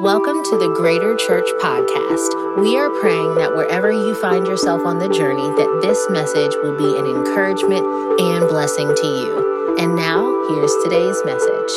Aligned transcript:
Welcome 0.00 0.44
to 0.44 0.58
the 0.58 0.68
Greater 0.76 1.16
Church 1.16 1.48
Podcast. 1.58 2.60
We 2.60 2.76
are 2.76 2.90
praying 3.00 3.36
that 3.36 3.56
wherever 3.56 3.90
you 3.90 4.14
find 4.20 4.46
yourself 4.46 4.82
on 4.84 4.98
the 4.98 5.08
journey, 5.08 5.48
that 5.56 5.80
this 5.80 6.06
message 6.10 6.54
will 6.56 6.76
be 6.76 6.98
an 6.98 7.06
encouragement 7.06 7.80
and 8.20 8.46
blessing 8.46 8.94
to 8.94 9.06
you. 9.06 9.76
And 9.78 9.96
now, 9.96 10.20
here's 10.50 10.74
today's 10.84 11.16
message. 11.24 11.72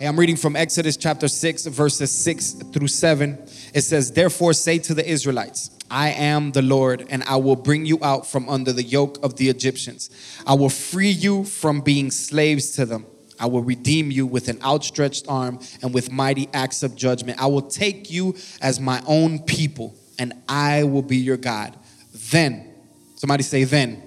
Hey, 0.00 0.06
I'm 0.06 0.18
reading 0.18 0.36
from 0.36 0.56
Exodus 0.56 0.96
chapter 0.96 1.28
6, 1.28 1.66
verses 1.66 2.10
6 2.10 2.52
through 2.72 2.88
7. 2.88 3.46
It 3.74 3.82
says, 3.82 4.12
Therefore 4.12 4.54
say 4.54 4.78
to 4.78 4.94
the 4.94 5.06
Israelites, 5.06 5.68
I 5.90 6.12
am 6.12 6.52
the 6.52 6.62
Lord, 6.62 7.06
and 7.10 7.24
I 7.24 7.36
will 7.36 7.56
bring 7.56 7.84
you 7.84 7.98
out 8.02 8.26
from 8.26 8.48
under 8.48 8.72
the 8.72 8.82
yoke 8.82 9.22
of 9.22 9.36
the 9.36 9.50
Egyptians. 9.50 10.08
I 10.46 10.54
will 10.54 10.70
free 10.70 11.10
you 11.10 11.44
from 11.44 11.82
being 11.82 12.10
slaves 12.10 12.70
to 12.76 12.86
them. 12.86 13.04
I 13.38 13.46
will 13.46 13.62
redeem 13.62 14.10
you 14.10 14.26
with 14.26 14.48
an 14.48 14.60
outstretched 14.62 15.26
arm 15.28 15.58
and 15.82 15.92
with 15.92 16.10
mighty 16.10 16.48
acts 16.52 16.82
of 16.82 16.94
judgment. 16.96 17.40
I 17.40 17.46
will 17.46 17.62
take 17.62 18.10
you 18.10 18.36
as 18.60 18.80
my 18.80 19.02
own 19.06 19.40
people, 19.40 19.94
and 20.18 20.32
I 20.48 20.84
will 20.84 21.02
be 21.02 21.16
your 21.16 21.36
God. 21.36 21.76
Then, 22.30 22.72
somebody 23.16 23.42
say, 23.42 23.64
then. 23.64 24.02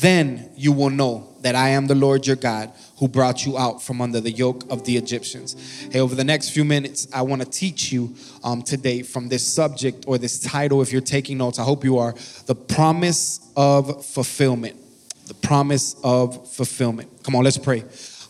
Then 0.00 0.50
you 0.56 0.72
will 0.72 0.90
know 0.90 1.28
that 1.42 1.54
I 1.54 1.68
am 1.70 1.86
the 1.86 1.94
Lord 1.94 2.26
your 2.26 2.34
God 2.34 2.72
who 2.98 3.06
brought 3.06 3.46
you 3.46 3.56
out 3.56 3.80
from 3.80 4.00
under 4.00 4.20
the 4.20 4.32
yoke 4.32 4.64
of 4.68 4.84
the 4.84 4.96
Egyptians. 4.96 5.54
Hey, 5.92 6.00
over 6.00 6.14
the 6.14 6.24
next 6.24 6.50
few 6.50 6.64
minutes, 6.64 7.06
I 7.12 7.22
want 7.22 7.42
to 7.42 7.48
teach 7.48 7.92
you 7.92 8.16
um, 8.42 8.62
today 8.62 9.02
from 9.02 9.28
this 9.28 9.46
subject 9.46 10.04
or 10.08 10.18
this 10.18 10.40
title. 10.40 10.82
If 10.82 10.90
you're 10.90 11.00
taking 11.02 11.38
notes, 11.38 11.60
I 11.60 11.62
hope 11.62 11.84
you 11.84 11.98
are 11.98 12.14
the 12.46 12.54
promise 12.54 13.38
of 13.56 14.04
fulfillment. 14.04 14.76
The 15.26 15.34
promise 15.34 15.94
of 16.02 16.50
fulfillment. 16.52 17.22
Come 17.22 17.36
on, 17.36 17.44
let's 17.44 17.58
pray. 17.58 17.84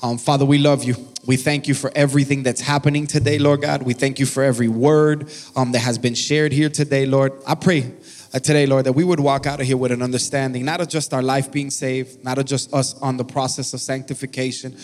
Um, 0.07 0.19
Father, 0.19 0.45
we 0.45 0.59
love 0.59 0.85
you. 0.85 0.95
We 1.27 1.37
thank 1.37 1.67
you 1.67 1.75
for 1.75 1.91
everything 1.97 2.45
that's 2.45 2.61
happening 2.61 3.09
today, 3.09 3.41
Lord 3.41 3.63
God. 3.63 3.83
We 3.83 3.93
thank 3.93 4.21
you 4.21 4.27
for 4.27 4.45
every 4.45 4.69
word 4.69 5.29
um, 5.57 5.73
that 5.73 5.81
has 5.81 5.99
been 5.99 6.15
shared 6.15 6.53
here 6.53 6.69
today, 6.69 7.07
Lord. 7.07 7.33
I 7.45 7.57
pray 7.57 7.93
uh, 8.33 8.39
today, 8.39 8.67
Lord, 8.67 8.87
that 8.87 8.93
we 8.93 9.03
would 9.03 9.19
walk 9.19 9.47
out 9.47 9.61
of 9.61 9.67
here 9.67 9.77
with 9.77 9.91
an 9.91 10.03
understanding, 10.03 10.65
not 10.65 10.81
of 10.81 10.87
just 10.87 11.13
our 11.13 11.23
life 11.25 11.51
being 11.51 11.71
saved, 11.71 12.23
not 12.23 12.39
of 12.39 12.45
just 12.45 12.73
us 12.73 12.95
on 13.03 13.17
the 13.17 13.25
process 13.25 13.75
of 13.75 13.81
sanctification, 13.81 14.77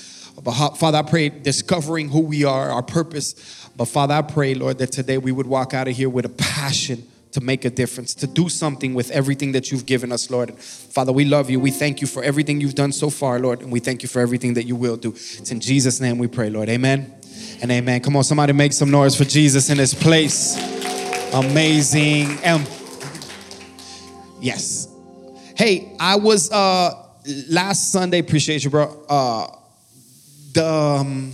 but 0.42 0.55
Father, 0.75 0.98
I 0.98 1.03
pray 1.03 1.29
discovering 1.29 2.09
who 2.09 2.23
we 2.23 2.42
are, 2.42 2.70
our 2.70 2.83
purpose. 2.83 3.69
But 3.77 3.84
Father, 3.84 4.14
I 4.14 4.23
pray, 4.23 4.55
Lord, 4.55 4.79
that 4.79 4.91
today 4.91 5.19
we 5.19 5.31
would 5.31 5.47
walk 5.47 5.73
out 5.73 5.86
of 5.86 5.97
here 5.97 6.09
with 6.09 6.25
a 6.25 6.31
passion 6.31 7.07
to 7.33 7.41
make 7.41 7.64
a 7.64 7.70
difference, 7.70 8.14
to 8.14 8.27
do 8.27 8.48
something 8.48 8.94
with 8.94 9.11
everything 9.11 9.52
that 9.52 9.70
you've 9.70 9.86
given 9.86 10.12
us, 10.12 10.30
Lord. 10.30 10.55
Father, 10.58 11.12
we 11.12 11.25
love 11.25 11.50
you. 11.50 11.58
We 11.58 11.70
thank 11.70 12.00
you 12.00 12.06
for 12.06 12.22
everything 12.22 12.61
you've 12.61 12.74
done 12.74 12.92
so 12.92 13.11
far, 13.11 13.39
Lord, 13.39 13.62
and 13.62 13.72
we 13.72 13.80
thank 13.80 14.02
you 14.02 14.08
for 14.08 14.20
everything 14.20 14.55
that 14.55 14.64
you 14.64 14.77
will 14.77 14.97
do. 14.97 15.11
It's 15.11 15.50
in 15.50 15.61
Jesus' 15.61 16.00
name 16.00 16.19
we 16.19 16.28
pray, 16.28 16.50
Lord. 16.50 16.69
Amen 16.69 17.12
and 17.62 17.70
amen. 17.70 18.00
Come 18.00 18.16
on, 18.16 18.24
somebody 18.24 18.52
make 18.52 18.72
some 18.72 18.91
noise 18.91 19.16
for 19.16 19.24
Jesus 19.24 19.70
in 19.70 19.78
this 19.78 19.94
place. 19.94 20.56
Amazing. 21.33 22.39
And 22.42 22.69
yes. 24.41 24.89
Hey, 25.56 25.96
I 25.98 26.17
was 26.17 26.50
uh 26.50 26.94
last 27.48 27.92
Sunday, 27.92 28.19
appreciate 28.19 28.64
you, 28.64 28.70
bro. 28.70 29.05
Uh 29.08 29.46
the 30.52 30.67
um, 30.67 31.33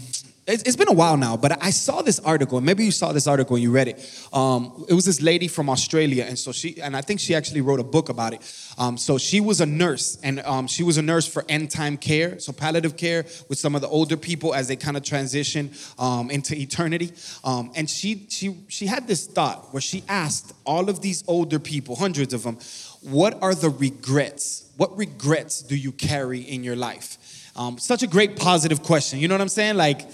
it's 0.48 0.76
been 0.76 0.88
a 0.88 0.94
while 0.94 1.18
now, 1.18 1.36
but 1.36 1.62
I 1.62 1.68
saw 1.68 2.00
this 2.00 2.18
article, 2.20 2.58
maybe 2.62 2.82
you 2.82 2.90
saw 2.90 3.12
this 3.12 3.26
article 3.26 3.56
and 3.56 3.62
you 3.62 3.70
read 3.70 3.88
it. 3.88 4.28
Um, 4.32 4.86
it 4.88 4.94
was 4.94 5.04
this 5.04 5.20
lady 5.20 5.46
from 5.46 5.68
Australia, 5.68 6.24
and 6.26 6.38
so 6.38 6.52
she, 6.52 6.80
and 6.80 6.96
I 6.96 7.02
think 7.02 7.20
she 7.20 7.34
actually 7.34 7.60
wrote 7.60 7.80
a 7.80 7.84
book 7.84 8.08
about 8.08 8.32
it. 8.32 8.40
Um, 8.78 8.96
so 8.96 9.18
she 9.18 9.40
was 9.40 9.60
a 9.60 9.66
nurse, 9.66 10.18
and 10.22 10.40
um, 10.40 10.66
she 10.66 10.82
was 10.82 10.96
a 10.96 11.02
nurse 11.02 11.26
for 11.26 11.44
end 11.50 11.70
time 11.70 11.98
care, 11.98 12.38
so 12.38 12.52
palliative 12.52 12.96
care 12.96 13.26
with 13.50 13.58
some 13.58 13.74
of 13.74 13.82
the 13.82 13.88
older 13.88 14.16
people 14.16 14.54
as 14.54 14.68
they 14.68 14.76
kind 14.76 14.96
of 14.96 15.02
transition 15.02 15.70
um, 15.98 16.30
into 16.30 16.58
eternity. 16.58 17.12
Um, 17.44 17.70
and 17.74 17.88
she, 17.88 18.26
she, 18.30 18.56
she 18.68 18.86
had 18.86 19.06
this 19.06 19.26
thought 19.26 19.74
where 19.74 19.82
she 19.82 20.02
asked 20.08 20.54
all 20.64 20.88
of 20.88 21.02
these 21.02 21.24
older 21.26 21.58
people, 21.58 21.94
hundreds 21.94 22.32
of 22.32 22.42
them, 22.42 22.58
what 23.02 23.36
are 23.42 23.54
the 23.54 23.68
regrets? 23.68 24.70
What 24.78 24.96
regrets 24.96 25.60
do 25.60 25.76
you 25.76 25.92
carry 25.92 26.40
in 26.40 26.64
your 26.64 26.76
life? 26.76 27.18
Um, 27.54 27.76
such 27.76 28.02
a 28.02 28.06
great 28.06 28.36
positive 28.36 28.82
question. 28.82 29.18
You 29.18 29.28
know 29.28 29.34
what 29.34 29.42
I'm 29.42 29.48
saying? 29.48 29.76
Like 29.76 30.08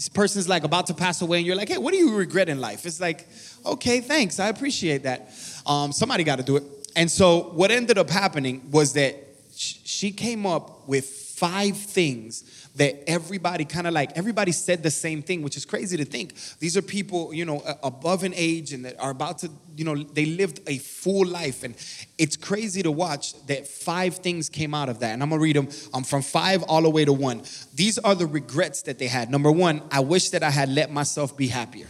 this 0.00 0.08
person's 0.08 0.48
like 0.48 0.64
about 0.64 0.86
to 0.86 0.94
pass 0.94 1.20
away 1.20 1.36
and 1.36 1.46
you're 1.46 1.54
like, 1.54 1.68
hey, 1.68 1.76
what 1.76 1.92
do 1.92 1.98
you 1.98 2.14
regret 2.16 2.48
in 2.48 2.58
life? 2.58 2.86
It's 2.86 3.02
like, 3.02 3.28
okay, 3.66 4.00
thanks. 4.00 4.40
I 4.40 4.48
appreciate 4.48 5.02
that. 5.02 5.30
Um, 5.66 5.92
somebody 5.92 6.24
got 6.24 6.36
to 6.36 6.42
do 6.42 6.56
it. 6.56 6.62
And 6.96 7.10
so 7.10 7.50
what 7.50 7.70
ended 7.70 7.98
up 7.98 8.08
happening 8.08 8.70
was 8.70 8.94
that 8.94 9.14
she 9.54 10.10
came 10.10 10.46
up 10.46 10.88
with 10.88 11.04
five 11.04 11.76
things 11.76 12.59
that 12.80 13.04
everybody 13.06 13.66
kind 13.66 13.86
of 13.86 13.92
like 13.92 14.16
everybody 14.16 14.52
said 14.52 14.82
the 14.82 14.90
same 14.90 15.20
thing 15.20 15.42
which 15.42 15.54
is 15.54 15.66
crazy 15.66 15.98
to 15.98 16.04
think. 16.06 16.32
These 16.60 16.78
are 16.78 16.82
people 16.82 17.34
you 17.34 17.44
know 17.44 17.62
above 17.82 18.24
an 18.24 18.32
age 18.34 18.72
and 18.72 18.86
that 18.86 18.98
are 18.98 19.10
about 19.10 19.36
to 19.40 19.50
you 19.76 19.84
know 19.84 20.02
they 20.02 20.24
lived 20.24 20.60
a 20.66 20.78
full 20.78 21.26
life. 21.26 21.62
And 21.62 21.74
it's 22.16 22.36
crazy 22.38 22.82
to 22.82 22.90
watch 22.90 23.34
that 23.48 23.68
five 23.68 24.16
things 24.16 24.48
came 24.48 24.72
out 24.72 24.88
of 24.88 25.00
that. 25.00 25.12
And 25.12 25.22
i'm 25.22 25.28
gonna 25.28 25.42
read 25.42 25.56
them 25.56 25.68
um, 25.92 26.04
from 26.04 26.22
five 26.22 26.62
all 26.62 26.80
the 26.80 26.88
way 26.88 27.04
to 27.04 27.12
one. 27.12 27.42
These 27.74 27.98
are 27.98 28.14
the 28.14 28.26
regrets 28.26 28.80
that 28.82 28.98
they 28.98 29.08
had. 29.08 29.30
Number 29.30 29.52
one 29.52 29.82
i 29.90 30.00
wish 30.00 30.30
that 30.30 30.42
i 30.42 30.50
had 30.50 30.70
let 30.70 30.90
myself 30.90 31.36
be 31.36 31.48
happier. 31.48 31.88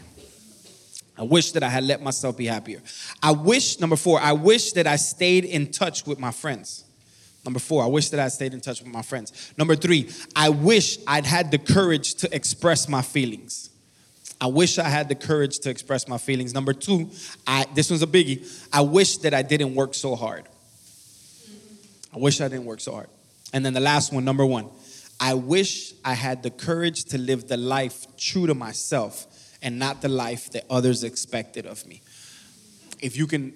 I 1.17 1.23
wish 1.23 1.53
that 1.53 1.63
I 1.63 1.69
had 1.69 1.85
let 1.85 2.03
myself 2.03 2.39
be 2.39 2.47
happier. 2.47 2.81
I 3.23 3.33
wish, 3.33 3.79
number 3.79 3.97
four, 3.97 4.19
I 4.19 4.33
wish 4.33 4.73
that 4.73 4.87
I 4.87 4.97
stayed 4.97 5.45
in 5.45 5.71
touch 5.71 6.07
with 6.07 6.19
my 6.19 6.31
friends. 6.31 6.85
Number 7.45 7.59
four, 7.59 7.83
I 7.83 7.87
wish 7.87 8.11
that 8.11 8.21
I 8.21 8.29
stayed 8.29 8.53
in 8.53 8.61
touch 8.61 8.83
with 8.83 8.93
my 8.93 9.03
friends. 9.03 9.53
Number 9.57 9.75
three, 9.75 10.11
I 10.37 10.51
wish 10.51 10.99
I'd 11.07 11.25
had 11.25 11.51
the 11.51 11.59
courage 11.59 12.15
to 12.17 12.35
express 12.35 12.89
my 12.89 13.03
feelings. 13.03 13.71
I 14.41 14.47
wish 14.47 14.79
I 14.79 14.89
had 14.89 15.09
the 15.09 15.15
courage 15.15 15.59
to 15.61 15.71
express 15.71 16.09
my 16.09 16.19
feelings. 16.19 16.55
Number 16.55 16.73
two, 16.73 17.11
I, 17.47 17.67
this 17.75 17.91
one's 17.91 18.03
a 18.03 18.07
biggie. 18.07 18.47
I 18.73 18.81
wish 18.81 19.19
that 19.19 19.35
I 19.35 19.43
didn't 19.43 19.75
work 19.75 19.95
so 19.95 20.17
hard. 20.17 20.45
I 22.15 22.19
wish 22.19 22.41
I 22.41 22.49
didn't 22.49 22.65
work 22.65 22.81
so 22.81 22.93
hard. 22.93 23.09
And 23.53 23.65
then 23.65 23.75
the 23.75 23.81
last 23.81 24.13
one, 24.13 24.25
number 24.25 24.47
one, 24.47 24.69
I 25.19 25.35
wish 25.35 25.93
I 26.05 26.15
had 26.15 26.43
the 26.43 26.51
courage 26.51 27.05
to 27.07 27.19
live 27.19 27.49
the 27.49 27.57
life 27.57 28.07
true 28.17 28.47
to 28.47 28.55
myself 28.55 29.27
and 29.63 29.79
not 29.79 30.01
the 30.01 30.09
life 30.09 30.51
that 30.53 30.65
others 30.71 31.05
expected 31.05 31.67
of 31.67 31.87
me. 31.87 32.01
If 33.01 33.17
you 33.17 33.27
can 33.27 33.53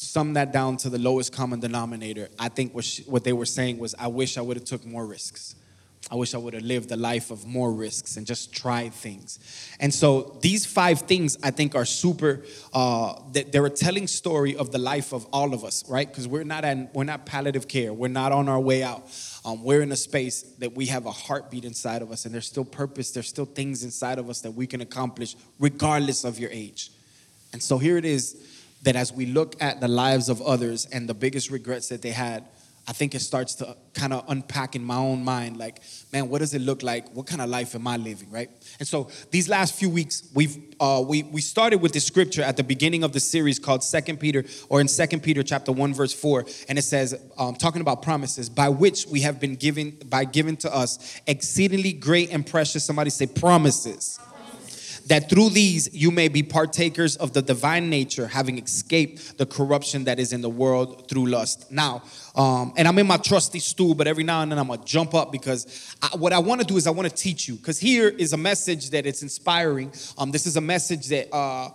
sum 0.00 0.34
that 0.34 0.52
down 0.52 0.76
to 0.78 0.90
the 0.90 0.98
lowest 0.98 1.32
common 1.32 1.60
denominator, 1.60 2.28
I 2.38 2.48
think 2.48 2.74
what, 2.74 2.84
she, 2.84 3.02
what 3.02 3.24
they 3.24 3.32
were 3.32 3.46
saying 3.46 3.78
was, 3.78 3.94
I 3.98 4.06
wish 4.08 4.38
I 4.38 4.40
would 4.40 4.56
have 4.56 4.64
took 4.64 4.84
more 4.86 5.06
risks. 5.06 5.56
I 6.10 6.14
wish 6.14 6.34
I 6.34 6.38
would 6.38 6.54
have 6.54 6.62
lived 6.62 6.90
a 6.92 6.96
life 6.96 7.30
of 7.30 7.44
more 7.44 7.72
risks 7.72 8.16
and 8.16 8.26
just 8.26 8.52
tried 8.52 8.94
things. 8.94 9.38
And 9.78 9.92
so 9.92 10.38
these 10.40 10.64
five 10.64 11.00
things 11.00 11.36
I 11.42 11.50
think 11.50 11.74
are 11.74 11.84
super. 11.84 12.44
Uh, 12.72 13.20
they're 13.32 13.66
a 13.66 13.70
telling 13.70 14.06
story 14.06 14.56
of 14.56 14.72
the 14.72 14.78
life 14.78 15.12
of 15.12 15.26
all 15.32 15.52
of 15.52 15.64
us, 15.64 15.84
right? 15.88 16.08
Because 16.08 16.26
we're 16.26 16.44
not 16.44 16.64
in, 16.64 16.88
we're 16.94 17.04
not 17.04 17.26
palliative 17.26 17.68
care. 17.68 17.92
We're 17.92 18.08
not 18.08 18.32
on 18.32 18.48
our 18.48 18.60
way 18.60 18.82
out. 18.82 19.02
Um, 19.44 19.62
we're 19.62 19.82
in 19.82 19.92
a 19.92 19.96
space 19.96 20.42
that 20.60 20.74
we 20.74 20.86
have 20.86 21.04
a 21.04 21.12
heartbeat 21.12 21.64
inside 21.64 22.00
of 22.00 22.10
us, 22.10 22.24
and 22.24 22.32
there's 22.32 22.46
still 22.46 22.64
purpose. 22.64 23.10
There's 23.10 23.28
still 23.28 23.44
things 23.44 23.84
inside 23.84 24.18
of 24.18 24.30
us 24.30 24.40
that 24.42 24.52
we 24.52 24.66
can 24.66 24.80
accomplish, 24.80 25.36
regardless 25.58 26.24
of 26.24 26.38
your 26.38 26.50
age. 26.50 26.90
And 27.52 27.62
so 27.62 27.76
here 27.76 27.98
it 27.98 28.04
is 28.04 28.47
that 28.82 28.96
as 28.96 29.12
we 29.12 29.26
look 29.26 29.56
at 29.60 29.80
the 29.80 29.88
lives 29.88 30.28
of 30.28 30.40
others 30.42 30.86
and 30.86 31.08
the 31.08 31.14
biggest 31.14 31.50
regrets 31.50 31.88
that 31.88 32.02
they 32.02 32.10
had, 32.10 32.44
I 32.86 32.92
think 32.92 33.14
it 33.14 33.20
starts 33.20 33.54
to 33.56 33.76
kind 33.92 34.14
of 34.14 34.24
unpack 34.28 34.74
in 34.74 34.82
my 34.82 34.96
own 34.96 35.22
mind, 35.22 35.58
like, 35.58 35.82
man, 36.10 36.30
what 36.30 36.38
does 36.38 36.54
it 36.54 36.62
look 36.62 36.82
like? 36.82 37.14
What 37.14 37.26
kind 37.26 37.42
of 37.42 37.50
life 37.50 37.74
am 37.74 37.86
I 37.86 37.98
living, 37.98 38.30
right? 38.30 38.48
And 38.78 38.88
so 38.88 39.10
these 39.30 39.46
last 39.46 39.74
few 39.74 39.90
weeks, 39.90 40.26
we've 40.32 40.56
uh, 40.80 41.04
we 41.06 41.24
we 41.24 41.42
started 41.42 41.82
with 41.82 41.92
the 41.92 42.00
scripture 42.00 42.40
at 42.40 42.56
the 42.56 42.64
beginning 42.64 43.02
of 43.02 43.12
the 43.12 43.20
series 43.20 43.58
called 43.58 43.84
Second 43.84 44.20
Peter, 44.20 44.42
or 44.70 44.80
in 44.80 44.88
Second 44.88 45.22
Peter 45.22 45.42
chapter 45.42 45.70
one 45.70 45.92
verse 45.92 46.14
four, 46.14 46.46
and 46.66 46.78
it 46.78 46.82
says, 46.82 47.14
um, 47.36 47.56
talking 47.56 47.82
about 47.82 48.00
promises, 48.00 48.48
by 48.48 48.70
which 48.70 49.06
we 49.06 49.20
have 49.20 49.38
been 49.38 49.56
given 49.56 49.98
by 50.06 50.24
given 50.24 50.56
to 50.56 50.74
us 50.74 51.20
exceedingly 51.26 51.92
great 51.92 52.32
and 52.32 52.46
precious. 52.46 52.84
Somebody 52.84 53.10
say 53.10 53.26
promises 53.26 54.18
that 55.08 55.28
through 55.28 55.50
these 55.50 55.92
you 55.94 56.10
may 56.10 56.28
be 56.28 56.42
partakers 56.42 57.16
of 57.16 57.32
the 57.32 57.42
divine 57.42 57.90
nature, 57.90 58.26
having 58.26 58.58
escaped 58.58 59.38
the 59.38 59.46
corruption 59.46 60.04
that 60.04 60.18
is 60.18 60.32
in 60.32 60.40
the 60.40 60.48
world 60.48 61.08
through 61.08 61.26
lust. 61.26 61.70
Now, 61.70 62.02
um, 62.36 62.72
and 62.76 62.86
I'm 62.86 62.98
in 62.98 63.06
my 63.06 63.16
trusty 63.16 63.58
stool, 63.58 63.94
but 63.94 64.06
every 64.06 64.24
now 64.24 64.42
and 64.42 64.52
then 64.52 64.58
I'm 64.58 64.68
gonna 64.68 64.84
jump 64.84 65.14
up 65.14 65.32
because 65.32 65.96
I, 66.02 66.16
what 66.16 66.32
I 66.32 66.38
want 66.38 66.60
to 66.60 66.66
do 66.66 66.76
is 66.76 66.86
I 66.86 66.90
want 66.90 67.08
to 67.08 67.14
teach 67.14 67.48
you. 67.48 67.56
Because 67.56 67.78
here 67.78 68.08
is 68.08 68.32
a 68.32 68.36
message 68.36 68.90
that 68.90 69.06
it's 69.06 69.22
inspiring. 69.22 69.92
Um, 70.16 70.30
this 70.30 70.46
is 70.46 70.56
a 70.56 70.62
message 70.62 71.08
that. 71.08 71.34
Uh, 71.34 71.70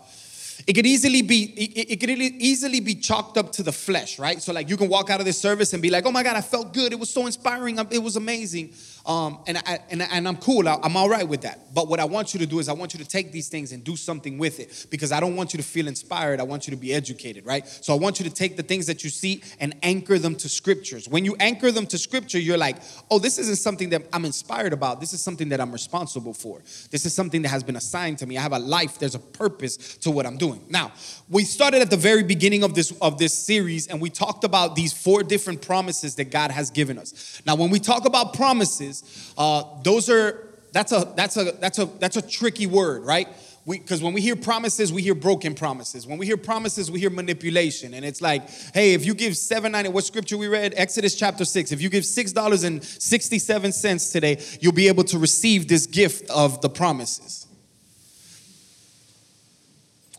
it 0.65 0.73
could 0.73 0.85
easily 0.85 1.21
be 1.21 1.43
it, 1.43 1.91
it, 1.91 1.99
could 1.99 2.09
easily 2.09 2.79
be 2.79 2.95
chalked 2.95 3.37
up 3.37 3.51
to 3.51 3.63
the 3.63 3.71
flesh 3.71 4.19
right 4.19 4.41
so 4.41 4.53
like 4.53 4.69
you 4.69 4.77
can 4.77 4.89
walk 4.89 5.09
out 5.09 5.19
of 5.19 5.25
this 5.25 5.37
service 5.37 5.73
and 5.73 5.81
be 5.81 5.89
like 5.89 6.05
oh 6.05 6.11
my 6.11 6.23
god 6.23 6.35
i 6.35 6.41
felt 6.41 6.73
good 6.73 6.91
it 6.91 6.99
was 6.99 7.09
so 7.09 7.25
inspiring 7.25 7.77
it 7.91 8.03
was 8.03 8.15
amazing 8.15 8.73
Um, 9.05 9.39
and, 9.47 9.57
I, 9.57 9.79
and, 9.89 10.01
and 10.01 10.27
I'm 10.27 10.37
cool, 10.37 10.67
I'm 10.67 10.95
all 10.95 11.09
right 11.09 11.27
with 11.27 11.41
that. 11.41 11.73
But 11.73 11.89
what 11.89 11.99
I 11.99 12.05
want 12.05 12.33
you 12.33 12.39
to 12.39 12.45
do 12.45 12.59
is 12.59 12.69
I 12.69 12.73
want 12.73 12.93
you 12.93 12.99
to 12.99 13.05
take 13.05 13.33
these 13.33 13.49
things 13.49 13.73
and 13.73 13.83
do 13.83 13.97
something 13.97 14.37
with 14.37 14.61
it 14.61 14.87
because 14.89 15.11
I 15.11 15.19
don't 15.19 15.35
want 15.35 15.53
you 15.53 15.57
to 15.57 15.63
feel 15.63 15.87
inspired. 15.87 16.39
I 16.39 16.43
want 16.43 16.67
you 16.67 16.71
to 16.71 16.77
be 16.77 16.93
educated, 16.93 17.45
right? 17.45 17.67
So 17.67 17.93
I 17.93 17.97
want 17.97 18.19
you 18.19 18.29
to 18.29 18.33
take 18.33 18.55
the 18.55 18.63
things 18.63 18.87
that 18.87 19.03
you 19.03 19.09
see 19.09 19.43
and 19.59 19.75
anchor 19.83 20.17
them 20.17 20.35
to 20.35 20.47
scriptures. 20.47 21.09
When 21.09 21.25
you 21.25 21.35
anchor 21.39 21.69
them 21.69 21.85
to 21.87 21.97
scripture, 21.97 22.39
you're 22.39 22.57
like, 22.57 22.77
oh, 23.11 23.19
this 23.19 23.37
isn't 23.39 23.57
something 23.57 23.89
that 23.89 24.03
I'm 24.13 24.23
inspired 24.23 24.71
about. 24.71 25.01
This 25.01 25.11
is 25.11 25.21
something 25.21 25.49
that 25.49 25.59
I'm 25.59 25.73
responsible 25.73 26.33
for. 26.33 26.59
This 26.89 27.05
is 27.05 27.13
something 27.13 27.41
that 27.41 27.49
has 27.49 27.63
been 27.63 27.75
assigned 27.75 28.19
to 28.19 28.25
me. 28.25 28.37
I 28.37 28.41
have 28.41 28.53
a 28.53 28.59
life, 28.59 28.99
there's 28.99 29.15
a 29.15 29.19
purpose 29.19 29.97
to 29.97 30.11
what 30.11 30.25
I'm 30.25 30.37
doing. 30.37 30.52
Now, 30.69 30.91
we 31.29 31.43
started 31.43 31.81
at 31.81 31.89
the 31.89 31.97
very 31.97 32.23
beginning 32.23 32.63
of 32.63 32.73
this, 32.75 32.91
of 33.01 33.17
this 33.17 33.33
series 33.33 33.87
and 33.87 34.01
we 34.01 34.09
talked 34.09 34.43
about 34.43 34.75
these 34.75 34.93
four 34.93 35.23
different 35.23 35.61
promises 35.61 36.15
that 36.15 36.31
God 36.31 36.51
has 36.51 36.71
given 36.71 36.97
us. 36.97 37.41
Now, 37.45 37.55
when 37.55 37.69
we 37.69 37.79
talk 37.79 38.05
about 38.05 38.33
promises, 38.33 39.33
uh, 39.37 39.63
those 39.83 40.09
are 40.09 40.49
that's 40.71 40.91
a 40.91 41.13
that's 41.15 41.37
a 41.37 41.51
that's 41.59 41.79
a 41.79 41.85
that's 41.85 42.17
a 42.17 42.21
tricky 42.21 42.67
word, 42.67 43.03
right? 43.03 43.27
Because 43.65 44.03
when 44.03 44.11
we 44.11 44.19
hear 44.19 44.35
promises, 44.35 44.91
we 44.91 45.01
hear 45.01 45.15
broken 45.15 45.53
promises. 45.53 46.05
When 46.05 46.17
we 46.17 46.25
hear 46.25 46.35
promises, 46.35 46.91
we 46.91 46.99
hear 46.99 47.09
manipulation, 47.09 47.93
and 47.93 48.03
it's 48.03 48.21
like, 48.21 48.49
hey, 48.73 48.93
if 48.93 49.05
you 49.05 49.13
give 49.13 49.37
seven 49.37 49.71
ninety, 49.71 49.89
what 49.89 50.03
scripture 50.03 50.37
we 50.37 50.47
read? 50.47 50.73
Exodus 50.75 51.15
chapter 51.15 51.45
six. 51.45 51.71
If 51.71 51.81
you 51.81 51.89
give 51.89 52.05
six 52.05 52.33
dollars 52.33 52.63
and 52.63 52.83
sixty 52.83 53.39
seven 53.39 53.71
cents 53.71 54.11
today, 54.11 54.43
you'll 54.59 54.73
be 54.73 54.87
able 54.89 55.03
to 55.05 55.17
receive 55.17 55.67
this 55.67 55.85
gift 55.85 56.29
of 56.29 56.59
the 56.61 56.69
promises. 56.69 57.42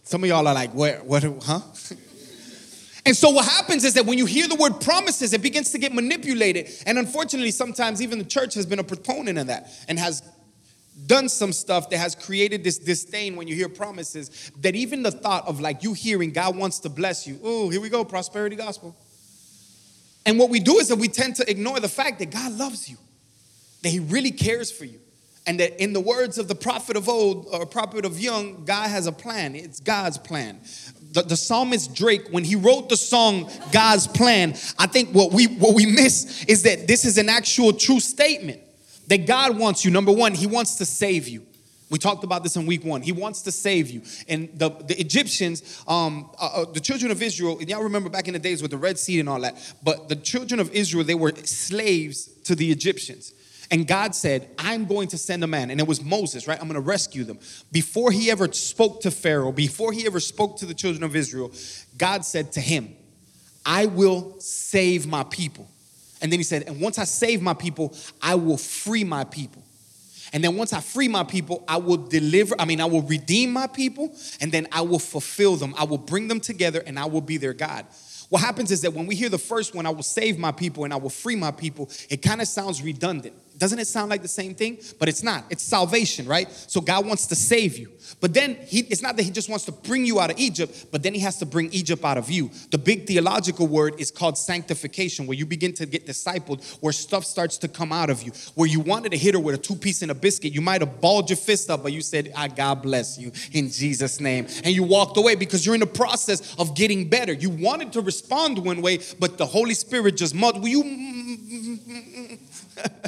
Some 0.05 0.23
of 0.23 0.29
y'all 0.29 0.47
are 0.47 0.55
like, 0.55 0.71
where, 0.73 0.99
what, 0.99 1.25
huh? 1.43 1.61
And 3.07 3.17
so 3.17 3.31
what 3.31 3.47
happens 3.47 3.85
is 3.85 3.95
that 3.95 4.07
when 4.07 4.17
you 4.17 4.27
hear 4.27 4.49
the 4.49 4.55
word 4.55 4.81
promises, 4.81 5.33
it 5.33 5.43
begins 5.43 5.73
to 5.73 5.79
get 5.79 5.93
manipulated. 5.93 6.71
And 6.87 6.99
unfortunately, 6.99 7.51
sometimes 7.51 8.01
even 8.01 8.19
the 8.19 8.25
church 8.25 8.55
has 8.55 8.65
been 8.65 8.79
a 8.79 8.85
proponent 8.85 9.39
of 9.39 9.49
that 9.49 9.71
and 9.89 9.99
has 9.99 10.23
done 11.07 11.29
some 11.29 11.53
stuff 11.53 11.91
that 11.91 11.99
has 11.99 12.15
created 12.15 12.65
this 12.65 12.79
disdain 12.79 13.37
when 13.37 13.49
you 13.49 13.55
hear 13.55 13.69
promises 13.69 14.53
that 14.61 14.75
even 14.75 15.03
the 15.03 15.11
thought 15.11 15.47
of 15.47 15.61
like 15.61 15.83
you 15.83 15.93
hearing 15.93 16.33
God 16.33 16.57
wants 16.57 16.79
to 16.81 16.89
bless 16.89 17.27
you. 17.27 17.39
Oh, 17.43 17.69
here 17.69 17.81
we 17.81 17.89
go, 17.89 18.05
prosperity 18.05 18.57
gospel. 18.57 18.97
And 20.25 20.39
what 20.39 20.49
we 20.49 20.61
do 20.61 20.79
is 20.79 20.89
that 20.89 20.97
we 20.97 21.09
tend 21.09 21.37
to 21.37 21.51
ignore 21.51 21.81
the 21.81 21.89
fact 21.89 22.19
that 22.21 22.31
God 22.31 22.53
loves 22.53 22.89
you, 22.89 22.97
that 23.83 23.91
He 23.91 24.01
really 24.01 24.31
cares 24.31 24.71
for 24.71 24.85
you. 24.85 25.01
And 25.47 25.61
that 25.61 25.83
in 25.83 25.93
the 25.93 26.01
words 26.01 26.39
of 26.39 26.49
the 26.49 26.55
prophet 26.55 26.97
of 26.97 27.09
old 27.09 27.49
or 27.53 27.67
prophet 27.67 28.07
of 28.07 28.19
young, 28.19 28.65
God 28.65 28.89
has 28.89 29.07
a 29.07 29.13
plan. 29.13 29.55
It's 29.55 29.79
God's 29.81 30.17
plan 30.17 30.61
the, 31.15 31.23
the 31.23 31.37
psalmist 31.37 31.95
Drake, 31.95 32.29
when 32.31 32.45
he 32.45 32.57
wrote 32.57 32.89
the 32.89 32.97
song 32.97 33.49
God's 33.73 34.07
Plan, 34.09 34.55
I 34.79 34.87
think 34.87 35.11
what 35.11 35.33
we 35.33 35.47
what 35.47 35.75
we 35.75 35.87
miss 35.87 36.45
is 36.47 36.65
that 36.65 36.87
this 36.87 37.05
is 37.05 37.19
an 37.19 37.29
actual 37.29 37.73
true 37.73 38.01
statement. 38.01 38.61
That 39.07 39.27
God 39.27 39.59
wants 39.59 39.85
you. 39.85 39.91
Number 39.91 40.13
one, 40.13 40.33
He 40.33 40.47
wants 40.47 40.77
to 40.77 40.87
save 40.87 41.29
you. 41.29 41.45
We 41.91 41.99
talked 41.99 42.25
about 42.25 42.43
this 42.43 42.57
in 42.57 42.65
week 42.65 42.85
one. 42.85 43.03
He 43.03 43.13
wants 43.13 43.43
to 43.43 43.53
save 43.53 43.91
you. 43.91 44.01
And 44.27 44.49
the, 44.55 44.71
the 44.71 44.99
Egyptians, 44.99 45.85
um, 45.87 46.31
uh, 46.41 46.47
uh, 46.47 46.65
the 46.73 46.81
children 46.81 47.13
of 47.13 47.23
Israel, 47.23 47.59
and 47.59 47.69
y'all 47.69 47.83
remember 47.83 48.09
back 48.09 48.27
in 48.27 48.33
the 48.33 48.39
days 48.39 48.63
with 48.63 48.71
the 48.71 48.79
Red 48.79 48.99
Sea 48.99 49.21
and 49.21 49.29
all 49.29 49.41
that, 49.43 49.75
but 49.83 50.09
the 50.09 50.17
children 50.17 50.59
of 50.59 50.73
Israel, 50.73 51.05
they 51.05 51.15
were 51.15 51.33
slaves 51.45 52.29
to 52.45 52.55
the 52.55 52.73
Egyptians. 52.73 53.35
And 53.71 53.87
God 53.87 54.15
said, 54.15 54.49
I'm 54.59 54.85
going 54.85 55.09
to 55.09 55.19
send 55.19 55.43
a 55.43 55.47
man. 55.47 55.71
And 55.71 55.81
it 55.81 55.87
was 55.87 56.03
Moses, 56.03 56.47
right? 56.47 56.59
I'm 56.61 56.69
going 56.69 56.75
to 56.75 56.81
rescue 56.81 57.25
them. 57.25 57.39
Before 57.73 58.11
he 58.11 58.31
ever 58.31 58.53
spoke 58.53 59.01
to 59.03 59.11
Pharaoh, 59.11 59.53
before 59.53 59.93
he 59.93 60.07
ever 60.07 60.21
spoke 60.21 60.59
to 60.59 60.67
the 60.67 60.75
children 60.75 61.03
of 61.03 61.17
Israel, 61.17 61.51
God 61.97 62.25
said 62.25 62.53
to 62.53 62.61
him, 62.61 62.95
I 63.65 63.87
will 63.87 64.39
save 64.41 65.07
my 65.07 65.25
people. 65.25 65.69
And 66.21 66.31
then 66.31 66.39
he 66.39 66.45
said, 66.45 66.65
And 66.65 66.81
once 66.81 66.99
I 66.99 67.05
save 67.05 67.43
my 67.43 67.55
people, 67.55 67.97
I 68.21 68.35
will 68.35 68.59
free 68.59 69.05
my 69.05 69.25
people. 69.25 69.63
And 70.33 70.43
then 70.43 70.57
once 70.57 70.73
I 70.73 70.81
free 70.81 71.07
my 71.07 71.23
people, 71.23 71.65
I 71.69 71.77
will 71.77 71.97
deliver, 71.97 72.57
I 72.59 72.65
mean, 72.65 72.81
I 72.81 72.87
will 72.87 73.03
redeem 73.03 73.53
my 73.53 73.67
people, 73.69 74.15
and 74.41 74.51
then 74.51 74.67
I 74.73 74.81
will 74.81 74.99
fulfill 74.99 75.57
them. 75.57 75.75
I 75.79 75.85
will 75.85 75.99
bring 75.99 76.29
them 76.29 76.41
together, 76.41 76.83
and 76.85 76.99
I 76.99 77.05
will 77.05 77.21
be 77.21 77.37
their 77.37 77.53
God. 77.53 77.87
What 78.31 78.41
happens 78.41 78.71
is 78.71 78.81
that 78.83 78.93
when 78.93 79.07
we 79.07 79.15
hear 79.15 79.29
the 79.29 79.39
first 79.39 79.75
one, 79.75 79.87
I 79.87 79.91
will 79.91 80.03
save 80.03 80.39
my 80.39 80.51
people 80.51 80.85
and 80.85 80.93
I 80.93 80.97
will 80.97 81.11
free 81.11 81.37
my 81.37 81.51
people, 81.51 81.89
it 82.09 82.23
kind 82.23 82.41
of 82.41 82.49
sounds 82.49 82.83
redundant. 82.83 83.35
Doesn't 83.65 83.79
it 83.79 83.87
sound 83.87 84.11
like 84.11 84.21
the 84.21 84.29
same 84.29 84.55
thing? 84.55 84.77
But 84.99 85.09
it's 85.09 85.23
not. 85.23 85.47
It's 85.49 85.63
salvation, 85.63 86.27
right? 86.27 86.53
So 86.53 86.83
God 86.83 87.07
wants 87.07 87.27
to 87.29 87.35
save 87.35 87.79
you. 87.79 87.91
But 88.21 88.35
then 88.35 88.57
he, 88.67 88.81
it's 88.81 89.01
not 89.01 89.17
that 89.17 89.23
he 89.23 89.31
just 89.31 89.49
wants 89.49 89.65
to 89.65 89.73
bring 89.73 90.05
you 90.05 90.21
out 90.21 90.31
of 90.31 90.39
Egypt, 90.39 90.89
but 90.93 91.03
then 91.03 91.15
he 91.15 91.21
has 91.21 91.39
to 91.39 91.47
bring 91.47 91.73
Egypt 91.73 92.05
out 92.05 92.19
of 92.19 92.31
you. 92.31 92.51
The 92.73 92.77
big 92.77 93.07
theological 93.07 93.67
word 93.67 93.95
is 93.99 94.11
called 94.11 94.37
sanctification, 94.37 95.27
where 95.27 95.35
you 95.35 95.47
begin 95.47 95.73
to 95.77 95.87
get 95.87 96.07
discipled, 96.07 96.63
where 96.83 96.93
stuff 96.93 97.25
starts 97.25 97.57
to 97.57 97.69
come 97.69 97.91
out 97.91 98.11
of 98.11 98.23
you. 98.23 98.33
Where 98.55 98.69
you 98.69 98.81
wanted 98.81 99.13
to 99.13 99.17
hit 99.17 99.33
her 99.33 99.41
with 99.41 99.55
a 99.55 99.59
two 99.59 99.77
piece 99.77 100.03
and 100.03 100.11
a 100.11 100.15
biscuit, 100.15 100.53
you 100.53 100.61
might 100.61 100.83
have 100.83 101.01
balled 101.01 101.31
your 101.31 101.39
fist 101.39 101.71
up, 101.71 101.83
but 101.85 101.95
you 101.95 102.03
said, 102.03 102.35
I 102.37 102.49
God 102.49 102.83
bless 102.83 103.17
you 103.17 103.33
in 103.53 103.71
Jesus' 103.71 104.21
name. 104.21 104.47
And 104.63 104.75
you 104.75 104.83
walked 104.83 105.17
away 105.17 105.37
because 105.37 105.65
you're 105.65 105.75
in 105.75 105.81
the 105.81 105.87
process 105.87 106.55
of 106.59 106.77
getting 106.77 107.09
better. 107.09 107.33
You 107.33 107.49
wanted 107.49 107.95
to 107.95 108.03
respond 108.03 108.59
one 108.59 108.83
way, 108.83 108.99
but 109.19 109.39
the 109.39 109.47
Holy 109.47 109.73
Spirit 109.73 110.19
just 110.19 110.35
mud. 110.35 110.61
Will 110.61 110.69
you? 110.69 112.39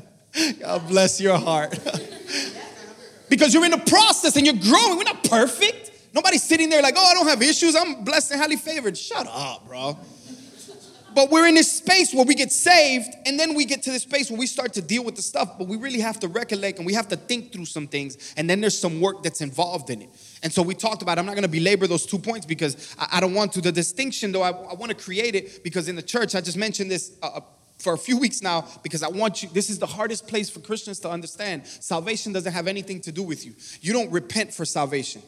God 0.61 0.89
bless 0.89 1.21
your 1.21 1.39
heart. 1.39 1.79
because 3.29 3.55
you're 3.55 3.65
in 3.65 3.71
the 3.71 3.79
process 3.79 4.37
and 4.37 4.47
you're 4.47 4.55
growing. 4.55 4.97
We're 4.97 5.05
not 5.05 5.25
perfect. 5.25 5.93
Nobody's 6.15 6.43
sitting 6.43 6.71
there 6.71 6.83
like, 6.83 6.95
oh, 6.97 7.05
I 7.05 7.15
don't 7.15 7.29
have 7.29 7.43
issues. 7.43 7.77
I'm 7.77 8.05
blessed 8.05 8.33
and 8.33 8.41
highly 8.41 8.57
favored. 8.57 8.97
Shut 8.97 9.27
up, 9.29 9.67
bro. 9.67 9.99
But 11.15 11.31
we're 11.31 11.47
in 11.47 11.55
this 11.55 11.73
space 11.73 12.13
where 12.13 12.27
we 12.27 12.35
get 12.35 12.53
saved, 12.53 13.09
and 13.25 13.41
then 13.41 13.55
we 13.55 13.65
get 13.65 13.83
to 13.85 13.91
this 13.91 14.03
space 14.03 14.31
where 14.31 14.39
we 14.39 14.47
start 14.47 14.75
to 14.75 14.83
deal 14.83 15.03
with 15.03 15.17
the 15.17 15.23
stuff, 15.23 15.57
but 15.57 15.67
we 15.67 15.79
really 15.79 16.01
have 16.01 16.21
to 16.21 16.29
recollect 16.29 16.77
and 16.77 16.85
we 16.85 16.93
have 16.93 17.09
to 17.09 17.17
think 17.17 17.55
through 17.55 17.65
some 17.65 17.87
things, 17.87 18.35
and 18.37 18.51
then 18.51 18.61
there's 18.61 18.77
some 18.79 19.01
work 19.01 19.23
that's 19.23 19.41
involved 19.41 19.89
in 19.89 20.03
it. 20.03 20.11
And 20.43 20.53
so 20.53 20.61
we 20.61 20.75
talked 20.75 21.01
about, 21.01 21.19
I'm 21.19 21.25
not 21.25 21.35
gonna 21.35 21.49
belabor 21.49 21.87
those 21.87 22.05
two 22.05 22.19
points 22.19 22.45
because 22.45 22.95
I, 22.99 23.09
I 23.13 23.21
don't 23.21 23.33
want 23.33 23.55
to. 23.55 23.63
The 23.63 23.73
distinction, 23.73 24.31
though, 24.31 24.43
I, 24.43 24.51
I 24.51 24.75
wanna 24.75 24.93
create 24.93 25.35
it 25.35 25.65
because 25.65 25.89
in 25.89 25.97
the 25.97 26.03
church, 26.03 26.35
I 26.35 26.43
just 26.43 26.59
mentioned 26.59 26.91
this 26.91 27.17
uh, 27.23 27.41
for 27.79 27.93
a 27.93 27.99
few 27.99 28.19
weeks 28.19 28.43
now 28.43 28.67
because 28.83 29.03
I 29.03 29.09
want 29.09 29.43
you, 29.43 29.49
this 29.51 29.71
is 29.71 29.79
the 29.79 29.87
hardest 29.87 30.27
place 30.27 30.49
for 30.49 30.61
Christians 30.61 31.01
to 31.01 31.11
understand. 31.11 31.67
Salvation 31.67 32.33
doesn't 32.33 32.53
have 32.53 32.67
anything 32.67 33.01
to 33.03 33.13
do 33.13 33.23
with 33.23 33.45
you. 33.45 33.55
You 33.81 33.93
don't 33.93 34.11
repent 34.11 34.53
for 34.53 34.65
salvation, 34.65 35.23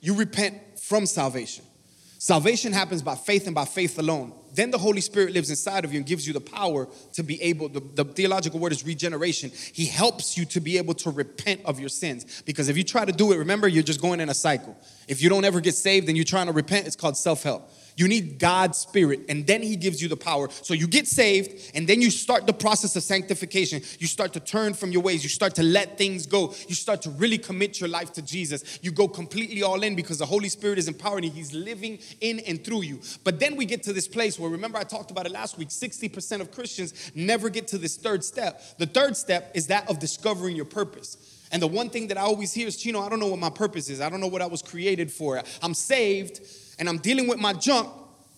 you 0.00 0.14
repent 0.14 0.58
from 0.80 1.06
salvation. 1.06 1.64
Salvation 2.18 2.72
happens 2.72 3.02
by 3.02 3.16
faith 3.16 3.46
and 3.46 3.54
by 3.54 3.64
faith 3.64 3.98
alone. 3.98 4.32
Then 4.54 4.70
the 4.70 4.78
Holy 4.78 5.00
Spirit 5.00 5.32
lives 5.32 5.50
inside 5.50 5.84
of 5.84 5.92
you 5.92 5.96
and 5.96 6.06
gives 6.06 6.24
you 6.24 6.32
the 6.32 6.40
power 6.40 6.86
to 7.14 7.24
be 7.24 7.42
able, 7.42 7.68
the, 7.68 7.80
the, 7.80 8.04
theological 8.04 8.60
word 8.60 8.70
is 8.70 8.86
regeneration. 8.86 9.50
He 9.72 9.86
helps 9.86 10.38
you 10.38 10.44
to 10.44 10.60
be 10.60 10.78
able 10.78 10.94
to 10.94 11.10
repent 11.10 11.62
of 11.64 11.80
your 11.80 11.88
sins. 11.88 12.42
Because 12.46 12.68
if 12.68 12.76
you 12.76 12.84
try 12.84 13.04
to 13.04 13.10
do 13.10 13.32
it, 13.32 13.38
remember, 13.38 13.66
you're 13.66 13.82
just 13.82 14.00
going 14.00 14.20
in 14.20 14.28
a 14.28 14.34
cycle. 14.34 14.76
If 15.08 15.20
you 15.20 15.30
don't 15.30 15.44
ever 15.44 15.60
get 15.60 15.74
saved 15.74 16.06
and 16.06 16.16
you're 16.16 16.24
trying 16.24 16.46
to 16.46 16.52
repent, 16.52 16.86
it's 16.86 16.94
called 16.94 17.16
self 17.16 17.42
help. 17.42 17.68
You 17.96 18.08
need 18.08 18.38
God's 18.38 18.78
Spirit, 18.78 19.20
and 19.28 19.46
then 19.46 19.62
He 19.62 19.76
gives 19.76 20.00
you 20.00 20.08
the 20.08 20.16
power. 20.16 20.48
So 20.50 20.74
you 20.74 20.86
get 20.86 21.06
saved, 21.06 21.72
and 21.74 21.86
then 21.86 22.00
you 22.00 22.10
start 22.10 22.46
the 22.46 22.52
process 22.52 22.96
of 22.96 23.02
sanctification. 23.02 23.82
You 23.98 24.06
start 24.06 24.32
to 24.34 24.40
turn 24.40 24.74
from 24.74 24.92
your 24.92 25.02
ways. 25.02 25.22
You 25.22 25.28
start 25.28 25.54
to 25.56 25.62
let 25.62 25.98
things 25.98 26.26
go. 26.26 26.54
You 26.68 26.74
start 26.74 27.02
to 27.02 27.10
really 27.10 27.38
commit 27.38 27.80
your 27.80 27.88
life 27.88 28.12
to 28.14 28.22
Jesus. 28.22 28.78
You 28.82 28.92
go 28.92 29.08
completely 29.08 29.62
all 29.62 29.82
in 29.82 29.94
because 29.94 30.18
the 30.18 30.26
Holy 30.26 30.48
Spirit 30.48 30.78
is 30.78 30.88
empowering 30.88 31.24
you. 31.24 31.30
He's 31.30 31.52
living 31.52 31.98
in 32.20 32.40
and 32.40 32.64
through 32.64 32.82
you. 32.82 33.00
But 33.24 33.40
then 33.40 33.56
we 33.56 33.64
get 33.64 33.82
to 33.84 33.92
this 33.92 34.08
place 34.08 34.38
where, 34.38 34.50
remember, 34.50 34.78
I 34.78 34.84
talked 34.84 35.10
about 35.10 35.26
it 35.26 35.32
last 35.32 35.58
week 35.58 35.68
60% 35.68 36.40
of 36.40 36.50
Christians 36.50 37.12
never 37.14 37.48
get 37.48 37.68
to 37.68 37.78
this 37.78 37.96
third 37.96 38.24
step. 38.24 38.62
The 38.78 38.86
third 38.86 39.16
step 39.16 39.52
is 39.54 39.66
that 39.68 39.88
of 39.88 39.98
discovering 39.98 40.56
your 40.56 40.64
purpose. 40.64 41.16
And 41.52 41.60
the 41.60 41.66
one 41.66 41.90
thing 41.90 42.08
that 42.08 42.16
I 42.16 42.22
always 42.22 42.54
hear 42.54 42.66
is, 42.66 42.82
Cheno, 42.82 43.04
I 43.04 43.10
don't 43.10 43.20
know 43.20 43.28
what 43.28 43.38
my 43.38 43.50
purpose 43.50 43.90
is. 43.90 44.00
I 44.00 44.08
don't 44.08 44.20
know 44.20 44.26
what 44.26 44.40
I 44.40 44.46
was 44.46 44.62
created 44.62 45.12
for. 45.12 45.42
I'm 45.62 45.74
saved 45.74 46.40
and 46.78 46.88
I'm 46.88 46.98
dealing 46.98 47.28
with 47.28 47.38
my 47.38 47.52
junk, 47.52 47.88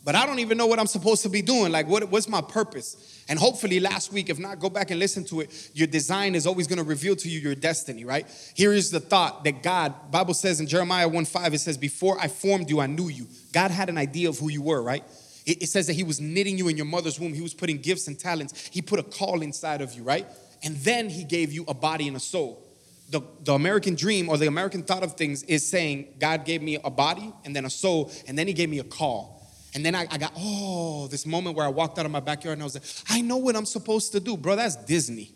but 0.05 0.15
I 0.15 0.27
don't 0.27 0.39
even 0.39 0.59
know 0.59 0.67
what 0.67 0.79
I'm 0.79 0.87
supposed 0.87 1.23
to 1.23 1.31
be 1.31 1.41
doing. 1.41 1.73
Like, 1.73 1.89
what, 1.89 2.11
what's 2.11 2.29
my 2.29 2.43
purpose? 2.43 3.25
And 3.27 3.39
hopefully, 3.39 3.81
last 3.81 4.13
week, 4.13 4.29
if 4.29 4.39
not, 4.39 4.61
go 4.61 4.69
back 4.69 4.91
and 4.91 5.01
listen 5.01 5.25
to 5.27 5.41
it. 5.41 5.71
Your 5.73 5.87
design 5.87 6.35
is 6.35 6.47
always 6.47 6.67
going 6.67 6.77
to 6.77 6.85
reveal 6.85 7.17
to 7.17 7.29
you 7.29 7.41
your 7.41 7.55
destiny, 7.55 8.05
right? 8.05 8.27
Here 8.55 8.75
is 8.75 8.91
the 8.91 9.01
thought 9.01 9.45
that 9.45 9.63
God, 9.63 10.11
Bible 10.11 10.35
says 10.35 10.61
in 10.61 10.67
Jeremiah 10.67 11.09
1 11.09 11.25
5, 11.25 11.55
it 11.55 11.59
says, 11.61 11.79
Before 11.79 12.21
I 12.21 12.29
formed 12.29 12.69
you, 12.69 12.81
I 12.81 12.87
knew 12.87 13.09
you. 13.09 13.27
God 13.53 13.71
had 13.71 13.89
an 13.89 13.97
idea 13.97 14.29
of 14.29 14.39
who 14.39 14.51
you 14.51 14.61
were, 14.61 14.83
right? 14.83 15.05
It, 15.47 15.63
it 15.63 15.69
says 15.69 15.87
that 15.87 15.95
He 15.95 16.05
was 16.05 16.21
knitting 16.21 16.59
you 16.59 16.69
in 16.69 16.77
your 16.77 16.87
mother's 16.87 17.19
womb, 17.19 17.33
He 17.33 17.41
was 17.41 17.55
putting 17.55 17.79
gifts 17.79 18.07
and 18.07 18.19
talents, 18.19 18.69
He 18.71 18.83
put 18.83 18.99
a 18.99 19.03
call 19.03 19.41
inside 19.41 19.81
of 19.81 19.95
you, 19.95 20.03
right? 20.03 20.27
And 20.63 20.77
then 20.77 21.09
He 21.09 21.25
gave 21.25 21.51
you 21.51 21.65
a 21.67 21.75
body 21.75 22.09
and 22.09 22.17
a 22.17 22.21
soul 22.21 22.63
the, 23.11 23.21
the 23.43 23.53
American 23.53 23.95
dream 23.95 24.29
or 24.29 24.37
the 24.37 24.47
American 24.47 24.83
thought 24.83 25.03
of 25.03 25.15
things 25.15 25.43
is 25.45 25.67
saying 25.67 26.15
God 26.19 26.45
gave 26.45 26.63
me 26.63 26.79
a 26.83 26.91
body 26.91 27.33
and 27.45 27.55
then 27.55 27.65
a 27.65 27.71
soul, 27.71 28.11
and 28.27 28.39
then 28.39 28.47
He 28.47 28.53
gave 28.53 28.69
me 28.69 28.79
a 28.79 28.85
call. 28.85 29.35
And 29.75 29.85
then 29.85 29.95
I, 29.95 30.07
I 30.11 30.19
got, 30.19 30.33
oh, 30.37 31.09
this 31.09 31.27
moment 31.27 31.57
where 31.57 31.67
I 31.67 31.69
walked 31.69 31.99
out 31.99 32.07
of 32.07 32.13
my 32.13 32.21
backyard 32.21 32.55
and 32.55 32.63
I 32.63 32.65
was 32.65 32.75
like, 32.75 32.85
I 33.09 33.21
know 33.21 33.39
what 33.39 33.57
I'm 33.57 33.67
supposed 33.67 34.13
to 34.13 34.21
do. 34.21 34.37
Bro, 34.37 34.57
that's 34.57 34.77
Disney. 34.77 35.33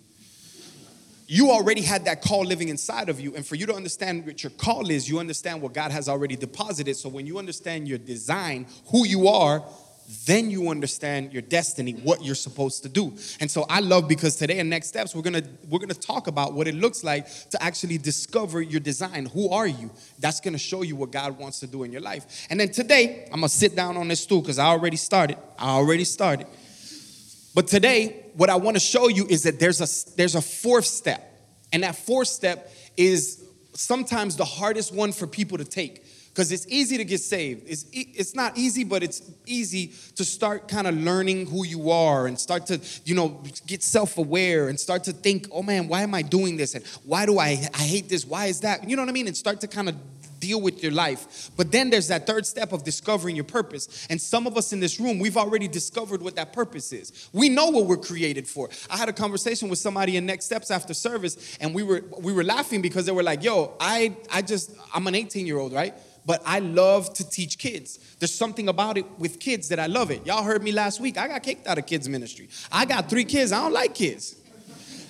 You 1.27 1.51
already 1.51 1.83
had 1.83 2.07
that 2.07 2.23
call 2.23 2.45
living 2.45 2.69
inside 2.69 3.09
of 3.09 3.21
you. 3.21 3.35
And 3.35 3.45
for 3.45 3.57
you 3.57 3.67
to 3.67 3.75
understand 3.75 4.25
what 4.25 4.43
your 4.43 4.51
call 4.51 4.91
is, 4.91 5.09
you 5.09 5.19
understand 5.19 5.61
what 5.61 5.75
God 5.75 5.91
has 5.91 6.09
already 6.09 6.37
deposited. 6.37 6.97
So 6.97 7.09
when 7.09 7.27
you 7.27 7.37
understand 7.37 7.87
your 7.89 7.99
design, 7.99 8.67
who 8.93 9.07
you 9.07 9.29
are, 9.29 9.63
then 10.25 10.51
you 10.51 10.71
understand 10.71 11.35
your 11.35 11.43
destiny, 11.43 11.93
what 11.93 12.25
you're 12.25 12.35
supposed 12.35 12.83
to 12.83 12.89
do. 12.89 13.15
And 13.41 13.51
so 13.51 13.67
I 13.69 13.81
love 13.81 14.09
because 14.09 14.37
today 14.37 14.59
in 14.59 14.69
next 14.71 14.89
steps 14.89 15.15
we're 15.15 15.23
gonna 15.23 15.43
we're 15.69 15.81
gonna 15.81 15.93
talk 15.93 16.29
about 16.29 16.55
what 16.55 16.67
it 16.67 16.75
looks 16.75 17.05
like 17.05 17.27
to 17.51 17.63
actually 17.63 17.99
discover 17.99 18.63
your 18.63 18.81
design. 18.81 19.27
Who 19.27 19.51
are 19.51 19.67
you? 19.67 19.91
That's 20.19 20.41
gonna 20.41 20.57
show 20.57 20.83
you 20.83 20.97
what 20.97 21.11
God 21.11 21.39
wants 21.39 21.61
to 21.61 21.67
do 21.67 21.83
in 21.83 21.93
your 21.93 22.01
life. 22.01 22.47
And 22.49 22.59
then 22.59 22.71
today 22.71 23.25
I'm 23.27 23.41
gonna 23.41 23.51
sit 23.51 23.77
down 23.77 23.99
on 23.99 24.09
this 24.09 24.21
stool 24.21 24.41
because 24.41 24.59
I 24.59 24.67
already 24.67 24.97
started. 24.97 25.37
I 25.59 25.71
already 25.71 26.05
started. 26.05 26.47
But 27.55 27.67
today, 27.67 28.25
what 28.35 28.51
I 28.51 28.57
want 28.57 28.77
to 28.77 28.81
show 28.81 29.09
you 29.09 29.27
is 29.27 29.43
that 29.43 29.59
there's 29.59 29.81
a 29.81 30.17
there's 30.17 30.37
a 30.37 30.41
fourth 30.41 30.85
step, 30.87 31.23
and 31.73 31.83
that 31.83 31.97
fourth 31.97 32.29
step 32.29 32.73
is 32.97 33.45
sometimes 33.75 34.37
the 34.37 34.45
hardest 34.45 34.95
one 34.95 35.13
for 35.13 35.27
people 35.27 35.59
to 35.59 35.65
take 35.65 36.05
because 36.39 36.53
it's 36.53 36.69
easy 36.69 36.97
to 36.97 37.05
get 37.05 37.21
saved. 37.21 37.65
It's, 37.67 37.85
it's 37.93 38.37
not 38.37 38.57
easy, 38.57 38.85
but 38.85 39.03
it's 39.03 39.29
easy 39.45 39.93
to 40.15 40.25
start 40.25 40.69
kind 40.69 40.87
of 40.87 40.95
learning 40.95 41.49
who 41.49 41.67
you 41.67 41.91
are 41.91 42.29
and 42.29 42.39
start 42.39 42.67
to, 42.67 42.81
you 43.05 43.17
know, 43.17 43.43
get 43.67 43.83
self 43.83 44.19
aware 44.19 44.69
and 44.69 44.79
start 44.79 45.03
to 45.05 45.13
think, 45.13 45.49
oh 45.51 45.65
man, 45.65 45.89
why 45.89 46.03
am 46.03 46.15
I 46.15 46.23
doing 46.23 46.57
this? 46.57 46.77
And 46.77 46.87
why 47.03 47.27
do 47.27 47.41
I, 47.41 47.69
I 47.75 47.83
hate 47.83 48.09
this? 48.09 48.25
Why 48.25 48.47
is 48.47 48.61
that? 48.61 48.89
You 48.89 48.95
know 48.95 49.03
what 49.03 49.09
I 49.09 49.13
mean? 49.13 49.27
And 49.27 49.37
start 49.37 49.61
to 49.63 49.67
kind 49.67 49.89
of 49.89 49.97
deal 50.39 50.61
with 50.61 50.81
your 50.81 50.93
life. 50.93 51.51
But 51.57 51.73
then 51.73 51.91
there's 51.91 52.07
that 52.07 52.25
third 52.25 52.47
step 52.47 52.73
of 52.73 52.85
discovering 52.85 53.35
your 53.35 53.45
purpose. 53.45 54.07
And 54.09 54.21
some 54.21 54.47
of 54.47 54.57
us 54.57 54.73
in 54.73 54.79
this 54.79 55.01
room, 55.01 55.19
we've 55.19 55.37
already 55.37 55.67
discovered 55.67 56.23
what 56.23 56.37
that 56.37 56.53
purpose 56.53 56.93
is. 56.93 57.29
We 57.33 57.49
know 57.49 57.67
what 57.71 57.87
we're 57.87 57.97
created 57.97 58.47
for. 58.47 58.71
I 58.89 58.97
had 58.97 59.09
a 59.09 59.13
conversation 59.13 59.69
with 59.69 59.81
somebody 59.81 60.17
in 60.17 60.25
Next 60.25 60.45
Steps 60.45 60.71
after 60.71 60.95
service, 60.95 61.59
and 61.61 61.75
we 61.75 61.83
were 61.83 62.05
we 62.21 62.33
were 62.33 62.45
laughing 62.45 62.81
because 62.81 63.07
they 63.07 63.13
were 63.13 63.25
like, 63.25 63.43
"Yo, 63.43 63.75
I 63.81 64.17
I 64.31 64.43
just 64.43 64.71
I'm 64.95 65.09
an 65.09 65.17
18 65.17 65.45
year 65.45 65.59
old, 65.59 65.73
right?" 65.73 65.95
But 66.29 66.43
I 66.45 66.59
love 66.59 67.15
to 67.15 67.27
teach 67.27 67.57
kids. 67.57 67.99
There's 68.19 68.35
something 68.35 68.69
about 68.69 68.99
it 68.99 69.07
with 69.19 69.41
kids 69.41 69.71
that 69.71 69.79
I 69.79 69.87
love 69.87 70.11
it. 70.11 70.27
Y'all 70.27 70.43
heard 70.43 70.63
me 70.63 70.73
last 70.73 71.01
week. 71.01 71.17
I 71.17 71.27
got 71.27 71.43
kicked 71.43 71.67
out 71.67 71.79
of 71.79 71.87
kids 71.87 72.07
ministry. 72.07 72.51
I 72.71 72.85
got 72.85 73.09
three 73.09 73.25
kids. 73.25 73.51
I 73.51 73.63
don't 73.63 73.73
like 73.73 73.95
kids. 73.95 74.37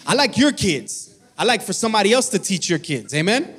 I 0.07 0.15
like 0.15 0.39
your 0.39 0.53
kids. 0.53 1.19
I 1.37 1.43
like 1.43 1.63
for 1.63 1.73
somebody 1.73 2.13
else 2.13 2.29
to 2.29 2.39
teach 2.39 2.71
your 2.71 2.79
kids. 2.79 3.13
Amen. 3.15 3.53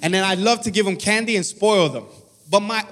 And 0.00 0.14
then 0.14 0.24
I 0.24 0.36
love 0.36 0.62
to 0.62 0.70
give 0.70 0.86
them 0.86 0.96
candy 0.96 1.36
and 1.36 1.44
spoil 1.44 1.90
them. 1.90 2.06
But 2.50 2.60
my, 2.60 2.82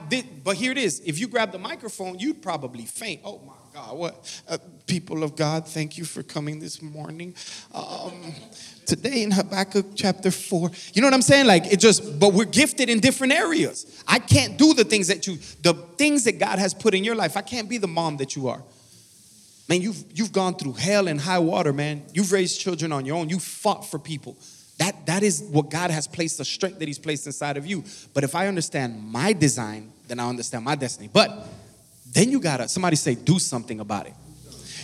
but 0.45 0.55
here 0.55 0.73
it 0.73 0.79
is. 0.79 1.01
If 1.07 1.19
you 1.19 1.27
grab 1.27 1.51
the 1.51 1.59
microphone, 1.59 2.19
you'd 2.19 2.43
probably 2.43 2.85
faint. 2.85 3.23
Oh 3.25 3.41
my 3.47 3.55
God! 3.73 3.97
What 3.97 4.43
uh, 4.49 4.59
people 4.87 5.23
of 5.23 5.37
God? 5.37 5.67
Thank 5.67 5.97
you 5.97 6.05
for 6.05 6.25
coming 6.25 6.59
this 6.59 6.83
morning. 6.83 7.35
Um, 7.73 8.35
today 8.85 9.23
in 9.23 9.31
Habakkuk 9.31 9.87
chapter 9.95 10.33
4. 10.33 10.71
You 10.93 11.03
know 11.03 11.07
what 11.07 11.15
I'm 11.15 11.23
saying? 11.23 11.47
Like 11.47 11.73
it 11.73 11.79
just, 11.79 12.19
but 12.19 12.33
we're 12.33 12.47
gifted 12.47 12.91
in 12.91 12.99
different 12.99 13.33
areas. 13.33 14.03
I 14.09 14.19
can't 14.19 14.59
do 14.59 14.75
the 14.75 14.83
things 14.83 15.07
that 15.07 15.29
you, 15.29 15.39
the 15.63 15.75
things 15.97 16.25
that 16.25 16.41
God 16.41 16.59
has 16.59 16.75
put 16.75 16.95
in 16.95 17.05
your 17.05 17.15
life. 17.15 17.37
I 17.37 17.43
can't 17.43 17.69
be 17.69 17.79
the 17.79 17.87
mom 17.87 18.17
that 18.17 18.35
you 18.35 18.49
are. 18.49 18.61
Man, 19.69 19.83
you've 19.83 20.03
you've 20.15 20.33
gone 20.33 20.57
through 20.57 20.73
hell 20.73 21.07
and 21.07 21.21
high 21.21 21.39
water, 21.39 21.73
man. 21.73 22.03
You've 22.13 22.33
raised 22.33 22.61
children 22.61 22.91
on 22.91 23.07
your 23.07 23.17
own. 23.17 23.29
You 23.29 23.39
fought 23.39 23.89
for 23.89 24.01
people. 24.01 24.37
That 24.79 25.07
that 25.07 25.23
is 25.23 25.43
what 25.43 25.71
God 25.71 25.93
has 25.93 26.09
placed, 26.09 26.39
the 26.39 26.45
strength 26.45 26.81
that 26.81 26.89
He's 26.89 26.99
placed 26.99 27.27
inside 27.27 27.57
of 27.57 27.67
you. 27.67 27.85
But 28.15 28.25
if 28.25 28.35
I 28.35 28.49
understand 28.49 29.01
my 29.01 29.33
design, 29.33 29.93
then 30.09 30.19
I 30.19 30.29
understand 30.29 30.65
my 30.65 30.75
destiny. 30.75 31.09
But 31.13 31.47
then 32.13 32.31
you 32.31 32.41
gotta 32.41 32.69
somebody 32.69 32.97
say, 32.97 33.15
do 33.15 33.39
something 33.39 33.81
about 33.81 34.07
it. 34.07 34.15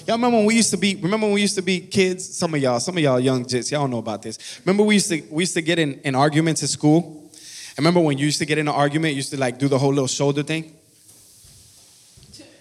Y'all 0.06 0.16
remember 0.16 0.36
when 0.36 0.46
we 0.46 0.54
used 0.54 0.70
to 0.70 0.76
be, 0.76 0.94
remember 0.94 1.26
when 1.26 1.34
we 1.34 1.40
used 1.40 1.56
to 1.56 1.62
be 1.62 1.80
kids? 1.80 2.24
Some 2.36 2.54
of 2.54 2.60
y'all, 2.60 2.78
some 2.78 2.96
of 2.96 3.02
y'all 3.02 3.18
young 3.18 3.44
jits, 3.44 3.72
y'all 3.72 3.88
know 3.88 3.98
about 3.98 4.22
this. 4.22 4.60
Remember 4.64 4.84
we 4.84 4.94
used 4.94 5.08
to 5.08 5.20
we 5.30 5.42
used 5.42 5.54
to 5.54 5.62
get 5.62 5.80
in, 5.80 5.94
in 6.00 6.14
arguments 6.14 6.62
at 6.62 6.68
school? 6.68 7.28
I 7.32 7.74
remember 7.78 8.00
when 8.00 8.16
you 8.16 8.26
used 8.26 8.38
to 8.38 8.46
get 8.46 8.58
in 8.58 8.68
an 8.68 8.74
argument, 8.74 9.14
you 9.14 9.16
used 9.16 9.30
to 9.30 9.36
like 9.36 9.58
do 9.58 9.66
the 9.66 9.78
whole 9.78 9.90
little 9.90 10.06
shoulder 10.06 10.44
thing? 10.44 10.72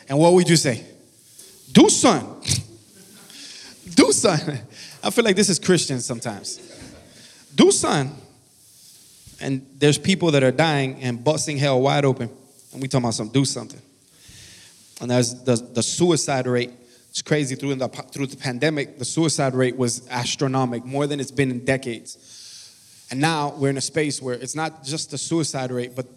And 0.09 0.17
what 0.17 0.33
would 0.33 0.49
you 0.49 0.55
say? 0.55 0.83
Do 1.71 1.87
son. 1.89 2.25
do 3.95 4.11
son. 4.11 4.59
I 5.03 5.09
feel 5.11 5.23
like 5.23 5.35
this 5.35 5.49
is 5.49 5.59
Christian 5.59 5.99
sometimes. 5.99 6.59
Do 7.53 7.71
son. 7.71 8.11
And 9.39 9.65
there's 9.77 9.97
people 9.97 10.31
that 10.31 10.43
are 10.43 10.51
dying 10.51 10.95
and 11.01 11.23
busting 11.23 11.57
hell 11.57 11.81
wide 11.81 12.05
open. 12.05 12.29
And 12.73 12.81
we 12.81 12.87
talking 12.87 13.05
about 13.05 13.13
some 13.13 13.29
do 13.29 13.45
something. 13.45 13.81
And 15.01 15.11
there's 15.11 15.43
the, 15.43 15.55
the 15.55 15.83
suicide 15.83 16.47
rate 16.47 16.71
it's 17.15 17.21
crazy 17.21 17.55
through 17.55 17.75
the 17.75 17.87
through 17.87 18.27
the 18.27 18.35
pandemic, 18.35 18.99
the 18.99 19.05
suicide 19.05 19.55
rate 19.55 19.77
was 19.77 20.05
astronomical, 20.09 20.85
more 20.85 21.07
than 21.07 21.21
it's 21.21 21.31
been 21.31 21.49
in 21.49 21.63
decades. 21.63 23.07
And 23.09 23.21
now 23.21 23.53
we're 23.55 23.69
in 23.69 23.77
a 23.77 23.81
space 23.81 24.21
where 24.21 24.35
it's 24.35 24.53
not 24.53 24.83
just 24.83 25.11
the 25.11 25.17
suicide 25.17 25.71
rate, 25.71 25.95
but 25.95 26.07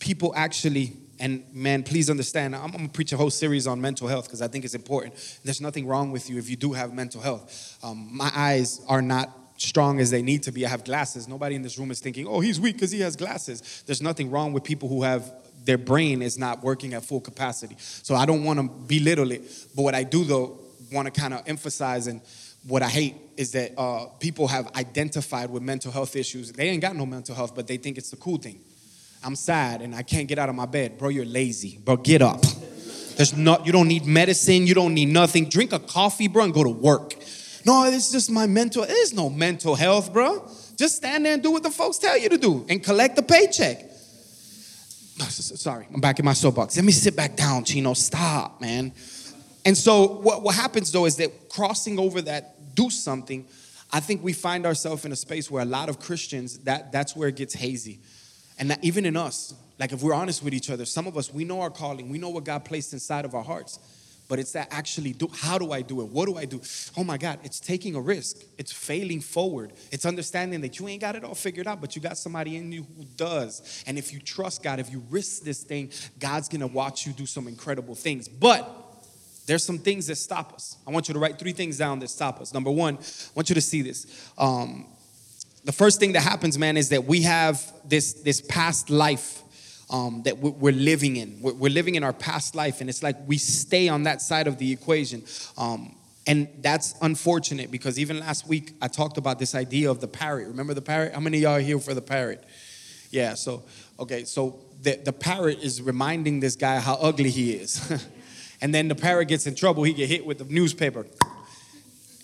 people 0.00 0.32
actually 0.34 0.96
and 1.20 1.44
man, 1.52 1.82
please 1.82 2.08
understand, 2.08 2.56
I'm 2.56 2.70
gonna 2.70 2.88
preach 2.88 3.12
a 3.12 3.18
whole 3.18 3.28
series 3.28 3.66
on 3.66 3.78
mental 3.78 4.08
health 4.08 4.24
because 4.24 4.40
I 4.40 4.48
think 4.48 4.64
it's 4.64 4.74
important. 4.74 5.14
There's 5.44 5.60
nothing 5.60 5.86
wrong 5.86 6.12
with 6.12 6.30
you 6.30 6.38
if 6.38 6.48
you 6.48 6.56
do 6.56 6.72
have 6.72 6.94
mental 6.94 7.20
health. 7.20 7.78
Um, 7.82 8.08
my 8.10 8.32
eyes 8.34 8.80
are 8.88 9.02
not 9.02 9.28
strong 9.58 10.00
as 10.00 10.10
they 10.10 10.22
need 10.22 10.44
to 10.44 10.50
be. 10.50 10.64
I 10.64 10.70
have 10.70 10.82
glasses. 10.82 11.28
Nobody 11.28 11.56
in 11.56 11.62
this 11.62 11.78
room 11.78 11.90
is 11.90 12.00
thinking, 12.00 12.26
oh, 12.26 12.40
he's 12.40 12.58
weak 12.58 12.76
because 12.76 12.90
he 12.90 13.00
has 13.00 13.16
glasses. 13.16 13.82
There's 13.86 14.00
nothing 14.00 14.30
wrong 14.30 14.54
with 14.54 14.64
people 14.64 14.88
who 14.88 15.02
have 15.02 15.30
their 15.64 15.78
brain 15.78 16.22
is 16.22 16.38
not 16.38 16.62
working 16.62 16.94
at 16.94 17.04
full 17.04 17.20
capacity. 17.20 17.76
So 17.78 18.14
I 18.14 18.26
don't 18.26 18.44
want 18.44 18.58
to 18.58 18.68
belittle 18.68 19.30
it. 19.30 19.42
But 19.74 19.82
what 19.82 19.94
I 19.94 20.04
do, 20.04 20.24
though, 20.24 20.58
want 20.92 21.12
to 21.12 21.20
kind 21.20 21.34
of 21.34 21.42
emphasize 21.46 22.06
and 22.06 22.20
what 22.66 22.82
I 22.82 22.88
hate 22.88 23.16
is 23.36 23.52
that 23.52 23.72
uh, 23.76 24.06
people 24.20 24.46
have 24.48 24.70
identified 24.76 25.50
with 25.50 25.62
mental 25.62 25.90
health 25.90 26.14
issues. 26.14 26.52
They 26.52 26.68
ain't 26.68 26.82
got 26.82 26.94
no 26.94 27.06
mental 27.06 27.34
health, 27.34 27.54
but 27.54 27.66
they 27.66 27.76
think 27.76 27.98
it's 27.98 28.10
the 28.10 28.16
cool 28.16 28.36
thing. 28.36 28.60
I'm 29.24 29.36
sad 29.36 29.82
and 29.82 29.94
I 29.94 30.02
can't 30.02 30.28
get 30.28 30.38
out 30.38 30.48
of 30.48 30.54
my 30.54 30.66
bed. 30.66 30.98
Bro, 30.98 31.10
you're 31.10 31.24
lazy. 31.24 31.78
Bro, 31.82 31.98
get 31.98 32.22
up. 32.22 32.42
There's 33.16 33.36
not, 33.36 33.66
you 33.66 33.72
don't 33.72 33.88
need 33.88 34.06
medicine, 34.06 34.66
you 34.66 34.74
don't 34.74 34.94
need 34.94 35.08
nothing. 35.08 35.48
Drink 35.48 35.72
a 35.72 35.78
coffee, 35.78 36.28
bro, 36.28 36.44
and 36.44 36.54
go 36.54 36.64
to 36.64 36.70
work. 36.70 37.14
No, 37.64 37.84
it's 37.84 38.10
just 38.10 38.30
my 38.30 38.46
mental, 38.46 38.84
there's 38.86 39.12
no 39.12 39.28
mental 39.28 39.74
health, 39.74 40.12
bro. 40.12 40.48
Just 40.76 40.96
stand 40.96 41.26
there 41.26 41.34
and 41.34 41.42
do 41.42 41.50
what 41.50 41.62
the 41.62 41.70
folks 41.70 41.98
tell 41.98 42.18
you 42.18 42.28
to 42.30 42.38
do 42.38 42.64
and 42.68 42.82
collect 42.82 43.16
the 43.16 43.22
paycheck. 43.22 43.91
Sorry, 45.18 45.86
I'm 45.92 46.00
back 46.00 46.18
in 46.18 46.24
my 46.24 46.32
soapbox. 46.32 46.76
Let 46.76 46.84
me 46.84 46.92
sit 46.92 47.16
back 47.16 47.36
down, 47.36 47.64
Cheno. 47.64 47.94
Stop, 47.94 48.60
man. 48.60 48.92
And 49.64 49.76
so, 49.76 50.06
what, 50.06 50.42
what 50.42 50.54
happens 50.54 50.90
though 50.90 51.06
is 51.06 51.16
that 51.16 51.48
crossing 51.48 51.98
over 51.98 52.22
that, 52.22 52.74
do 52.74 52.90
something, 52.90 53.46
I 53.92 54.00
think 54.00 54.24
we 54.24 54.32
find 54.32 54.64
ourselves 54.66 55.04
in 55.04 55.12
a 55.12 55.16
space 55.16 55.50
where 55.50 55.62
a 55.62 55.66
lot 55.66 55.88
of 55.88 56.00
Christians, 56.00 56.58
that, 56.60 56.92
that's 56.92 57.14
where 57.14 57.28
it 57.28 57.36
gets 57.36 57.54
hazy. 57.54 58.00
And 58.58 58.70
that 58.70 58.82
even 58.82 59.04
in 59.04 59.16
us, 59.16 59.54
like 59.78 59.92
if 59.92 60.02
we're 60.02 60.14
honest 60.14 60.42
with 60.42 60.54
each 60.54 60.70
other, 60.70 60.84
some 60.84 61.06
of 61.06 61.16
us, 61.16 61.32
we 61.32 61.44
know 61.44 61.60
our 61.60 61.70
calling, 61.70 62.08
we 62.08 62.18
know 62.18 62.30
what 62.30 62.44
God 62.44 62.64
placed 62.64 62.92
inside 62.92 63.24
of 63.24 63.34
our 63.34 63.44
hearts 63.44 63.78
but 64.28 64.38
it's 64.38 64.52
that 64.52 64.68
actually 64.70 65.12
do 65.12 65.28
how 65.34 65.58
do 65.58 65.72
I 65.72 65.82
do 65.82 66.00
it? 66.00 66.08
What 66.08 66.26
do 66.26 66.36
I 66.36 66.44
do? 66.44 66.60
Oh 66.96 67.04
my 67.04 67.18
God, 67.18 67.38
it's 67.44 67.60
taking 67.60 67.94
a 67.94 68.00
risk. 68.00 68.38
It's 68.58 68.72
failing 68.72 69.20
forward. 69.20 69.72
It's 69.90 70.06
understanding 70.06 70.60
that 70.62 70.78
you 70.78 70.88
ain't 70.88 71.00
got 71.00 71.16
it 71.16 71.24
all 71.24 71.34
figured 71.34 71.66
out, 71.66 71.80
but 71.80 71.94
you 71.94 72.02
got 72.02 72.16
somebody 72.16 72.56
in 72.56 72.72
you 72.72 72.86
who 72.96 73.04
does. 73.16 73.84
And 73.86 73.98
if 73.98 74.12
you 74.12 74.20
trust 74.20 74.62
God, 74.62 74.78
if 74.78 74.90
you 74.90 75.02
risk 75.10 75.42
this 75.42 75.62
thing, 75.62 75.90
God's 76.18 76.48
gonna 76.48 76.66
watch 76.66 77.06
you 77.06 77.12
do 77.12 77.26
some 77.26 77.48
incredible 77.48 77.94
things. 77.94 78.28
But 78.28 78.68
there's 79.46 79.64
some 79.64 79.78
things 79.78 80.06
that 80.06 80.16
stop 80.16 80.52
us. 80.52 80.76
I 80.86 80.90
want 80.92 81.08
you 81.08 81.14
to 81.14 81.20
write 81.20 81.38
three 81.38 81.52
things 81.52 81.76
down 81.76 81.98
that 81.98 82.08
stop 82.08 82.40
us. 82.40 82.54
Number 82.54 82.70
one, 82.70 82.96
I 82.96 83.30
want 83.34 83.48
you 83.48 83.54
to 83.54 83.60
see 83.60 83.82
this. 83.82 84.30
Um, 84.38 84.86
the 85.64 85.72
first 85.72 86.00
thing 86.00 86.12
that 86.12 86.22
happens, 86.22 86.58
man, 86.58 86.76
is 86.76 86.88
that 86.88 87.04
we 87.04 87.22
have 87.22 87.60
this 87.84 88.14
this 88.14 88.40
past 88.40 88.90
life 88.90 89.42
um, 89.92 90.22
that 90.22 90.38
we're 90.38 90.72
living 90.72 91.16
in. 91.16 91.38
We're 91.42 91.70
living 91.70 91.96
in 91.96 92.02
our 92.02 92.14
past 92.14 92.54
life, 92.54 92.80
and 92.80 92.88
it's 92.88 93.02
like 93.02 93.16
we 93.26 93.36
stay 93.36 93.88
on 93.88 94.04
that 94.04 94.22
side 94.22 94.46
of 94.46 94.56
the 94.56 94.72
equation. 94.72 95.22
Um, 95.58 95.94
and 96.26 96.48
that's 96.60 96.94
unfortunate 97.02 97.70
because 97.70 97.98
even 97.98 98.20
last 98.20 98.46
week 98.46 98.72
I 98.80 98.88
talked 98.88 99.18
about 99.18 99.38
this 99.38 99.54
idea 99.54 99.90
of 99.90 100.00
the 100.00 100.08
parrot. 100.08 100.48
Remember 100.48 100.72
the 100.72 100.82
parrot? 100.82 101.12
How 101.14 101.20
many 101.20 101.38
y'all 101.38 101.56
are 101.56 101.60
here 101.60 101.78
for 101.78 101.94
the 101.94 102.00
parrot? 102.00 102.42
Yeah, 103.10 103.34
so, 103.34 103.64
okay, 103.98 104.24
so 104.24 104.60
the, 104.80 104.96
the 104.96 105.12
parrot 105.12 105.58
is 105.62 105.82
reminding 105.82 106.40
this 106.40 106.56
guy 106.56 106.78
how 106.80 106.94
ugly 106.94 107.28
he 107.28 107.52
is. 107.52 107.92
and 108.62 108.74
then 108.74 108.88
the 108.88 108.94
parrot 108.94 109.28
gets 109.28 109.46
in 109.46 109.54
trouble, 109.54 109.82
he 109.82 109.92
get 109.92 110.08
hit 110.08 110.24
with 110.24 110.38
the 110.38 110.44
newspaper. 110.44 111.06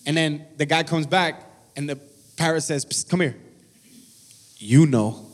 And 0.06 0.16
then 0.16 0.46
the 0.56 0.64
guy 0.64 0.84
comes 0.84 1.06
back 1.06 1.44
and 1.76 1.86
the 1.86 1.96
parrot 2.36 2.62
says, 2.62 3.04
Come 3.10 3.20
here. 3.20 3.36
You 4.56 4.86
know 4.86 5.27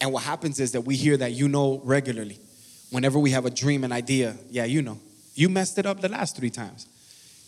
and 0.00 0.12
what 0.12 0.22
happens 0.22 0.60
is 0.60 0.72
that 0.72 0.82
we 0.82 0.96
hear 0.96 1.16
that 1.16 1.32
you 1.32 1.48
know 1.48 1.80
regularly. 1.84 2.38
Whenever 2.90 3.18
we 3.18 3.30
have 3.30 3.46
a 3.46 3.50
dream, 3.50 3.84
an 3.84 3.92
idea, 3.92 4.36
yeah, 4.50 4.64
you 4.64 4.82
know. 4.82 4.98
You 5.34 5.48
messed 5.48 5.78
it 5.78 5.86
up 5.86 6.00
the 6.00 6.08
last 6.08 6.36
three 6.36 6.50
times. 6.50 6.86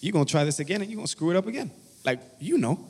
You're 0.01 0.13
gonna 0.13 0.25
try 0.25 0.45
this 0.45 0.61
again 0.61 0.83
and 0.83 0.91
you're 0.91 0.97
gonna 0.97 1.09
screw 1.09 1.31
it 1.31 1.37
up 1.37 1.47
again. 1.47 1.71
Like, 2.05 2.21
you 2.39 2.59
know. 2.59 2.89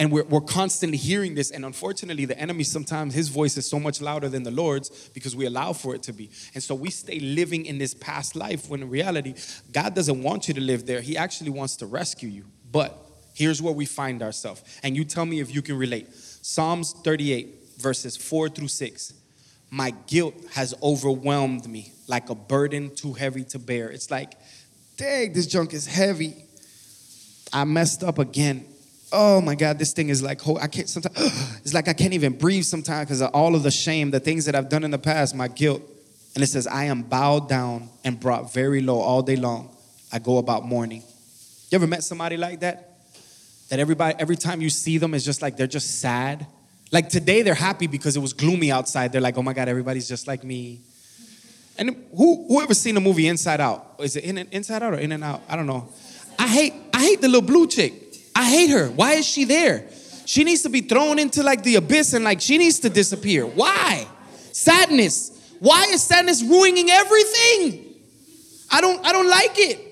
And 0.00 0.12
we're, 0.12 0.24
we're 0.24 0.40
constantly 0.40 0.96
hearing 0.96 1.34
this. 1.34 1.50
And 1.50 1.64
unfortunately, 1.64 2.24
the 2.24 2.38
enemy 2.38 2.62
sometimes, 2.62 3.14
his 3.14 3.28
voice 3.28 3.56
is 3.56 3.68
so 3.68 3.80
much 3.80 4.00
louder 4.00 4.28
than 4.28 4.44
the 4.44 4.50
Lord's 4.50 5.08
because 5.08 5.34
we 5.34 5.46
allow 5.46 5.72
for 5.72 5.94
it 5.94 6.04
to 6.04 6.12
be. 6.12 6.30
And 6.54 6.62
so 6.62 6.74
we 6.74 6.90
stay 6.90 7.18
living 7.18 7.66
in 7.66 7.78
this 7.78 7.94
past 7.94 8.36
life 8.36 8.68
when 8.70 8.82
in 8.82 8.90
reality, 8.90 9.34
God 9.72 9.94
doesn't 9.94 10.22
want 10.22 10.46
you 10.46 10.54
to 10.54 10.60
live 10.60 10.86
there. 10.86 11.00
He 11.00 11.16
actually 11.16 11.50
wants 11.50 11.76
to 11.76 11.86
rescue 11.86 12.28
you. 12.28 12.44
But 12.70 12.96
here's 13.34 13.60
where 13.60 13.74
we 13.74 13.86
find 13.86 14.22
ourselves. 14.22 14.62
And 14.84 14.96
you 14.96 15.04
tell 15.04 15.26
me 15.26 15.40
if 15.40 15.52
you 15.52 15.62
can 15.62 15.76
relate. 15.76 16.14
Psalms 16.14 16.92
38 17.04 17.57
verses 17.78 18.16
4 18.16 18.48
through 18.48 18.68
6. 18.68 19.14
my 19.70 19.90
guilt 20.06 20.34
has 20.52 20.74
overwhelmed 20.82 21.68
me 21.68 21.92
like 22.06 22.30
a 22.30 22.34
burden 22.34 22.94
too 22.94 23.12
heavy 23.12 23.44
to 23.44 23.58
bear. 23.58 23.90
It's 23.90 24.10
like, 24.10 24.32
dang, 24.96 25.32
this 25.34 25.46
junk 25.46 25.74
is 25.74 25.86
heavy. 25.86 26.34
I 27.52 27.64
messed 27.64 28.02
up 28.02 28.18
again. 28.18 28.64
Oh 29.12 29.40
my 29.40 29.54
God, 29.54 29.78
this 29.78 29.92
thing 29.92 30.08
is 30.08 30.22
like, 30.22 30.46
I 30.48 30.66
can't 30.66 30.88
sometimes, 30.88 31.16
it's 31.58 31.74
like 31.74 31.88
I 31.88 31.92
can't 31.92 32.14
even 32.14 32.36
breathe 32.36 32.64
sometimes 32.64 33.06
because 33.06 33.20
of 33.20 33.30
all 33.32 33.54
of 33.54 33.62
the 33.62 33.70
shame, 33.70 34.10
the 34.10 34.20
things 34.20 34.46
that 34.46 34.54
I've 34.54 34.68
done 34.68 34.84
in 34.84 34.90
the 34.90 34.98
past, 34.98 35.34
my 35.34 35.48
guilt. 35.48 35.82
And 36.34 36.42
it 36.42 36.46
says, 36.46 36.66
I 36.66 36.84
am 36.84 37.02
bowed 37.02 37.48
down 37.48 37.88
and 38.04 38.18
brought 38.18 38.52
very 38.52 38.80
low 38.80 38.98
all 39.00 39.22
day 39.22 39.36
long. 39.36 39.74
I 40.12 40.18
go 40.18 40.38
about 40.38 40.64
mourning. 40.64 41.02
You 41.70 41.76
ever 41.76 41.86
met 41.86 42.02
somebody 42.04 42.36
like 42.36 42.60
that? 42.60 42.96
That 43.68 43.80
everybody, 43.80 44.14
every 44.18 44.36
time 44.36 44.62
you 44.62 44.70
see 44.70 44.96
them, 44.96 45.12
it's 45.14 45.24
just 45.24 45.42
like 45.42 45.56
they're 45.56 45.66
just 45.66 46.00
sad. 46.00 46.46
Like 46.90 47.08
today, 47.08 47.42
they're 47.42 47.54
happy 47.54 47.86
because 47.86 48.16
it 48.16 48.20
was 48.20 48.32
gloomy 48.32 48.72
outside. 48.72 49.12
They're 49.12 49.20
like, 49.20 49.36
oh 49.36 49.42
my 49.42 49.52
God, 49.52 49.68
everybody's 49.68 50.08
just 50.08 50.26
like 50.26 50.42
me. 50.42 50.80
And 51.76 51.94
who 52.16 52.46
whoever 52.48 52.74
seen 52.74 52.94
the 52.94 53.00
movie 53.00 53.28
Inside 53.28 53.60
Out? 53.60 53.96
Is 54.00 54.16
it 54.16 54.24
in 54.24 54.38
Inside 54.38 54.82
Out 54.82 54.94
or 54.94 54.98
In 54.98 55.12
and 55.12 55.22
Out? 55.22 55.42
I 55.48 55.56
don't 55.56 55.66
know. 55.66 55.88
I 56.38 56.48
hate 56.48 56.72
I 56.92 57.00
hate 57.00 57.20
the 57.20 57.28
little 57.28 57.46
blue 57.46 57.66
chick. 57.66 57.92
I 58.34 58.48
hate 58.48 58.70
her. 58.70 58.88
Why 58.88 59.14
is 59.14 59.26
she 59.26 59.44
there? 59.44 59.88
She 60.24 60.44
needs 60.44 60.62
to 60.62 60.68
be 60.68 60.80
thrown 60.80 61.18
into 61.18 61.42
like 61.42 61.62
the 61.62 61.76
abyss 61.76 62.14
and 62.14 62.24
like 62.24 62.40
she 62.40 62.58
needs 62.58 62.80
to 62.80 62.90
disappear. 62.90 63.46
Why? 63.46 64.06
Sadness. 64.52 65.54
Why 65.60 65.86
is 65.90 66.02
sadness 66.02 66.42
ruining 66.42 66.90
everything? 66.90 67.94
I 68.70 68.80
don't 68.80 69.04
I 69.06 69.12
don't 69.12 69.28
like 69.28 69.58
it 69.58 69.87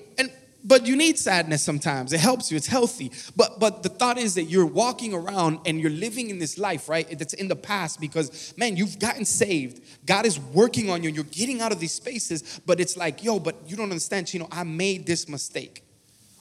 but 0.67 0.85
you 0.85 0.97
need 0.97 1.17
sadness 1.17 1.63
sometimes. 1.63 2.11
It 2.11 2.19
helps 2.19 2.51
you. 2.51 2.57
It's 2.57 2.67
healthy. 2.67 3.11
But 3.35 3.59
but 3.59 3.83
the 3.83 3.89
thought 3.89 4.17
is 4.17 4.35
that 4.35 4.43
you're 4.43 4.65
walking 4.65 5.13
around 5.13 5.59
and 5.65 5.79
you're 5.79 5.89
living 5.89 6.29
in 6.29 6.39
this 6.39 6.57
life 6.57 6.89
right 6.89 7.07
that's 7.17 7.33
in 7.33 7.47
the 7.47 7.55
past 7.55 8.01
because 8.01 8.53
man 8.57 8.75
you've 8.75 8.99
gotten 8.99 9.23
saved. 9.23 9.81
God 10.05 10.25
is 10.25 10.39
working 10.39 10.89
on 10.89 11.03
you 11.03 11.07
and 11.07 11.15
you're 11.15 11.25
getting 11.25 11.61
out 11.61 11.71
of 11.71 11.79
these 11.79 11.93
spaces 11.93 12.59
but 12.65 12.79
it's 12.79 12.97
like 12.97 13.23
yo 13.23 13.39
but 13.39 13.55
you 13.65 13.77
don't 13.77 13.91
understand. 13.91 14.33
You 14.33 14.41
know 14.41 14.49
i 14.51 14.63
made 14.63 15.05
this 15.05 15.29
mistake. 15.29 15.83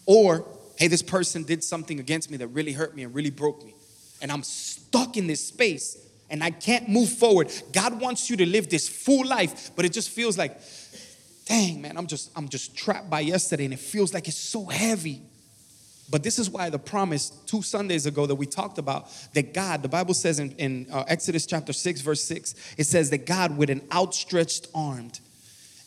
Or 0.07 0.45
hey 0.77 0.89
this 0.89 1.03
person 1.03 1.45
did 1.45 1.63
something 1.63 2.01
against 2.01 2.31
me 2.31 2.37
that 2.39 2.49
really 2.49 2.73
hurt 2.73 2.97
me 2.97 3.05
and 3.05 3.15
really 3.15 3.31
broke 3.31 3.65
me. 3.65 3.75
And 4.21 4.33
i'm 4.33 4.43
stuck 4.43 5.17
in 5.17 5.29
this 5.29 5.45
space 5.45 5.99
and 6.29 6.43
i 6.43 6.51
can't 6.51 6.89
move 6.89 7.11
forward. 7.11 7.53
God 7.73 8.01
wants 8.01 8.29
you 8.29 8.37
to 8.39 8.47
live 8.47 8.69
this 8.69 8.89
full 8.89 9.25
life 9.25 9.71
but 9.77 9.85
it 9.85 9.93
just 9.93 10.11
feels 10.11 10.37
like 10.37 10.61
dang 11.47 11.81
man. 11.81 11.97
I'm 11.97 12.07
just 12.07 12.31
i'm 12.37 12.49
just 12.49 12.77
trapped 12.77 13.09
by 13.09 13.21
yesterday 13.21 13.65
and 13.65 13.73
it 13.73 13.81
feels 13.81 14.13
like 14.13 14.29
it's 14.29 14.37
so 14.37 14.67
heavy. 14.67 15.23
But 16.09 16.23
this 16.23 16.39
is 16.39 16.49
why 16.49 16.71
the 16.71 16.79
promise 16.79 17.31
two 17.47 17.63
sundays 17.63 18.07
ago 18.07 18.27
that 18.27 18.37
we 18.37 18.47
talked 18.47 18.79
about 18.79 19.11
that 19.33 19.55
god 19.55 19.83
the 19.83 19.89
bible 19.89 20.15
says 20.15 20.39
in, 20.39 20.53
in 20.53 20.87
uh, 20.93 21.05
exodus 21.09 21.47
chapter 21.47 21.73
6 21.73 22.01
verse 22.03 22.23
6 22.23 22.55
it 22.77 22.85
says 22.85 23.11
that 23.11 23.27
god 23.27 23.57
with 23.57 23.71
an 23.71 23.83
outstretched 23.93 24.69
arm 24.73 25.11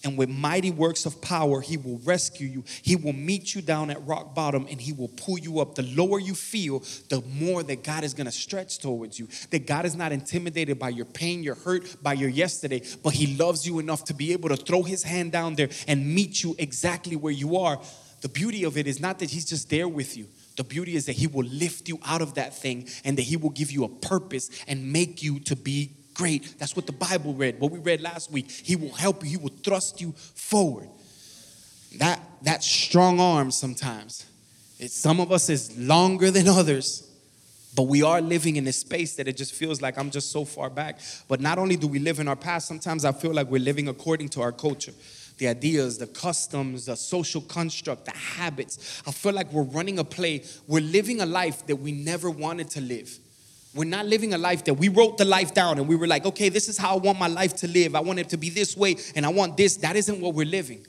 and 0.03 0.17
with 0.17 0.29
mighty 0.29 0.71
works 0.71 1.05
of 1.05 1.21
power, 1.21 1.59
He 1.59 1.75
will 1.75 1.99
rescue 1.99 2.47
you. 2.47 2.63
He 2.81 2.95
will 2.95 3.13
meet 3.13 3.53
you 3.53 3.61
down 3.61 3.89
at 3.89 4.05
rock 4.05 4.33
bottom 4.33 4.65
and 4.69 4.79
He 4.79 4.93
will 4.93 5.09
pull 5.09 5.37
you 5.37 5.59
up. 5.59 5.75
The 5.75 5.83
lower 5.83 6.19
you 6.19 6.35
feel, 6.35 6.79
the 7.09 7.21
more 7.27 7.63
that 7.63 7.83
God 7.83 8.05
is 8.05 8.13
gonna 8.13 8.31
stretch 8.31 8.79
towards 8.79 9.19
you. 9.19 9.27
That 9.49 9.67
God 9.67 9.85
is 9.85 9.95
not 9.95 10.11
intimidated 10.11 10.79
by 10.79 10.89
your 10.89 11.05
pain, 11.05 11.43
your 11.43 11.55
hurt, 11.55 12.01
by 12.01 12.13
your 12.13 12.29
yesterday, 12.29 12.81
but 13.03 13.13
He 13.13 13.35
loves 13.35 13.67
you 13.67 13.79
enough 13.79 14.05
to 14.05 14.13
be 14.13 14.31
able 14.31 14.49
to 14.49 14.57
throw 14.57 14.83
His 14.83 15.03
hand 15.03 15.33
down 15.33 15.55
there 15.55 15.69
and 15.87 16.15
meet 16.15 16.43
you 16.43 16.55
exactly 16.57 17.17
where 17.17 17.33
you 17.33 17.57
are. 17.57 17.81
The 18.21 18.29
beauty 18.29 18.63
of 18.63 18.77
it 18.77 18.87
is 18.87 19.01
not 19.01 19.19
that 19.19 19.29
He's 19.29 19.45
just 19.45 19.69
there 19.69 19.87
with 19.87 20.15
you. 20.15 20.27
The 20.55 20.63
beauty 20.63 20.95
is 20.95 21.05
that 21.07 21.13
He 21.13 21.27
will 21.27 21.45
lift 21.45 21.89
you 21.89 21.99
out 22.05 22.21
of 22.21 22.35
that 22.35 22.55
thing 22.55 22.87
and 23.03 23.17
that 23.17 23.23
He 23.23 23.35
will 23.35 23.49
give 23.49 23.71
you 23.71 23.83
a 23.83 23.89
purpose 23.89 24.49
and 24.67 24.93
make 24.93 25.21
you 25.21 25.39
to 25.41 25.55
be 25.55 25.98
great. 26.19 26.59
That's 26.59 26.75
what 26.75 26.85
the 26.85 26.91
Bible 26.91 27.33
read, 27.33 27.61
what 27.61 27.71
we 27.71 27.79
read 27.79 28.01
last 28.01 28.29
week. 28.29 28.51
He 28.51 28.75
will 28.75 28.93
help 28.93 29.23
you, 29.23 29.29
He 29.29 29.37
will 29.37 29.55
thrust 29.63 30.01
you 30.01 30.11
forward. 30.11 30.89
That, 31.97 32.19
that 32.43 32.61
strong 32.61 33.21
arm 33.21 33.51
sometimes, 33.51 34.25
it, 34.79 34.91
some 34.91 35.21
of 35.21 35.31
us 35.31 35.49
is 35.49 35.75
longer 35.77 36.29
than 36.29 36.47
others, 36.47 37.09
but 37.73 37.83
we 37.83 38.03
are 38.03 38.19
living 38.19 38.57
in 38.57 38.67
a 38.67 38.73
space 38.73 39.15
that 39.15 39.29
it 39.29 39.37
just 39.37 39.53
feels 39.53 39.81
like 39.81 39.97
I'm 39.97 40.11
just 40.11 40.31
so 40.31 40.43
far 40.43 40.69
back. 40.69 40.99
But 41.29 41.39
not 41.39 41.57
only 41.57 41.77
do 41.77 41.87
we 41.87 41.99
live 41.99 42.19
in 42.19 42.27
our 42.27 42.35
past, 42.35 42.67
sometimes 42.67 43.05
I 43.05 43.13
feel 43.13 43.33
like 43.33 43.47
we're 43.47 43.63
living 43.63 43.87
according 43.87 44.29
to 44.29 44.41
our 44.41 44.51
culture 44.51 44.93
the 45.37 45.47
ideas, 45.47 45.97
the 45.97 46.07
customs, 46.07 46.87
the 46.87 46.97
social 46.97 47.39
construct, 47.39 48.03
the 48.03 48.11
habits. 48.11 49.01
I 49.07 49.11
feel 49.11 49.31
like 49.31 49.49
we're 49.53 49.63
running 49.63 49.97
a 49.97 50.03
play. 50.03 50.43
We're 50.67 50.81
living 50.81 51.21
a 51.21 51.25
life 51.25 51.65
that 51.67 51.77
we 51.77 51.93
never 51.93 52.29
wanted 52.29 52.69
to 52.71 52.81
live. 52.81 53.17
We're 53.75 53.85
not 53.85 54.07
living 54.07 54.33
a 54.33 54.37
life 54.37 54.63
that 54.65 54.73
we 54.73 54.89
wrote 54.89 55.17
the 55.17 55.25
life 55.25 55.53
down 55.53 55.77
and 55.77 55.87
we 55.87 55.95
were 55.95 56.07
like, 56.07 56.25
okay, 56.25 56.49
this 56.49 56.69
is 56.69 56.77
how 56.77 56.95
I 56.95 56.97
want 56.97 57.19
my 57.19 57.27
life 57.27 57.55
to 57.57 57.67
live. 57.67 57.95
I 57.95 57.99
want 57.99 58.17
it 58.17 58.29
to 58.29 58.37
be 58.37 58.49
this 58.49 58.75
way 58.75 58.95
and 59.15 59.25
I 59.25 59.29
want 59.29 59.57
this. 59.57 59.77
That 59.77 59.95
isn't 59.95 60.19
what 60.19 60.33
we're 60.33 60.47
living. 60.47 60.85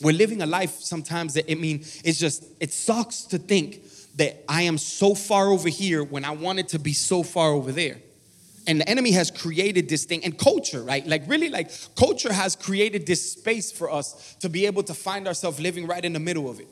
We're 0.00 0.14
living 0.14 0.42
a 0.42 0.46
life 0.46 0.80
sometimes 0.80 1.34
that, 1.34 1.50
I 1.50 1.54
mean, 1.54 1.84
it's 2.04 2.18
just, 2.18 2.44
it 2.58 2.72
sucks 2.72 3.22
to 3.26 3.38
think 3.38 3.82
that 4.16 4.42
I 4.48 4.62
am 4.62 4.78
so 4.78 5.14
far 5.14 5.48
over 5.48 5.68
here 5.68 6.02
when 6.02 6.24
I 6.24 6.32
want 6.32 6.58
it 6.58 6.68
to 6.70 6.78
be 6.80 6.92
so 6.92 7.22
far 7.22 7.50
over 7.50 7.70
there. 7.70 7.98
And 8.66 8.80
the 8.80 8.88
enemy 8.88 9.12
has 9.12 9.30
created 9.30 9.88
this 9.88 10.04
thing 10.04 10.24
and 10.24 10.36
culture, 10.36 10.82
right? 10.82 11.06
Like, 11.06 11.22
really, 11.28 11.50
like, 11.50 11.70
culture 11.96 12.32
has 12.32 12.56
created 12.56 13.06
this 13.06 13.32
space 13.32 13.70
for 13.70 13.90
us 13.90 14.34
to 14.40 14.48
be 14.48 14.66
able 14.66 14.82
to 14.84 14.94
find 14.94 15.28
ourselves 15.28 15.60
living 15.60 15.86
right 15.86 16.04
in 16.04 16.14
the 16.14 16.20
middle 16.20 16.50
of 16.50 16.60
it 16.60 16.66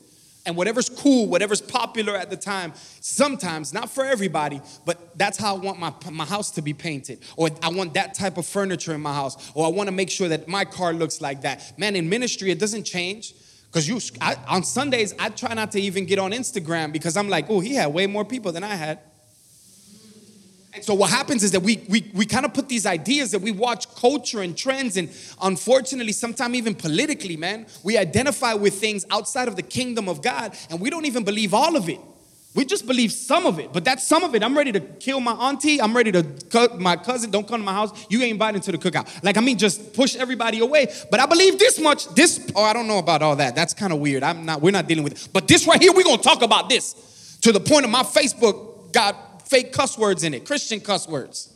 and 0.45 0.57
whatever's 0.57 0.89
cool, 0.89 1.27
whatever's 1.27 1.61
popular 1.61 2.15
at 2.15 2.29
the 2.29 2.35
time, 2.35 2.73
sometimes, 2.99 3.73
not 3.73 3.89
for 3.89 4.03
everybody, 4.03 4.61
but 4.85 5.17
that's 5.17 5.37
how 5.37 5.55
I 5.55 5.59
want 5.59 5.79
my, 5.79 5.93
my 6.11 6.25
house 6.25 6.51
to 6.51 6.61
be 6.61 6.73
painted. 6.73 7.19
Or 7.37 7.49
I 7.61 7.69
want 7.69 7.93
that 7.93 8.13
type 8.13 8.37
of 8.37 8.45
furniture 8.45 8.93
in 8.93 9.01
my 9.01 9.13
house. 9.13 9.51
Or 9.53 9.65
I 9.65 9.69
want 9.69 9.87
to 9.87 9.91
make 9.93 10.09
sure 10.09 10.27
that 10.27 10.47
my 10.47 10.65
car 10.65 10.93
looks 10.93 11.21
like 11.21 11.41
that. 11.41 11.77
Man, 11.79 11.95
in 11.95 12.09
ministry, 12.09 12.51
it 12.51 12.59
doesn't 12.59 12.83
change. 12.83 13.33
Because 13.67 13.87
you, 13.87 13.99
I, 14.21 14.35
on 14.47 14.63
Sundays, 14.63 15.15
I 15.17 15.29
try 15.29 15.53
not 15.55 15.71
to 15.71 15.81
even 15.81 16.05
get 16.05 16.19
on 16.19 16.31
Instagram 16.31 16.91
because 16.91 17.17
I'm 17.17 17.27
like, 17.27 17.49
oh, 17.49 17.59
he 17.59 17.73
had 17.73 17.87
way 17.87 18.05
more 18.05 18.23
people 18.23 18.51
than 18.51 18.63
I 18.63 18.75
had. 18.75 18.99
And 20.75 20.83
so 20.83 20.95
what 20.95 21.11
happens 21.11 21.43
is 21.43 21.51
that 21.51 21.59
we 21.59 21.83
we 21.87 22.09
we 22.13 22.25
kind 22.25 22.45
of 22.45 22.53
put 22.53 22.67
these 22.67 22.85
ideas 22.85 23.31
that 23.31 23.39
we 23.39 23.51
watch 23.51 23.93
culture 23.95 24.41
and 24.41 24.57
trends 24.57 24.97
and 24.97 25.09
unfortunately 25.41 26.13
sometimes 26.13 26.55
even 26.55 26.73
politically, 26.73 27.37
man, 27.37 27.67
we 27.83 27.97
identify 27.97 28.53
with 28.53 28.73
things 28.73 29.05
outside 29.11 29.47
of 29.47 29.55
the 29.55 29.61
kingdom 29.61 30.09
of 30.09 30.21
God 30.21 30.57
and 30.69 30.79
we 30.79 30.89
don't 30.89 31.05
even 31.05 31.23
believe 31.23 31.53
all 31.53 31.75
of 31.75 31.89
it. 31.89 31.99
We 32.55 32.65
just 32.65 32.85
believe 32.85 33.11
some 33.11 33.47
of 33.47 33.57
it, 33.57 33.73
but 33.73 33.83
that's 33.83 34.07
some 34.07 34.23
of 34.23 34.35
it. 34.35 34.43
I'm 34.43 34.55
ready 34.55 34.71
to 34.73 34.79
kill 34.79 35.19
my 35.19 35.31
auntie. 35.31 35.81
I'm 35.81 35.95
ready 35.95 36.11
to 36.11 36.23
cut 36.51 36.79
my 36.79 36.95
cousin. 36.95 37.31
Don't 37.31 37.47
come 37.47 37.61
to 37.61 37.65
my 37.65 37.73
house. 37.73 38.05
You 38.09 38.21
ain't 38.21 38.33
invited 38.33 38.61
to 38.63 38.71
the 38.71 38.77
cookout. 38.77 39.23
Like, 39.23 39.37
I 39.37 39.41
mean, 39.41 39.57
just 39.57 39.93
push 39.93 40.15
everybody 40.15 40.59
away. 40.59 40.93
But 41.09 41.19
I 41.19 41.25
believe 41.25 41.57
this 41.57 41.79
much. 41.79 42.07
This, 42.13 42.51
oh, 42.55 42.63
I 42.63 42.73
don't 42.73 42.87
know 42.87 42.99
about 42.99 43.23
all 43.23 43.35
that. 43.37 43.55
That's 43.55 43.73
kind 43.73 43.91
of 43.91 43.97
weird. 43.97 44.21
I'm 44.21 44.45
not, 44.45 44.61
we're 44.61 44.69
not 44.69 44.87
dealing 44.87 45.03
with 45.03 45.13
it. 45.13 45.29
But 45.33 45.47
this 45.47 45.65
right 45.65 45.81
here, 45.81 45.93
we're 45.93 46.03
going 46.03 46.17
to 46.17 46.23
talk 46.23 46.43
about 46.43 46.69
this 46.69 47.39
to 47.41 47.51
the 47.51 47.59
point 47.59 47.85
of 47.85 47.91
my 47.91 48.03
Facebook 48.03 48.93
got 48.93 49.32
fake 49.45 49.73
cuss 49.73 49.97
words 49.97 50.23
in 50.23 50.33
it, 50.33 50.45
Christian 50.45 50.79
cuss 50.79 51.07
words. 51.07 51.53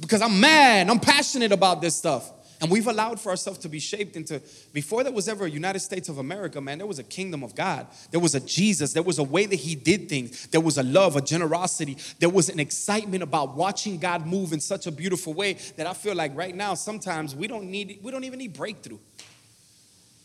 Because 0.00 0.22
I'm 0.22 0.40
mad, 0.40 0.88
I'm 0.88 1.00
passionate 1.00 1.52
about 1.52 1.80
this 1.80 1.94
stuff. 1.94 2.30
And 2.60 2.70
we've 2.70 2.86
allowed 2.86 3.20
for 3.20 3.30
ourselves 3.30 3.58
to 3.60 3.68
be 3.68 3.78
shaped 3.78 4.16
into, 4.16 4.40
before 4.72 5.04
there 5.04 5.12
was 5.12 5.28
ever 5.28 5.44
a 5.44 5.50
United 5.50 5.80
States 5.80 6.08
of 6.08 6.18
America, 6.18 6.60
man, 6.60 6.78
there 6.78 6.86
was 6.86 6.98
a 6.98 7.04
kingdom 7.04 7.42
of 7.42 7.54
God. 7.54 7.86
There 8.10 8.20
was 8.20 8.34
a 8.34 8.40
Jesus. 8.40 8.92
There 8.92 9.02
was 9.02 9.18
a 9.18 9.22
way 9.22 9.44
that 9.44 9.56
he 9.56 9.74
did 9.74 10.08
things. 10.08 10.46
There 10.46 10.60
was 10.60 10.78
a 10.78 10.82
love, 10.82 11.16
a 11.16 11.20
generosity. 11.20 11.98
There 12.20 12.30
was 12.30 12.48
an 12.48 12.60
excitement 12.60 13.22
about 13.22 13.54
watching 13.54 13.98
God 13.98 14.26
move 14.26 14.52
in 14.52 14.60
such 14.60 14.86
a 14.86 14.92
beautiful 14.92 15.34
way 15.34 15.58
that 15.76 15.86
I 15.86 15.92
feel 15.92 16.14
like 16.14 16.34
right 16.36 16.54
now, 16.54 16.74
sometimes 16.74 17.34
we 17.34 17.48
don't 17.48 17.70
need, 17.70 17.98
we 18.02 18.10
don't 18.10 18.24
even 18.24 18.38
need 18.38 18.54
breakthrough. 18.54 18.98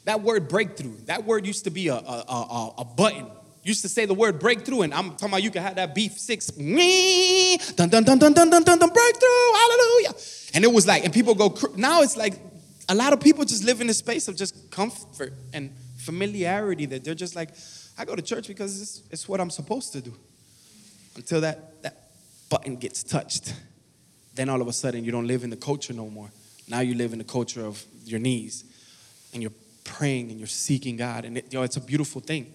That 0.06 0.22
word 0.22 0.48
breakthrough, 0.48 0.96
that 1.06 1.26
word 1.26 1.46
used 1.46 1.66
to 1.66 1.72
be 1.72 1.90
a, 1.90 1.96
a, 1.96 2.00
a, 2.00 2.74
a 2.78 2.86
button 2.86 3.28
used 3.64 3.82
to 3.82 3.90
say 3.90 4.06
the 4.06 4.14
word 4.14 4.40
breakthrough, 4.40 4.82
and 4.82 4.94
I'm 4.94 5.12
talking 5.12 5.30
about 5.30 5.44
you 5.44 5.52
can 5.52 5.64
have 5.64 5.76
that 5.76 5.94
beef 5.94 6.14
six, 6.14 6.48
dun 6.48 7.90
dun 7.90 8.04
dun 8.04 8.18
dun 8.18 8.34
dun 8.34 8.50
dun 8.50 8.64
dun 8.64 8.80
dun 8.80 8.90
breakthrough, 8.90 9.54
hallelujah. 9.54 10.14
And 10.54 10.64
it 10.64 10.72
was 10.72 10.88
like, 10.88 11.04
and 11.04 11.14
people 11.14 11.36
go, 11.36 11.56
now 11.76 12.02
it's 12.02 12.18
like 12.18 12.40
a 12.88 12.96
lot 12.96 13.14
of 13.14 13.20
people 13.20 13.46
just 13.46 13.64
live 13.64 13.82
in 13.82 13.90
a 13.90 13.94
space 13.94 14.28
of 14.28 14.36
just 14.36 14.72
comfort 14.72 15.34
and 15.54 15.72
familiarity 15.98 16.86
that 16.88 17.04
they're 17.04 17.14
just 17.14 17.36
like, 17.36 17.50
I 17.98 18.06
go 18.06 18.16
to 18.16 18.22
church 18.22 18.48
because 18.48 18.82
it's, 18.82 19.04
it's 19.12 19.30
what 19.30 19.40
I'm 19.40 19.50
supposed 19.50 19.94
to 19.94 20.02
do. 20.02 20.14
Until 21.16 21.42
that, 21.42 21.84
that 21.84 22.10
button 22.50 22.78
gets 22.78 23.04
touched. 23.04 23.54
Then 24.36 24.50
all 24.50 24.62
of 24.62 24.68
a 24.68 24.74
sudden 24.74 25.04
you 25.04 25.12
don't 25.12 25.28
live 25.28 25.44
in 25.44 25.50
the 25.50 25.58
culture 25.58 25.94
no 25.94 26.10
more. 26.10 26.32
Now 26.68 26.80
you 26.80 26.96
live 26.96 27.12
in 27.14 27.20
the 27.20 27.26
culture 27.26 27.66
of 27.66 27.84
your 28.06 28.20
knees 28.20 28.64
and 29.34 29.42
you're 29.42 29.52
praying 29.84 30.32
and 30.32 30.40
you're 30.40 30.48
seeking 30.48 30.98
God. 30.98 31.26
And 31.26 31.38
it, 31.38 31.52
you 31.52 31.60
know, 31.60 31.64
it's 31.64 31.78
a 31.78 31.82
beautiful 31.82 32.22
thing. 32.22 32.54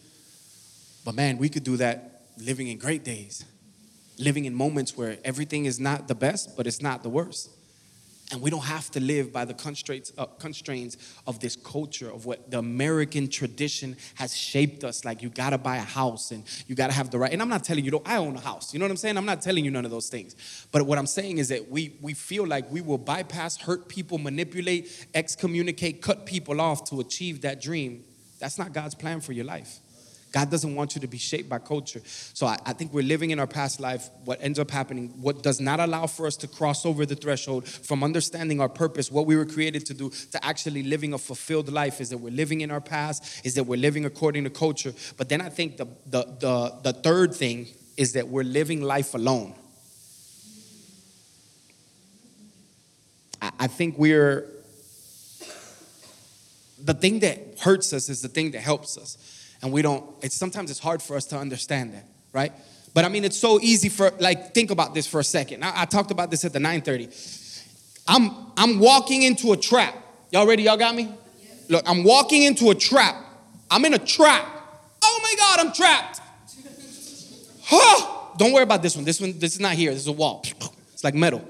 But 1.05 1.15
man, 1.15 1.39
we 1.39 1.49
could 1.49 1.65
do 1.65 1.77
that 1.77 2.23
living 2.39 2.69
in 2.69 2.79
great 2.79 3.05
days, 3.05 3.45
living 4.19 4.47
in 4.47 4.55
moments 4.55 4.97
where 4.97 5.19
everything 5.25 5.67
is 5.67 5.79
not 5.79 6.09
the 6.09 6.15
best, 6.15 6.57
but 6.57 6.67
it's 6.67 6.81
not 6.81 7.03
the 7.03 7.11
worst. 7.11 7.51
And 8.33 8.41
we 8.41 8.49
don't 8.49 8.65
have 8.65 8.91
to 8.93 9.01
live 9.01 9.33
by 9.35 9.45
the 9.45 9.53
constraints, 9.53 10.11
uh, 10.17 10.25
constraints 10.25 10.97
of 11.27 11.41
this 11.41 11.57
culture, 11.57 12.11
of 12.11 12.25
what 12.25 12.51
the 12.51 12.59
American 12.59 13.29
tradition 13.29 13.97
has 14.15 14.35
shaped 14.35 14.83
us. 14.83 15.05
Like, 15.05 15.23
you 15.23 15.29
gotta 15.29 15.59
buy 15.59 15.77
a 15.77 15.83
house 15.83 16.31
and 16.31 16.43
you 16.67 16.75
gotta 16.75 16.95
have 16.95 17.11
the 17.11 17.19
right. 17.19 17.33
And 17.33 17.43
I'm 17.43 17.51
not 17.51 17.65
telling 17.65 17.85
you, 17.85 18.03
I 18.07 18.17
own 18.17 18.35
a 18.35 18.41
house. 18.41 18.73
You 18.73 18.81
know 18.81 18.87
what 18.87 18.91
I'm 18.91 18.97
saying? 18.97 19.19
I'm 19.19 19.27
not 19.27 19.43
telling 19.43 19.63
you 19.63 19.71
none 19.71 19.85
of 19.85 19.91
those 19.91 20.09
things. 20.09 20.67
But 20.73 20.87
what 20.87 20.97
I'm 20.97 21.07
saying 21.07 21.37
is 21.37 21.49
that 21.51 21.71
we, 21.71 21.97
we 22.01 22.15
feel 22.15 22.47
like 22.47 22.71
we 22.73 22.81
will 22.81 22.99
bypass, 22.99 23.59
hurt 23.59 23.89
people, 23.89 24.17
manipulate, 24.17 25.07
excommunicate, 25.13 26.01
cut 26.01 26.25
people 26.25 26.63
off 26.63 26.85
to 26.85 27.01
achieve 27.01 27.43
that 27.43 27.61
dream. 27.61 28.05
That's 28.39 28.59
not 28.59 28.73
God's 28.73 28.95
plan 28.95 29.21
for 29.21 29.33
your 29.33 29.45
life. 29.45 29.81
God 30.35 30.51
doesn't 30.51 30.75
want 30.75 30.97
you 30.97 31.01
to 31.01 31.07
be 31.07 31.17
shaped 31.17 31.49
by 31.49 31.61
culture. 31.61 32.03
So 32.05 32.49
I, 32.49 32.59
I, 32.67 32.73
think 32.73 32.93
we're 32.93 33.05
living 33.05 33.31
in 33.31 33.39
our 33.39 33.47
past 33.47 33.79
life. 33.79 34.11
What 34.25 34.43
ends 34.43 34.59
up 34.59 34.69
happening, 34.69 35.11
what 35.21 35.45
does 35.45 35.61
not 35.61 35.79
allow 35.79 36.09
for 36.09 36.27
us 36.27 36.37
to 36.39 36.49
cross 36.49 36.85
over 36.85 37.07
the 37.07 37.15
threshold 37.15 37.69
from 37.69 38.03
understanding 38.03 38.61
our 38.61 38.69
purpose, 38.69 39.13
what 39.13 39.27
we 39.27 39.37
were 39.37 39.45
created 39.45 39.87
to 39.87 39.95
do, 39.95 40.11
to 40.33 40.45
actually 40.45 40.83
living 40.83 41.13
a 41.13 41.19
fulfilled 41.19 41.71
life, 41.71 42.01
is 42.01 42.11
that 42.11 42.19
we're 42.19 42.33
living 42.33 42.63
in 42.63 42.73
our 42.73 42.81
past, 42.81 43.47
is 43.47 43.55
that 43.55 43.63
we're 43.63 43.79
living 43.79 44.07
according 44.07 44.43
to 44.43 44.51
culture. 44.51 44.93
But 45.17 45.29
then 45.29 45.41
I 45.41 45.51
think 45.51 45.77
the, 45.77 45.87
the, 46.07 46.25
the, 46.41 46.79
the 46.83 46.93
third 46.95 47.33
thing 47.33 47.69
is 47.97 48.15
that 48.15 48.27
we're 48.27 48.43
living 48.43 48.83
life 48.83 49.15
alone. 49.15 49.55
I, 53.41 53.53
I 53.61 53.67
think 53.69 53.97
we're, 53.99 54.51
the 56.83 56.95
thing 56.95 57.21
that 57.21 57.61
hurts 57.61 57.93
us 57.93 58.09
is 58.09 58.21
the 58.21 58.29
thing 58.29 58.51
that 58.51 58.63
helps 58.63 58.99
us 58.99 59.17
and 59.65 59.73
we 59.73 59.83
don't 59.83 60.05
it's 60.23 60.37
sometimes 60.37 60.71
it's 60.71 60.79
hard 60.79 61.03
for 61.03 61.17
us 61.17 61.25
to 61.25 61.37
understand 61.37 61.95
that 61.95 62.07
right? 62.33 62.53
But 62.93 63.05
i 63.05 63.09
mean 63.09 63.25
it's 63.25 63.39
so 63.39 63.59
easy 63.61 63.89
for 63.89 64.13
like 64.21 64.55
think 64.55 64.71
about 64.71 64.95
this 64.95 65.07
for 65.07 65.19
a 65.19 65.25
second. 65.25 65.65
I, 65.65 65.83
I 65.83 65.85
talked 65.87 66.13
about 66.13 66.31
this 66.31 66.45
at 66.45 66.53
the 66.53 66.61
930 66.61 67.09
i'm 68.07 68.31
i'm 68.57 68.79
walking 68.79 69.23
into 69.23 69.53
a 69.53 69.57
trap. 69.57 69.97
Y'all 70.31 70.47
ready? 70.47 70.65
Y'all 70.65 70.77
got 70.77 70.95
me? 70.95 71.13
Look 71.69 71.83
i'm 71.89 72.05
walking 72.05 72.45
into 72.45 72.71
a 72.71 72.75
trap. 72.75 73.17
I'm 73.71 73.85
in 73.87 73.95
a 73.95 73.99
trap. 73.99 74.47
Oh 75.03 75.21
my 75.23 75.35
god 75.39 75.67
i'm 75.67 75.73
trapped. 75.73 76.21
Huh? 77.67 78.11
Don't 78.37 78.53
worry 78.53 78.65
about 78.65 78.83
this 78.83 78.95
one. 78.95 79.07
This 79.07 79.23
one 79.23 79.39
this 79.39 79.55
is 79.55 79.61
not 79.61 79.73
here. 79.73 79.91
This 79.91 80.03
is 80.03 80.09
a 80.09 80.13
wall. 80.13 80.45
It's 80.93 81.03
like 81.03 81.15
metal. 81.15 81.43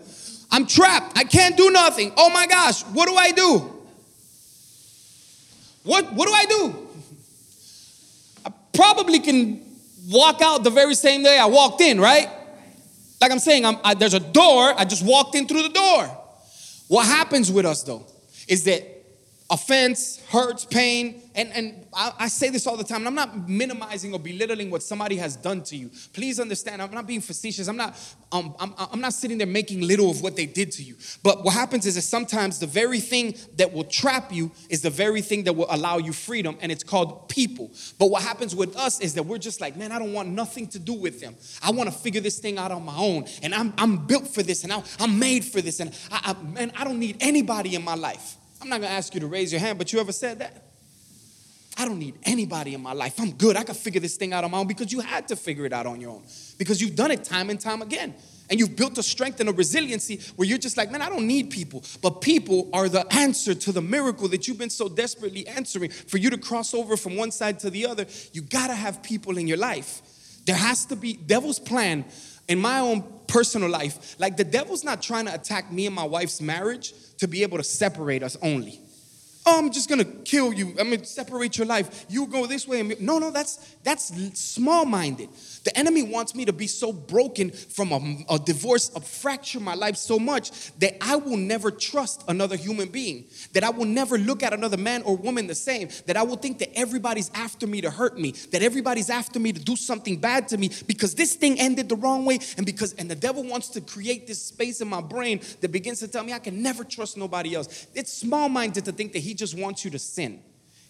I'm 0.49 0.65
trapped. 0.65 1.19
I 1.19 1.25
can't 1.25 1.57
do 1.57 1.73
nothing. 1.73 2.13
Oh 2.17 2.31
my 2.31 2.47
gosh 2.47 2.83
what 2.83 3.09
do 3.09 3.17
i 3.17 3.33
do? 3.33 3.71
What 5.83 6.13
what 6.15 6.29
do 6.29 6.33
i 6.33 6.45
do 6.47 6.84
probably 8.75 9.19
can 9.21 9.63
walk 10.09 10.43
out 10.43 10.65
the 10.65 10.71
very 10.71 10.95
same 10.95 11.23
day 11.23 11.39
I 11.39 11.47
walked 11.47 11.81
in, 11.81 12.01
right? 12.01 12.29
Like 13.21 13.31
I'm 13.31 13.39
saying, 13.39 13.65
I'm, 13.65 13.77
I, 13.83 13.95
there's 13.95 14.15
a 14.15 14.21
door, 14.21 14.75
I 14.79 14.85
just 14.85 15.05
walked 15.05 15.35
in 15.35 15.47
through 15.47 15.63
the 15.63 15.71
door. 15.71 16.05
What 16.89 17.07
happens 17.07 17.51
with 17.51 17.65
us 17.65 17.83
though 17.83 18.07
is 18.47 18.65
that 18.65 18.83
offense, 19.51 20.21
hurts, 20.29 20.65
pain, 20.65 21.23
and, 21.35 21.53
and 21.53 21.87
I, 21.93 22.13
I, 22.21 22.29
say 22.29 22.51
this 22.51 22.67
all 22.67 22.77
the 22.77 22.85
time, 22.85 22.99
and 22.99 23.09
I'm 23.09 23.15
not 23.15 23.49
minimizing 23.49 24.13
or 24.13 24.21
belittling 24.21 24.71
what 24.71 24.83
somebody 24.83 25.17
has 25.17 25.35
done 25.35 25.63
to 25.65 25.77
you. 25.77 25.91
Please 26.13 26.39
understand, 26.39 26.81
I'm 26.81 26.93
not 26.93 27.07
being 27.07 27.21
facetious. 27.21 27.67
I'm 27.67 27.77
not, 27.77 27.99
um, 28.31 28.55
I'm, 28.61 28.73
I'm 28.79 29.01
not 29.01 29.15
sitting 29.15 29.39
there 29.39 29.47
making 29.47 29.81
little 29.81 30.11
of 30.11 30.23
what 30.23 30.37
they 30.37 30.47
did 30.47 30.71
to 30.73 30.83
you. 30.83 30.97
But 31.23 31.43
what 31.43 31.55
happens 31.55 31.87
is 31.87 31.97
that 31.97 32.03
sometimes 32.03 32.61
the 32.61 32.67
very 32.67 33.01
thing 33.01 33.35
that 33.57 33.73
will 33.73 33.85
trap 33.85 34.33
you 34.33 34.53
is 34.71 34.83
the 34.83 34.91
very 34.91 35.23
thing 35.23 35.45
that 35.45 35.55
will 35.55 35.67
allow 35.71 35.99
you 35.99 36.13
freedom, 36.13 36.57
and 36.61 36.71
it's 36.71 36.85
called 36.85 37.29
people. 37.29 37.71
But 37.99 38.11
what 38.11 38.23
happens 38.23 38.55
with 38.55 38.77
us 38.77 39.01
is 39.01 39.15
that 39.15 39.25
we're 39.25 39.39
just 39.39 39.61
like, 39.61 39.77
man, 39.77 39.91
I 39.91 39.99
don't 39.99 40.13
want 40.13 40.29
nothing 40.29 40.69
to 40.69 40.79
do 40.79 40.93
with 40.93 41.21
them. 41.21 41.35
I 41.63 41.73
want 41.73 41.91
to 41.91 41.97
figure 41.97 42.21
this 42.21 42.39
thing 42.39 42.59
out 42.59 42.71
on 42.71 42.85
my 42.85 42.97
own, 42.97 43.27
and 43.43 43.55
I'm, 43.55 43.75
I'm 43.77 44.07
built 44.07 44.29
for 44.29 44.43
this, 44.43 44.63
and 44.63 44.73
I'm 44.73 45.19
made 45.19 45.45
for 45.45 45.61
this, 45.61 45.81
and 45.81 45.93
I, 46.13 46.37
I, 46.39 46.43
man, 46.45 46.73
I 46.77 46.85
don't 46.85 47.01
need 47.01 47.17
anybody 47.21 47.75
in 47.75 47.83
my 47.83 47.95
life. 47.95 48.37
I'm 48.63 48.69
not 48.69 48.81
gonna 48.81 48.95
ask 48.95 49.13
you 49.15 49.21
to 49.21 49.27
raise 49.27 49.53
your 49.53 49.61
hand, 49.61 49.79
but 49.79 49.93
you 49.93 50.01
ever 50.01 50.13
said 50.13 50.39
that? 50.39 50.64
I 51.77 51.85
don't 51.85 51.99
need 51.99 52.19
anybody 52.23 52.75
in 52.75 52.83
my 52.83 52.93
life. 52.93 53.19
I'm 53.19 53.33
good. 53.33 53.57
I 53.57 53.65
can 53.65 53.75
figure 53.75 54.01
this 54.01 54.17
thing 54.17 54.33
out 54.33 54.45
on 54.45 54.51
my 54.51 54.59
own 54.59 54.67
because 54.67 54.93
you 54.93 55.01
had 55.01 55.27
to 55.29 55.37
figure 55.37 55.67
it 55.67 55.73
out 55.73 55.87
on 55.87 56.01
your 56.01 56.11
own. 56.11 56.23
Because 56.57 56.81
you've 56.81 56.95
done 56.95 57.11
it 57.11 57.25
time 57.25 57.51
and 57.51 57.59
time 57.59 57.83
again. 57.83 58.15
And 58.51 58.61
you've 58.61 58.77
built 58.77 58.99
a 58.99 59.03
strength 59.03 59.41
and 59.41 59.49
a 59.49 59.53
resiliency 59.53 60.21
where 60.37 60.47
you're 60.47 60.59
just 60.59 60.77
like, 60.77 60.91
man, 60.91 61.03
I 61.03 61.09
don't 61.09 61.27
need 61.27 61.51
people. 61.51 61.83
But 62.03 62.21
people 62.21 62.69
are 62.73 62.89
the 62.89 63.11
answer 63.13 63.55
to 63.55 63.73
the 63.73 63.81
miracle 63.81 64.29
that 64.29 64.47
you've 64.47 64.59
been 64.59 64.71
so 64.71 64.89
desperately 64.89 65.47
answering. 65.49 65.91
For 65.91 66.19
you 66.19 66.31
to 66.31 66.39
cross 66.39 66.75
over 66.75 66.97
from 66.97 67.17
one 67.17 67.31
side 67.31 67.59
to 67.61 67.71
the 67.71 67.87
other, 67.87 68.07
you 68.33 68.43
gotta 68.43 68.75
have 68.75 69.03
people 69.03 69.39
in 69.39 69.49
your 69.49 69.57
life. 69.57 70.03
There 70.45 70.55
has 70.55 70.85
to 70.87 70.97
be, 70.97 71.15
devil's 71.15 71.59
plan 71.59 72.05
in 72.49 72.59
my 72.59 72.81
own 72.81 73.03
personal 73.27 73.71
life, 73.71 74.17
like 74.21 74.37
the 74.37 74.45
devil's 74.45 74.85
not 74.85 75.01
trying 75.01 75.25
to 75.25 75.35
attack 75.35 75.73
me 75.73 75.87
and 75.87 75.95
my 75.95 76.05
wife's 76.05 76.41
marriage 76.43 76.93
to 77.17 77.27
be 77.27 77.43
able 77.43 77.57
to 77.57 77.65
separate 77.65 78.23
us 78.23 78.37
only. 78.43 78.81
Oh, 79.47 79.59
I'm 79.59 79.71
just 79.71 79.91
gonna 79.91 80.05
kill 80.05 80.55
you. 80.55 80.69
I'm 80.79 80.91
gonna 80.91 81.05
separate 81.05 81.59
your 81.59 81.67
life. 81.67 82.07
You 82.09 82.27
go 82.27 82.47
this 82.47 82.67
way. 82.67 82.83
no, 82.83 83.19
no, 83.19 83.31
that's 83.31 83.77
that's 83.83 84.11
small-minded. 84.39 85.29
The 85.65 85.79
enemy 85.79 86.03
wants 86.03 86.35
me 86.35 86.47
to 86.47 86.53
be 86.53 86.67
so 86.67 86.93
broken 86.93 87.51
from 87.51 87.93
a, 87.93 88.35
a 88.35 88.39
divorce, 88.39 88.91
a 88.97 89.01
fracture 89.01 89.61
my 89.61 89.75
life 89.75 89.97
so 89.97 90.19
much 90.19 90.73
that 90.79 90.97
I 91.03 91.17
will 91.17 91.37
never 91.37 91.71
trust 91.71 92.25
another 92.27 92.57
human 92.57 92.89
being, 92.89 93.27
that 93.53 93.65
I 93.65 93.71
will 93.71 93.85
never 93.85 94.17
look 94.17 94.43
at 94.43 94.55
another 94.55 94.79
man 94.79 95.03
or 95.03 95.15
woman 95.15 95.47
the 95.47 95.55
same, 95.55 95.89
that 96.07 96.17
I 96.17 96.23
will 96.23 96.37
think 96.37 96.59
that 96.61 96.77
everybody's 96.79 97.31
after 97.35 97.67
me 97.67 97.83
to 97.83 97.91
hurt 97.91 98.19
me, 98.19 98.33
that 98.51 98.63
everybody's 98.63 99.11
after 99.11 99.39
me 99.39 99.53
to 99.53 99.61
do 99.61 99.77
something 99.77 100.17
bad 100.17 100.49
to 100.49 100.59
me 100.59 100.71
because 100.87 101.15
this 101.15 101.35
thing 101.35 101.61
ended 101.61 101.91
the 101.91 101.97
wrong 101.97 102.25
way, 102.25 102.39
and 102.57 102.65
because 102.65 102.95
and 102.95 103.11
the 103.11 103.15
devil 103.15 103.45
wants 103.45 103.69
to 103.71 103.83
create 103.83 104.27
this 104.27 104.43
space 104.43 104.81
in 104.81 104.89
my 104.89 105.03
brain 105.03 105.41
that 105.61 105.71
begins 105.71 105.99
to 106.01 106.09
tell 106.09 106.25
me 106.25 106.33
I 106.33 106.39
can 106.39 106.63
never 106.63 106.83
trust 106.83 107.19
nobody 107.19 107.55
else. 107.55 107.87
It's 107.95 108.13
small-minded 108.13 108.87
to 108.87 108.93
think 108.93 109.13
that 109.13 109.19
he 109.19 109.34
just 109.35 109.59
wants 109.59 109.85
you 109.85 109.91
to 109.91 109.99
sin. 109.99 110.41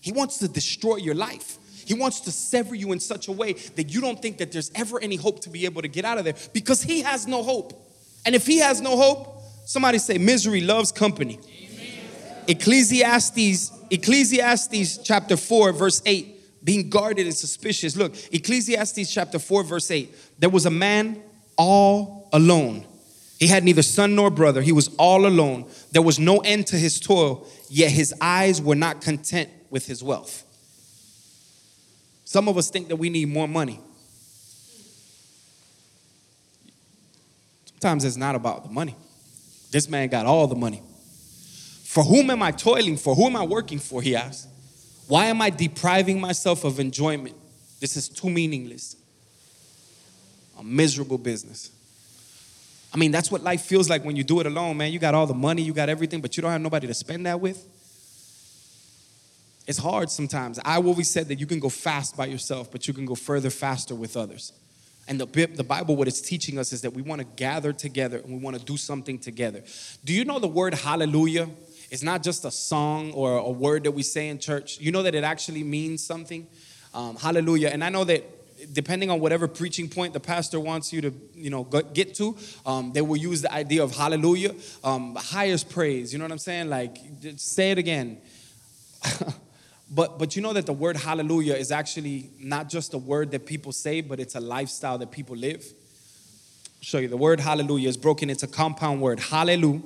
He 0.00 0.12
wants 0.12 0.38
to 0.38 0.48
destroy 0.48 0.96
your 0.96 1.14
life. 1.14 1.58
He 1.86 1.94
wants 1.94 2.20
to 2.20 2.32
sever 2.32 2.74
you 2.74 2.92
in 2.92 3.00
such 3.00 3.28
a 3.28 3.32
way 3.32 3.54
that 3.54 3.92
you 3.92 4.00
don't 4.00 4.20
think 4.20 4.38
that 4.38 4.52
there's 4.52 4.70
ever 4.74 5.00
any 5.00 5.16
hope 5.16 5.40
to 5.40 5.50
be 5.50 5.64
able 5.64 5.82
to 5.82 5.88
get 5.88 6.04
out 6.04 6.18
of 6.18 6.24
there 6.24 6.34
because 6.52 6.82
he 6.82 7.02
has 7.02 7.26
no 7.26 7.42
hope. 7.42 7.72
And 8.24 8.34
if 8.34 8.46
he 8.46 8.58
has 8.58 8.80
no 8.80 8.96
hope, 8.96 9.42
somebody 9.66 9.98
say 9.98 10.18
misery 10.18 10.60
loves 10.60 10.92
company. 10.92 11.38
Ecclesiastes 12.46 13.72
Ecclesiastes 13.90 14.98
chapter 14.98 15.36
4 15.36 15.72
verse 15.72 16.02
8 16.04 16.64
being 16.64 16.88
guarded 16.88 17.26
and 17.26 17.34
suspicious. 17.34 17.96
Look, 17.96 18.14
Ecclesiastes 18.32 19.12
chapter 19.12 19.38
4 19.38 19.62
verse 19.64 19.90
8. 19.90 20.14
There 20.38 20.50
was 20.50 20.66
a 20.66 20.70
man 20.70 21.22
all 21.56 22.28
alone. 22.32 22.86
He 23.38 23.46
had 23.48 23.64
neither 23.64 23.82
son 23.82 24.14
nor 24.14 24.30
brother. 24.30 24.62
He 24.62 24.72
was 24.72 24.88
all 24.96 25.26
alone. 25.26 25.66
There 25.92 26.02
was 26.02 26.18
no 26.18 26.38
end 26.38 26.68
to 26.68 26.76
his 26.76 27.00
toil, 27.00 27.46
yet 27.68 27.90
his 27.90 28.14
eyes 28.20 28.62
were 28.62 28.76
not 28.76 29.00
content 29.00 29.50
with 29.70 29.86
his 29.86 30.02
wealth. 30.02 30.44
Some 32.24 32.48
of 32.48 32.56
us 32.56 32.70
think 32.70 32.88
that 32.88 32.96
we 32.96 33.10
need 33.10 33.28
more 33.28 33.48
money. 33.48 33.80
Sometimes 37.66 38.04
it's 38.04 38.16
not 38.16 38.34
about 38.34 38.64
the 38.64 38.70
money. 38.70 38.96
This 39.70 39.88
man 39.88 40.08
got 40.08 40.24
all 40.26 40.46
the 40.46 40.54
money. 40.54 40.82
For 41.84 42.02
whom 42.02 42.30
am 42.30 42.42
I 42.42 42.50
toiling 42.50 42.96
for? 42.96 43.14
Who 43.14 43.26
am 43.26 43.36
I 43.36 43.44
working 43.44 43.78
for? 43.78 44.00
He 44.00 44.16
asked. 44.16 44.48
Why 45.06 45.26
am 45.26 45.42
I 45.42 45.50
depriving 45.50 46.20
myself 46.20 46.64
of 46.64 46.80
enjoyment? 46.80 47.36
This 47.80 47.96
is 47.96 48.08
too 48.08 48.30
meaningless. 48.30 48.96
A 50.58 50.64
miserable 50.64 51.18
business. 51.18 51.70
I 52.94 52.96
mean, 52.96 53.10
that's 53.10 53.28
what 53.28 53.42
life 53.42 53.62
feels 53.62 53.90
like 53.90 54.04
when 54.04 54.14
you 54.14 54.22
do 54.22 54.38
it 54.38 54.46
alone, 54.46 54.76
man. 54.76 54.92
You 54.92 55.00
got 55.00 55.14
all 55.14 55.26
the 55.26 55.34
money, 55.34 55.62
you 55.62 55.72
got 55.72 55.88
everything, 55.88 56.20
but 56.20 56.36
you 56.36 56.42
don't 56.42 56.52
have 56.52 56.60
nobody 56.60 56.86
to 56.86 56.94
spend 56.94 57.26
that 57.26 57.40
with. 57.40 57.66
It's 59.66 59.78
hard 59.78 60.10
sometimes. 60.10 60.60
I 60.64 60.76
always 60.76 61.10
said 61.10 61.26
that 61.28 61.40
you 61.40 61.46
can 61.46 61.58
go 61.58 61.68
fast 61.68 62.16
by 62.16 62.26
yourself, 62.26 62.70
but 62.70 62.86
you 62.86 62.94
can 62.94 63.04
go 63.04 63.16
further 63.16 63.50
faster 63.50 63.96
with 63.96 64.16
others. 64.16 64.52
And 65.08 65.20
the, 65.20 65.26
the 65.46 65.64
Bible, 65.64 65.96
what 65.96 66.06
it's 66.06 66.20
teaching 66.20 66.58
us 66.58 66.72
is 66.72 66.82
that 66.82 66.92
we 66.92 67.02
want 67.02 67.20
to 67.20 67.26
gather 67.36 67.72
together 67.72 68.18
and 68.18 68.32
we 68.32 68.38
want 68.38 68.56
to 68.58 68.64
do 68.64 68.76
something 68.76 69.18
together. 69.18 69.62
Do 70.04 70.12
you 70.14 70.24
know 70.24 70.38
the 70.38 70.48
word 70.48 70.74
hallelujah 70.74 71.48
It's 71.90 72.02
not 72.02 72.22
just 72.22 72.44
a 72.44 72.50
song 72.50 73.12
or 73.12 73.38
a 73.38 73.50
word 73.50 73.84
that 73.84 73.92
we 73.92 74.02
say 74.02 74.28
in 74.28 74.38
church? 74.38 74.78
You 74.80 74.92
know 74.92 75.02
that 75.02 75.14
it 75.14 75.24
actually 75.24 75.64
means 75.64 76.04
something? 76.04 76.46
Um, 76.94 77.16
hallelujah. 77.16 77.68
And 77.68 77.82
I 77.82 77.88
know 77.88 78.04
that 78.04 78.24
depending 78.72 79.10
on 79.10 79.20
whatever 79.20 79.46
preaching 79.46 79.88
point 79.88 80.12
the 80.12 80.20
pastor 80.20 80.58
wants 80.58 80.92
you 80.92 81.00
to 81.00 81.12
you 81.34 81.50
know 81.50 81.64
get 81.64 82.14
to 82.14 82.36
um, 82.64 82.92
they 82.92 83.02
will 83.02 83.16
use 83.16 83.42
the 83.42 83.52
idea 83.52 83.82
of 83.82 83.94
hallelujah 83.96 84.54
um, 84.82 85.14
highest 85.16 85.68
praise 85.70 86.12
you 86.12 86.18
know 86.18 86.24
what 86.24 86.32
i'm 86.32 86.38
saying 86.38 86.68
like 86.68 86.96
say 87.36 87.70
it 87.70 87.78
again 87.78 88.18
But, 89.94 90.18
but 90.18 90.34
you 90.34 90.42
know 90.42 90.52
that 90.52 90.66
the 90.66 90.72
word 90.72 90.96
hallelujah 90.96 91.54
is 91.54 91.70
actually 91.70 92.30
not 92.40 92.68
just 92.68 92.94
a 92.94 92.98
word 92.98 93.30
that 93.30 93.46
people 93.46 93.70
say, 93.70 94.00
but 94.00 94.18
it's 94.18 94.34
a 94.34 94.40
lifestyle 94.40 94.98
that 94.98 95.12
people 95.12 95.36
live. 95.36 95.64
I'll 95.64 96.82
show 96.82 96.98
you. 96.98 97.08
The 97.08 97.16
word 97.16 97.38
hallelujah 97.38 97.88
is 97.88 97.96
broken 97.96 98.28
into 98.28 98.46
compound 98.48 99.00
word. 99.00 99.20
Hallelujah. 99.20 99.82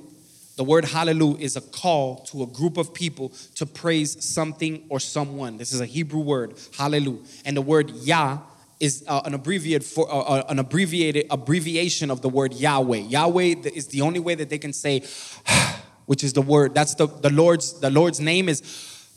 The 0.55 0.63
word 0.63 0.85
hallelujah 0.85 1.37
is 1.37 1.55
a 1.55 1.61
call 1.61 2.23
to 2.25 2.43
a 2.43 2.47
group 2.47 2.77
of 2.77 2.93
people 2.93 3.29
to 3.55 3.65
praise 3.65 4.25
something 4.25 4.85
or 4.89 4.99
someone. 4.99 5.57
This 5.57 5.73
is 5.73 5.79
a 5.79 5.85
Hebrew 5.85 6.21
word, 6.21 6.55
hallelujah. 6.75 7.21
And 7.45 7.55
the 7.55 7.61
word 7.61 7.91
Yah 7.91 8.39
is 8.79 9.03
uh, 9.07 9.21
an 9.25 9.33
abbreviated 9.33 9.85
for 9.85 10.11
uh, 10.11 10.19
uh, 10.19 10.43
an 10.49 10.59
abbreviated 10.59 11.27
abbreviation 11.29 12.09
of 12.09 12.21
the 12.21 12.29
word 12.29 12.53
Yahweh. 12.53 12.97
Yahweh 12.97 13.55
is 13.73 13.87
the 13.87 14.01
only 14.01 14.19
way 14.19 14.35
that 14.35 14.49
they 14.49 14.57
can 14.57 14.73
say 14.73 15.03
which 16.05 16.23
is 16.23 16.33
the 16.33 16.41
word. 16.41 16.73
That's 16.73 16.95
the, 16.95 17.07
the 17.07 17.29
Lord's 17.29 17.79
the 17.79 17.89
Lord's 17.89 18.19
name 18.19 18.49
is 18.49 18.61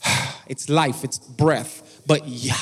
it's 0.47 0.69
life, 0.69 1.05
it's 1.05 1.19
breath. 1.19 2.03
But 2.07 2.27
Yah 2.27 2.55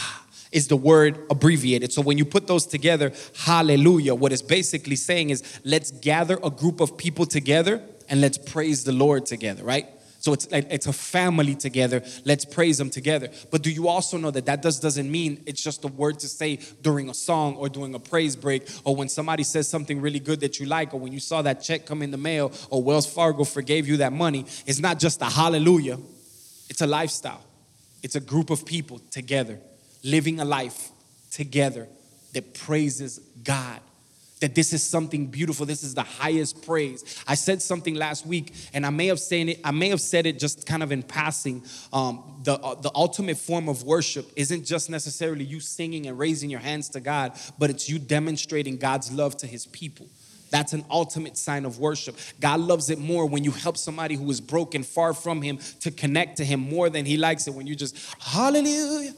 is 0.53 0.69
the 0.69 0.77
word 0.77 1.19
abbreviated. 1.31 1.93
So 1.93 2.03
when 2.03 2.19
you 2.19 2.25
put 2.25 2.47
those 2.47 2.67
together, 2.67 3.13
hallelujah, 3.39 4.15
what 4.15 4.33
it's 4.33 4.43
basically 4.43 4.97
saying 4.97 5.31
is 5.31 5.61
let's 5.65 5.91
gather 5.91 6.39
a 6.43 6.51
group 6.51 6.81
of 6.81 6.97
people 6.97 7.25
together 7.25 7.83
and 8.09 8.21
let's 8.21 8.37
praise 8.37 8.85
the 8.85 8.93
Lord 8.93 9.27
together, 9.27 9.63
right? 9.63 9.87
So 10.21 10.35
it's 10.35 10.51
like 10.51 10.67
it's 10.71 10.87
a 10.87 10.93
family 10.93 11.55
together. 11.55 12.03
Let's 12.25 12.45
praise 12.45 12.77
them 12.77 12.91
together. 12.91 13.31
But 13.51 13.63
do 13.63 13.71
you 13.71 13.89
also 13.89 14.19
know 14.19 14.31
that 14.31 14.47
that 14.47 14.61
does 14.61 14.79
doesn't 14.79 15.11
mean 15.11 15.43
it's 15.47 15.63
just 15.63 15.83
a 15.85 15.89
word 15.89 16.21
to 16.21 16.29
say 16.29 16.61
during 16.83 17.09
a 17.09 17.15
song 17.15 17.57
or 17.57 17.69
during 17.71 17.95
a 17.95 17.99
praise 17.99 18.37
break 18.37 18.69
or 18.85 18.95
when 18.95 19.09
somebody 19.09 19.43
says 19.43 19.67
something 19.67 20.01
really 20.01 20.21
good 20.21 20.41
that 20.41 20.61
you 20.61 20.67
like 20.67 20.93
or 20.93 21.01
when 21.01 21.13
you 21.13 21.21
saw 21.21 21.41
that 21.43 21.63
check 21.63 21.87
come 21.87 22.03
in 22.03 22.11
the 22.11 22.19
mail 22.19 22.53
or 22.69 22.83
Wells 22.83 23.13
Fargo 23.13 23.45
forgave 23.45 23.89
you 23.89 23.97
that 23.97 24.13
money. 24.13 24.45
It's 24.67 24.79
not 24.79 24.99
just 24.99 25.23
a 25.23 25.27
hallelujah. 25.27 25.99
It's 26.69 26.83
a 26.83 26.87
lifestyle. 26.87 27.43
It's 28.03 28.15
a 28.15 28.21
group 28.21 28.51
of 28.51 28.65
people 28.67 29.01
together 29.11 29.59
living 30.03 30.41
a 30.41 30.45
life 30.45 30.91
together 31.31 31.89
that 32.35 32.55
praises 32.55 33.21
God. 33.43 33.81
That 34.41 34.55
this 34.55 34.73
is 34.73 34.83
something 34.83 35.27
beautiful. 35.27 35.67
This 35.67 35.83
is 35.83 35.95
the 35.95 36.03
highest 36.03 36.65
praise. 36.65 37.23
I 37.29 37.35
said 37.35 37.61
something 37.61 37.95
last 37.95 38.27
week, 38.27 38.55
and 38.73 38.87
I 38.87 38.91
may 38.91 39.07
have 39.09 39.21
said 39.21 39.49
it. 39.49 39.61
I 39.63 39.71
may 39.71 39.91
have 39.91 40.01
said 40.01 40.27
it 40.27 40.39
just 40.39 40.67
kind 40.67 40.83
of 40.83 40.93
in 40.93 41.03
passing. 41.03 41.63
Um, 41.93 42.41
the 42.43 42.55
uh, 42.55 42.75
the 42.75 42.91
ultimate 42.95 43.37
form 43.37 43.69
of 43.69 43.85
worship 43.85 44.31
isn't 44.37 44.65
just 44.65 44.89
necessarily 44.89 45.45
you 45.45 45.61
singing 45.61 46.07
and 46.07 46.19
raising 46.19 46.49
your 46.49 46.61
hands 46.61 46.89
to 46.91 47.01
God, 47.01 47.33
but 47.59 47.71
it's 47.71 47.89
you 47.89 47.99
demonstrating 47.99 48.79
God's 48.79 49.13
love 49.13 49.37
to 49.39 49.47
His 49.47 49.67
people. 49.67 50.09
That's 50.51 50.73
an 50.73 50.85
ultimate 50.91 51.37
sign 51.37 51.65
of 51.65 51.79
worship. 51.79 52.17
God 52.41 52.61
loves 52.61 52.91
it 52.91 52.99
more 52.99 53.27
when 53.27 53.45
you 53.45 53.53
help 53.53 53.77
somebody 53.77 54.17
who 54.17 54.29
is 54.31 54.41
broken, 54.41 54.83
far 54.83 55.15
from 55.15 55.43
Him, 55.43 55.59
to 55.81 55.91
connect 55.91 56.39
to 56.39 56.45
Him 56.45 56.61
more 56.61 56.91
than 56.91 57.07
He 57.07 57.17
likes 57.17 57.47
it 57.47 57.55
when 57.55 57.67
you 57.67 57.77
just 57.77 57.97
Hallelujah 58.21 59.15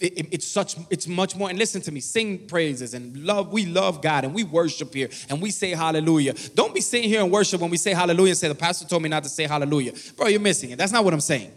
it, 0.00 0.28
it's 0.32 0.46
such 0.46 0.76
it's 0.88 1.06
much 1.06 1.36
more 1.36 1.50
and 1.50 1.58
listen 1.58 1.80
to 1.82 1.92
me 1.92 2.00
sing 2.00 2.46
praises 2.46 2.94
and 2.94 3.16
love 3.24 3.52
we 3.52 3.66
love 3.66 4.00
god 4.00 4.24
and 4.24 4.34
we 4.34 4.44
worship 4.44 4.94
here 4.94 5.08
and 5.28 5.40
we 5.40 5.50
say 5.50 5.70
hallelujah. 5.70 6.34
Don't 6.54 6.74
be 6.74 6.80
sitting 6.80 7.08
here 7.08 7.20
and 7.22 7.30
worship 7.30 7.60
when 7.60 7.70
we 7.70 7.76
say 7.76 7.92
hallelujah 7.92 8.30
and 8.30 8.38
say 8.38 8.48
the 8.48 8.54
pastor 8.54 8.86
told 8.86 9.02
me 9.02 9.08
not 9.08 9.22
to 9.24 9.28
say 9.28 9.46
hallelujah. 9.46 9.92
Bro 10.16 10.28
you're 10.28 10.40
missing 10.40 10.70
it. 10.70 10.78
That's 10.78 10.92
not 10.92 11.04
what 11.04 11.12
i'm 11.12 11.20
saying. 11.20 11.52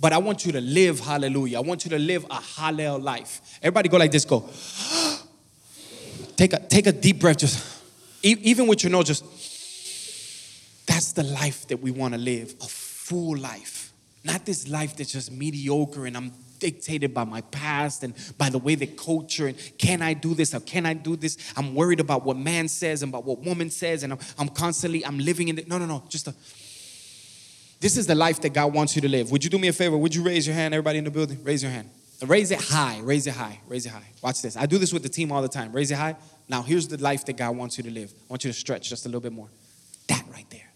But 0.00 0.12
i 0.12 0.18
want 0.18 0.46
you 0.46 0.52
to 0.52 0.60
live 0.60 1.00
hallelujah. 1.00 1.58
I 1.58 1.60
want 1.60 1.84
you 1.84 1.90
to 1.90 1.98
live 1.98 2.24
a 2.24 2.36
hallel 2.36 3.02
life. 3.02 3.58
Everybody 3.62 3.88
go 3.88 3.98
like 3.98 4.10
this 4.10 4.24
go. 4.24 4.48
Take 6.36 6.54
a 6.54 6.58
take 6.58 6.86
a 6.86 6.92
deep 6.92 7.20
breath 7.20 7.38
just 7.38 7.62
even 8.22 8.66
with 8.66 8.82
your 8.82 8.90
nose 8.90 9.06
just 9.06 9.24
that's 10.86 11.12
the 11.12 11.22
life 11.22 11.68
that 11.68 11.76
we 11.76 11.90
want 11.90 12.14
to 12.14 12.18
live 12.18 12.54
a 12.60 12.66
full 12.66 13.36
life. 13.36 13.92
Not 14.24 14.46
this 14.46 14.68
life 14.68 14.96
that's 14.96 15.12
just 15.12 15.30
mediocre 15.30 16.06
and 16.06 16.16
i'm 16.16 16.32
dictated 16.62 17.12
by 17.12 17.24
my 17.24 17.40
past 17.40 18.04
and 18.04 18.14
by 18.38 18.48
the 18.48 18.56
way 18.56 18.76
the 18.76 18.86
culture 18.86 19.48
and 19.48 19.56
can 19.78 20.00
I 20.00 20.14
do 20.14 20.32
this 20.32 20.54
or 20.54 20.60
can 20.60 20.86
I 20.86 20.94
do 20.94 21.16
this? 21.16 21.36
I'm 21.56 21.74
worried 21.74 21.98
about 21.98 22.24
what 22.24 22.36
man 22.36 22.68
says 22.68 23.02
and 23.02 23.10
about 23.10 23.24
what 23.24 23.40
woman 23.40 23.68
says 23.68 24.04
and 24.04 24.12
I'm, 24.12 24.20
I'm 24.38 24.48
constantly, 24.48 25.04
I'm 25.04 25.18
living 25.18 25.48
in 25.48 25.56
the, 25.56 25.64
no, 25.66 25.76
no, 25.76 25.86
no, 25.86 26.04
just 26.08 26.28
a, 26.28 26.34
this 27.80 27.96
is 27.96 28.06
the 28.06 28.14
life 28.14 28.40
that 28.42 28.54
God 28.54 28.72
wants 28.72 28.94
you 28.94 29.02
to 29.02 29.08
live. 29.08 29.32
Would 29.32 29.42
you 29.42 29.50
do 29.50 29.58
me 29.58 29.66
a 29.66 29.72
favor? 29.72 29.98
Would 29.98 30.14
you 30.14 30.22
raise 30.22 30.46
your 30.46 30.54
hand, 30.54 30.72
everybody 30.72 30.98
in 30.98 31.04
the 31.04 31.10
building? 31.10 31.42
Raise 31.42 31.64
your 31.64 31.72
hand. 31.72 31.90
Raise 32.24 32.52
it 32.52 32.60
high, 32.60 33.00
raise 33.02 33.26
it 33.26 33.34
high, 33.34 33.58
raise 33.66 33.84
it 33.84 33.88
high. 33.88 34.06
Watch 34.22 34.40
this. 34.40 34.56
I 34.56 34.66
do 34.66 34.78
this 34.78 34.92
with 34.92 35.02
the 35.02 35.08
team 35.08 35.32
all 35.32 35.42
the 35.42 35.48
time. 35.48 35.72
Raise 35.72 35.90
it 35.90 35.96
high. 35.96 36.14
Now, 36.48 36.62
here's 36.62 36.86
the 36.86 36.98
life 36.98 37.24
that 37.24 37.36
God 37.36 37.56
wants 37.56 37.76
you 37.76 37.82
to 37.82 37.90
live. 37.90 38.12
I 38.12 38.24
want 38.28 38.44
you 38.44 38.52
to 38.52 38.56
stretch 38.56 38.88
just 38.88 39.04
a 39.04 39.08
little 39.08 39.20
bit 39.20 39.32
more. 39.32 39.48
That 40.06 40.24
right 40.30 40.46
there. 40.50 40.70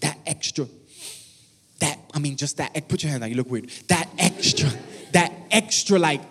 That 0.00 0.18
extra 0.26 0.66
that, 1.80 1.98
I 2.12 2.18
mean, 2.18 2.36
just 2.36 2.56
that, 2.56 2.88
put 2.88 3.02
your 3.02 3.10
hand 3.10 3.22
down, 3.22 3.30
you 3.30 3.36
look 3.36 3.50
weird. 3.50 3.70
That 3.88 4.08
extra, 4.18 4.68
extra, 5.58 5.98
like, 5.98 6.22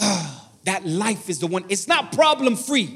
uh, 0.00 0.40
that 0.64 0.86
life 0.86 1.28
is 1.28 1.38
the 1.38 1.46
one, 1.46 1.64
it's 1.68 1.86
not 1.86 2.12
problem 2.12 2.56
free. 2.56 2.88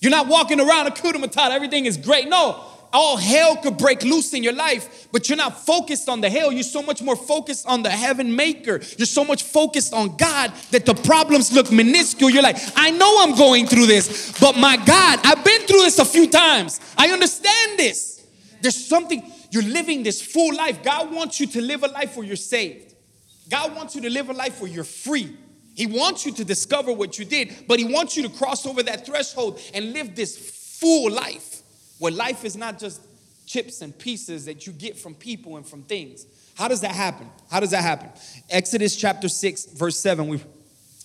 You're 0.00 0.12
not 0.12 0.28
walking 0.28 0.60
around 0.60 0.86
hakuna 0.86 1.22
matata, 1.24 1.50
everything 1.50 1.86
is 1.86 1.96
great. 1.96 2.28
No, 2.28 2.64
all 2.92 3.16
hell 3.16 3.56
could 3.56 3.76
break 3.76 4.02
loose 4.02 4.32
in 4.32 4.42
your 4.42 4.54
life, 4.54 5.08
but 5.12 5.28
you're 5.28 5.36
not 5.36 5.58
focused 5.58 6.08
on 6.08 6.20
the 6.20 6.30
hell. 6.30 6.50
You're 6.52 6.62
so 6.62 6.82
much 6.82 7.02
more 7.02 7.16
focused 7.16 7.66
on 7.66 7.82
the 7.82 7.90
heaven 7.90 8.34
maker. 8.34 8.80
You're 8.96 9.06
so 9.06 9.24
much 9.24 9.42
focused 9.42 9.92
on 9.92 10.16
God 10.16 10.52
that 10.70 10.86
the 10.86 10.94
problems 10.94 11.52
look 11.52 11.70
minuscule. 11.70 12.30
You're 12.30 12.42
like, 12.42 12.58
I 12.76 12.90
know 12.92 13.16
I'm 13.20 13.36
going 13.36 13.66
through 13.66 13.86
this, 13.86 14.32
but 14.40 14.56
my 14.56 14.76
God, 14.76 15.20
I've 15.24 15.44
been 15.44 15.62
through 15.62 15.82
this 15.82 15.98
a 15.98 16.04
few 16.04 16.28
times. 16.30 16.80
I 16.96 17.10
understand 17.10 17.78
this. 17.78 18.24
There's 18.62 18.76
something, 18.76 19.22
you're 19.50 19.62
living 19.62 20.02
this 20.02 20.22
full 20.22 20.54
life. 20.54 20.82
God 20.82 21.12
wants 21.12 21.40
you 21.40 21.46
to 21.48 21.60
live 21.60 21.82
a 21.82 21.88
life 21.88 22.16
where 22.16 22.26
you're 22.26 22.36
saved. 22.36 22.87
God 23.48 23.74
wants 23.74 23.94
you 23.94 24.02
to 24.02 24.10
live 24.10 24.28
a 24.30 24.32
life 24.32 24.60
where 24.60 24.70
you're 24.70 24.84
free. 24.84 25.36
He 25.74 25.86
wants 25.86 26.26
you 26.26 26.32
to 26.32 26.44
discover 26.44 26.92
what 26.92 27.18
you 27.18 27.24
did, 27.24 27.54
but 27.68 27.78
He 27.78 27.84
wants 27.84 28.16
you 28.16 28.24
to 28.24 28.28
cross 28.28 28.66
over 28.66 28.82
that 28.82 29.06
threshold 29.06 29.60
and 29.74 29.92
live 29.92 30.14
this 30.16 30.36
full 30.80 31.10
life 31.10 31.62
where 31.98 32.12
life 32.12 32.44
is 32.44 32.56
not 32.56 32.78
just 32.78 33.00
chips 33.46 33.80
and 33.80 33.96
pieces 33.96 34.44
that 34.44 34.66
you 34.66 34.72
get 34.72 34.96
from 34.96 35.14
people 35.14 35.56
and 35.56 35.66
from 35.66 35.82
things. 35.82 36.26
How 36.54 36.68
does 36.68 36.80
that 36.82 36.92
happen? 36.92 37.30
How 37.50 37.60
does 37.60 37.70
that 37.70 37.82
happen? 37.82 38.10
Exodus 38.50 38.96
chapter 38.96 39.28
6, 39.28 39.66
verse 39.66 39.98
7. 39.98 40.26
We 40.28 40.40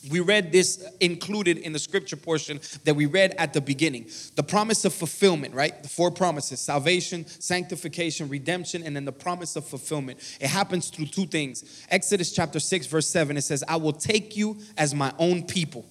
we 0.09 0.19
read 0.19 0.51
this 0.51 0.85
included 0.99 1.57
in 1.57 1.71
the 1.71 1.79
scripture 1.79 2.17
portion 2.17 2.59
that 2.83 2.95
we 2.95 3.05
read 3.05 3.35
at 3.37 3.53
the 3.53 3.61
beginning. 3.61 4.09
The 4.35 4.43
promise 4.43 4.83
of 4.83 4.93
fulfillment, 4.93 5.53
right? 5.53 5.81
The 5.81 5.87
four 5.87 6.11
promises 6.11 6.59
salvation, 6.59 7.25
sanctification, 7.25 8.27
redemption, 8.27 8.83
and 8.83 8.95
then 8.95 9.05
the 9.05 9.13
promise 9.13 9.55
of 9.55 9.65
fulfillment. 9.65 10.19
It 10.41 10.47
happens 10.47 10.89
through 10.89 11.05
two 11.05 11.25
things. 11.25 11.85
Exodus 11.89 12.33
chapter 12.33 12.59
6, 12.59 12.87
verse 12.87 13.07
7, 13.07 13.37
it 13.37 13.41
says, 13.41 13.63
I 13.67 13.77
will 13.77 13.93
take 13.93 14.35
you 14.35 14.57
as 14.77 14.93
my 14.93 15.13
own 15.19 15.43
people, 15.43 15.85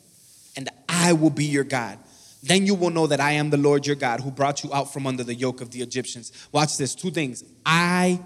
and 0.56 0.68
I 0.88 1.14
will 1.14 1.30
be 1.30 1.46
your 1.46 1.64
God. 1.64 1.98
Then 2.42 2.66
you 2.66 2.74
will 2.74 2.90
know 2.90 3.06
that 3.06 3.20
I 3.20 3.32
am 3.32 3.50
the 3.50 3.56
Lord 3.56 3.86
your 3.86 3.96
God 3.96 4.20
who 4.20 4.30
brought 4.30 4.64
you 4.64 4.74
out 4.74 4.92
from 4.92 5.06
under 5.06 5.22
the 5.22 5.34
yoke 5.34 5.60
of 5.60 5.70
the 5.70 5.80
Egyptians. 5.80 6.32
Watch 6.50 6.76
this 6.76 6.94
two 6.94 7.10
things. 7.10 7.44
I 7.64 8.20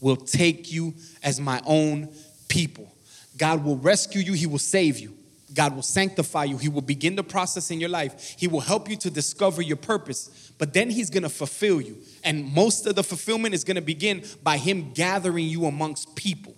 will 0.00 0.16
take 0.16 0.70
you 0.70 0.94
as 1.22 1.40
my 1.40 1.60
own 1.64 2.10
people. 2.48 2.92
God 3.38 3.64
will 3.64 3.78
rescue 3.78 4.20
you, 4.20 4.34
He 4.34 4.46
will 4.46 4.58
save 4.58 4.98
you. 4.98 5.16
God 5.52 5.74
will 5.74 5.82
sanctify 5.82 6.44
you. 6.44 6.58
He 6.58 6.68
will 6.68 6.82
begin 6.82 7.16
the 7.16 7.22
process 7.22 7.70
in 7.70 7.80
your 7.80 7.88
life. 7.88 8.34
He 8.38 8.48
will 8.48 8.60
help 8.60 8.88
you 8.88 8.96
to 8.96 9.10
discover 9.10 9.62
your 9.62 9.76
purpose, 9.76 10.52
but 10.58 10.72
then 10.72 10.90
He's 10.90 11.10
gonna 11.10 11.28
fulfill 11.28 11.80
you. 11.80 11.98
And 12.24 12.52
most 12.52 12.86
of 12.86 12.94
the 12.94 13.02
fulfillment 13.02 13.54
is 13.54 13.64
gonna 13.64 13.82
begin 13.82 14.24
by 14.42 14.56
Him 14.56 14.92
gathering 14.92 15.46
you 15.46 15.66
amongst 15.66 16.14
people. 16.14 16.54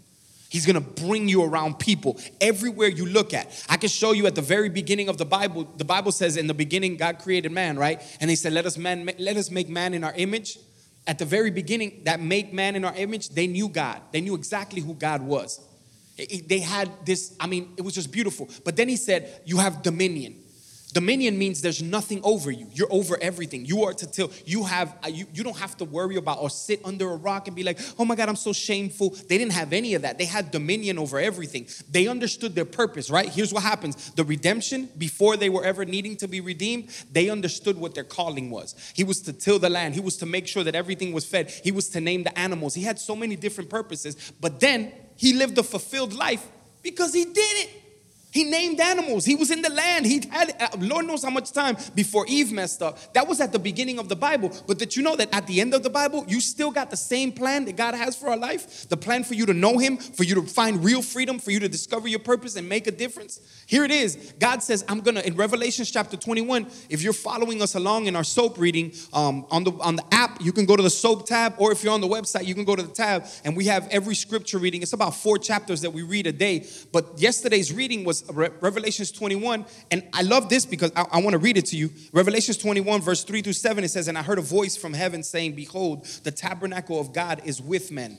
He's 0.49 0.67
gonna 0.67 0.81
bring 0.81 1.29
you 1.29 1.43
around 1.43 1.81
people 1.81 2.21
everywhere 2.41 2.89
you 2.89 3.07
look 3.07 3.35
at. 3.35 3.65
I 3.69 3.77
can 3.77 3.89
show 3.89 4.13
you 4.13 4.27
at 4.27 4.37
the 4.37 4.43
very 4.43 4.69
beginning 4.69 5.09
of 5.09 5.19
the 5.19 5.25
Bible. 5.25 5.69
The 5.77 5.85
Bible 5.85 6.13
says, 6.13 6.37
"In 6.37 6.47
the 6.47 6.55
beginning, 6.55 6.97
God 6.97 7.19
created 7.19 7.51
man." 7.51 7.77
Right? 7.77 8.01
And 8.21 8.31
He 8.31 8.37
said, 8.37 8.53
"Let 8.53 8.65
us 8.65 8.79
man, 8.79 9.11
let 9.19 9.37
us 9.37 9.51
make 9.51 9.69
man 9.69 9.95
in 9.95 10.05
our 10.05 10.15
image." 10.15 10.59
At 11.07 11.19
the 11.19 11.27
very 11.27 11.51
beginning, 11.51 12.01
that 12.05 12.21
make 12.21 12.53
man 12.53 12.77
in 12.77 12.85
our 12.85 12.95
image, 12.95 13.29
they 13.31 13.47
knew 13.47 13.69
God. 13.69 14.01
They 14.13 14.23
knew 14.23 14.35
exactly 14.35 14.81
who 14.81 14.95
God 14.95 15.21
was. 15.21 15.61
They 16.17 16.61
had 16.61 16.91
this, 17.05 17.35
I 17.41 17.47
mean, 17.47 17.75
it 17.77 17.83
was 17.83 17.95
just 17.95 18.13
beautiful. 18.13 18.49
But 18.65 18.77
then 18.77 18.89
he 18.89 18.97
said, 18.97 19.43
You 19.45 19.59
have 19.59 19.83
dominion. 19.83 20.44
Dominion 20.95 21.37
means 21.37 21.61
there's 21.61 21.83
nothing 21.83 22.21
over 22.23 22.53
you. 22.53 22.69
You're 22.73 22.93
over 22.93 23.19
everything. 23.21 23.67
You 23.67 23.83
are 23.83 23.93
to 23.95 24.07
till 24.07 24.31
You 24.47 24.63
have. 24.63 24.97
Uh, 25.05 25.09
you, 25.09 25.27
you 25.35 25.43
don't 25.43 25.59
have 25.59 25.77
to 25.79 25.85
worry 25.85 26.15
about 26.15 26.39
or 26.41 26.49
sit 26.49 26.81
under 26.85 27.11
a 27.11 27.17
rock 27.17 27.49
and 27.49 27.57
be 27.57 27.65
like, 27.65 27.81
"Oh 27.99 28.05
my 28.05 28.15
God, 28.15 28.29
I'm 28.29 28.37
so 28.37 28.53
shameful." 28.53 29.11
They 29.11 29.37
didn't 29.37 29.55
have 29.55 29.73
any 29.73 29.95
of 29.95 30.03
that. 30.03 30.19
They 30.19 30.25
had 30.25 30.53
dominion 30.53 30.97
over 30.97 31.19
everything. 31.19 31.67
They 31.91 32.07
understood 32.07 32.55
their 32.55 32.65
purpose. 32.65 33.11
Right? 33.11 33.29
Here's 33.29 33.53
what 33.53 33.65
happens: 33.65 34.13
the 34.13 34.23
redemption 34.23 34.89
before 34.97 35.37
they 35.37 35.51
were 35.51 35.65
ever 35.65 35.85
needing 35.85 36.17
to 36.19 36.29
be 36.29 36.41
redeemed, 36.41 36.91
they 37.11 37.29
understood 37.29 37.77
what 37.77 37.97
their 37.97 38.05
calling 38.05 38.49
was. 38.51 38.77
He 38.95 39.03
was 39.03 39.21
to 39.23 39.33
till 39.33 39.59
the 39.59 39.69
land. 39.69 39.95
He 39.95 40.01
was 40.01 40.17
to 40.19 40.27
make 40.27 40.47
sure 40.47 40.63
that 40.63 40.77
everything 40.77 41.13
was 41.13 41.25
fed. 41.25 41.51
He 41.51 41.73
was 41.73 41.89
to 41.89 42.01
name 42.01 42.23
the 42.23 42.39
animals. 42.39 42.75
He 42.75 42.85
had 42.85 43.01
so 43.01 43.17
many 43.17 43.35
different 43.35 43.69
purposes. 43.69 44.33
But 44.41 44.61
then 44.61 44.93
he 45.17 45.33
lived 45.33 45.59
a 45.59 45.65
fulfilled 45.65 46.13
life 46.13 46.47
because 46.83 47.13
he 47.13 47.25
did 47.25 47.35
it. 47.37 47.84
He 48.35 48.43
named 48.43 48.81
animals. 48.81 49.25
He 49.25 49.37
was 49.37 49.53
in 49.53 49.63
the 49.63 49.71
land. 49.71 50.05
He 50.07 50.21
had, 50.29 50.57
uh, 50.59 50.77
Lord 50.81 51.07
knows 51.07 51.23
how 51.23 51.31
much 51.31 51.53
time 51.53 51.77
before 51.95 52.27
Eve 52.27 52.51
messed 52.51 52.83
up. 52.83 53.13
That 53.13 53.29
was 53.29 53.41
at 53.41 53.53
the 53.53 53.61
beginning 53.61 54.01
of 54.01 54.09
the 54.09 54.17
Bible. 54.17 54.51
But 54.67 54.77
did 54.77 54.97
you 54.97 55.05
know 55.05 55.15
that 55.15 55.33
at 55.33 55.47
the 55.47 55.61
end 55.61 55.73
of 55.73 55.85
the 55.85 55.89
Bible, 55.89 56.25
you 56.27 56.41
still 56.41 56.73
got 56.73 56.91
the 56.91 56.97
same 56.97 57.31
plan 57.31 57.65
that 57.67 57.77
God 57.77 57.95
has 57.95 58.17
for 58.17 58.31
our 58.31 58.37
life? 58.37 58.89
The 58.89 58.97
plan 58.97 59.23
for 59.23 59.35
you 59.35 59.47
to 59.47 59.55
know 59.55 59.79
Him, 59.79 59.99
for 59.99 60.25
you 60.25 60.35
to 60.35 60.43
find 60.43 60.85
real 60.85 61.01
freedom, 61.01 61.39
for 61.39 61.53
you 61.53 61.61
to 61.61 61.69
discover 61.69 62.09
your 62.09 62.19
purpose 62.19 62.57
and 62.57 62.69
make 62.69 62.89
a 62.89 62.91
difference. 62.91 63.39
Here 63.67 63.85
it 63.85 63.93
is. 63.93 64.35
God 64.41 64.65
says, 64.65 64.85
I'm 64.89 65.03
going 65.03 65.15
to, 65.15 65.25
in 65.25 65.37
Revelation 65.37 65.85
chapter 65.85 66.17
21, 66.17 66.67
if 66.89 67.03
you're 67.03 67.13
following 67.13 67.63
us 67.63 67.77
along 67.77 68.07
in 68.07 68.17
our 68.17 68.25
soap 68.25 68.59
reading 68.59 68.95
um, 69.13 69.47
on, 69.53 69.63
the, 69.63 69.71
on 69.75 69.95
the 69.95 70.05
app, 70.13 70.43
you 70.43 70.51
can 70.51 70.67
go 70.67 70.75
to 70.75 70.83
the 70.83 70.91
soap 70.91 71.29
tab, 71.29 71.55
or 71.59 71.71
if 71.71 71.85
you're 71.85 71.95
on 71.95 72.01
the 72.01 72.09
website, 72.09 72.47
you 72.47 72.55
can 72.57 72.65
go 72.65 72.75
to 72.75 72.83
the 72.83 72.93
tab, 72.93 73.27
and 73.45 73.57
we 73.57 73.67
have 73.67 73.87
every 73.93 74.17
scripture 74.17 74.59
reading. 74.59 74.83
It's 74.83 74.93
about 74.93 75.15
four 75.15 75.39
chapters 75.39 75.83
that 75.83 75.93
we 75.93 76.03
read 76.03 76.27
a 76.27 76.33
day. 76.33 76.67
But 76.91 77.21
yesterday's 77.21 77.73
reading 77.73 78.03
was 78.03 78.24
Re- 78.33 78.51
Revelations 78.61 79.11
21, 79.13 79.65
and 79.91 80.09
I 80.13 80.23
love 80.23 80.49
this 80.49 80.67
because 80.67 80.93
I, 80.97 81.07
I 81.13 81.19
want 81.21 81.33
to 81.33 81.39
read 81.39 81.57
it 81.57 81.67
to 81.67 81.77
you. 81.77 81.91
Revelations 82.13 82.57
21, 82.59 83.01
verse 83.01 83.25
3 83.25 83.43
through 83.43 83.53
7, 83.53 83.85
it 83.85 83.89
says, 83.89 84.09
And 84.09 84.17
I 84.17 84.23
heard 84.23 84.39
a 84.39 84.43
voice 84.43 84.77
from 84.77 84.93
heaven 84.93 85.23
saying, 85.23 85.55
Behold, 85.55 86.05
the 86.25 86.31
tabernacle 86.31 87.01
of 87.01 87.13
God 87.13 87.43
is 87.45 87.61
with 87.61 87.91
men. 87.91 88.19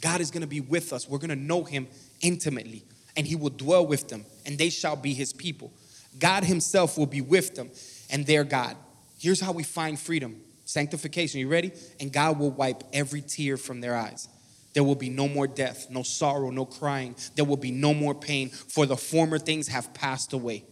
God 0.00 0.20
is 0.20 0.30
going 0.30 0.42
to 0.42 0.46
be 0.46 0.60
with 0.60 0.92
us. 0.92 1.08
We're 1.08 1.18
going 1.18 1.30
to 1.30 1.36
know 1.36 1.64
him 1.64 1.88
intimately, 2.20 2.84
and 3.16 3.26
he 3.26 3.36
will 3.36 3.50
dwell 3.50 3.86
with 3.86 4.08
them, 4.08 4.24
and 4.44 4.58
they 4.58 4.70
shall 4.70 4.96
be 4.96 5.14
his 5.14 5.32
people. 5.32 5.72
God 6.18 6.44
himself 6.44 6.96
will 6.96 7.06
be 7.06 7.20
with 7.20 7.54
them, 7.54 7.70
and 8.10 8.26
their 8.26 8.44
God. 8.44 8.76
Here's 9.18 9.40
how 9.40 9.52
we 9.52 9.62
find 9.62 9.98
freedom 9.98 10.42
sanctification. 10.66 11.40
You 11.40 11.48
ready? 11.48 11.72
And 12.00 12.12
God 12.12 12.38
will 12.38 12.50
wipe 12.50 12.82
every 12.92 13.22
tear 13.22 13.56
from 13.56 13.80
their 13.80 13.96
eyes. 13.96 14.28
There 14.76 14.84
will 14.84 14.94
be 14.94 15.08
no 15.08 15.26
more 15.26 15.46
death, 15.46 15.86
no 15.88 16.02
sorrow, 16.02 16.50
no 16.50 16.66
crying. 16.66 17.16
There 17.34 17.46
will 17.46 17.56
be 17.56 17.70
no 17.70 17.94
more 17.94 18.14
pain, 18.14 18.50
for 18.50 18.84
the 18.84 18.94
former 18.94 19.38
things 19.38 19.68
have 19.68 19.94
passed 19.94 20.34
away. 20.34 20.64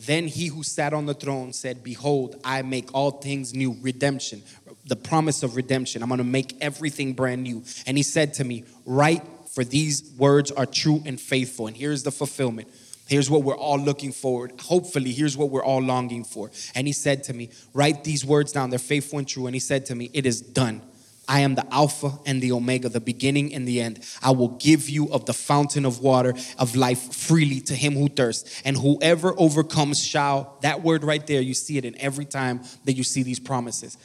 Then 0.00 0.26
he 0.26 0.48
who 0.48 0.64
sat 0.64 0.92
on 0.92 1.06
the 1.06 1.14
throne 1.14 1.52
said, 1.52 1.84
Behold, 1.84 2.40
I 2.44 2.62
make 2.62 2.92
all 2.92 3.12
things 3.12 3.54
new. 3.54 3.76
Redemption, 3.82 4.42
the 4.84 4.96
promise 4.96 5.44
of 5.44 5.54
redemption. 5.54 6.02
I'm 6.02 6.08
going 6.08 6.18
to 6.18 6.24
make 6.24 6.56
everything 6.60 7.12
brand 7.12 7.44
new. 7.44 7.62
And 7.86 7.96
he 7.96 8.02
said 8.02 8.34
to 8.34 8.44
me, 8.44 8.64
Write, 8.84 9.22
for 9.54 9.62
these 9.62 10.10
words 10.18 10.50
are 10.50 10.66
true 10.66 11.00
and 11.06 11.20
faithful. 11.20 11.68
And 11.68 11.76
here's 11.76 12.02
the 12.02 12.10
fulfillment. 12.10 12.66
Here's 13.06 13.30
what 13.30 13.44
we're 13.44 13.56
all 13.56 13.78
looking 13.78 14.10
forward. 14.10 14.60
Hopefully, 14.60 15.12
here's 15.12 15.36
what 15.36 15.50
we're 15.50 15.64
all 15.64 15.82
longing 15.82 16.24
for. 16.24 16.50
And 16.74 16.88
he 16.88 16.92
said 16.92 17.22
to 17.24 17.32
me, 17.32 17.50
Write 17.74 18.02
these 18.02 18.24
words 18.24 18.50
down. 18.50 18.70
They're 18.70 18.80
faithful 18.80 19.20
and 19.20 19.28
true. 19.28 19.46
And 19.46 19.54
he 19.54 19.60
said 19.60 19.86
to 19.86 19.94
me, 19.94 20.10
It 20.12 20.26
is 20.26 20.40
done. 20.40 20.82
I 21.30 21.40
am 21.40 21.54
the 21.54 21.64
Alpha 21.72 22.10
and 22.26 22.42
the 22.42 22.50
Omega, 22.50 22.88
the 22.88 22.98
beginning 23.00 23.54
and 23.54 23.66
the 23.66 23.80
end. 23.80 24.04
I 24.20 24.32
will 24.32 24.48
give 24.48 24.90
you 24.90 25.12
of 25.12 25.26
the 25.26 25.32
fountain 25.32 25.84
of 25.84 26.00
water 26.00 26.34
of 26.58 26.74
life 26.74 27.14
freely 27.14 27.60
to 27.60 27.74
him 27.74 27.94
who 27.94 28.08
thirsts. 28.08 28.60
And 28.64 28.76
whoever 28.76 29.32
overcomes 29.38 30.04
shall, 30.04 30.58
that 30.62 30.82
word 30.82 31.04
right 31.04 31.24
there, 31.24 31.40
you 31.40 31.54
see 31.54 31.78
it 31.78 31.84
in 31.84 31.96
every 32.00 32.24
time 32.24 32.62
that 32.84 32.94
you 32.94 33.04
see 33.04 33.22
these 33.22 33.38
promises. 33.38 33.96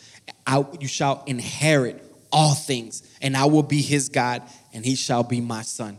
I, 0.46 0.64
you 0.80 0.88
shall 0.88 1.24
inherit 1.26 2.00
all 2.32 2.54
things, 2.54 3.02
and 3.24 3.36
I 3.36 3.46
will 3.46 3.64
be 3.64 3.82
his 3.82 4.08
God, 4.10 4.44
and 4.72 4.86
he 4.86 4.94
shall 4.94 5.24
be 5.24 5.42
my 5.42 5.64
son. 5.64 5.98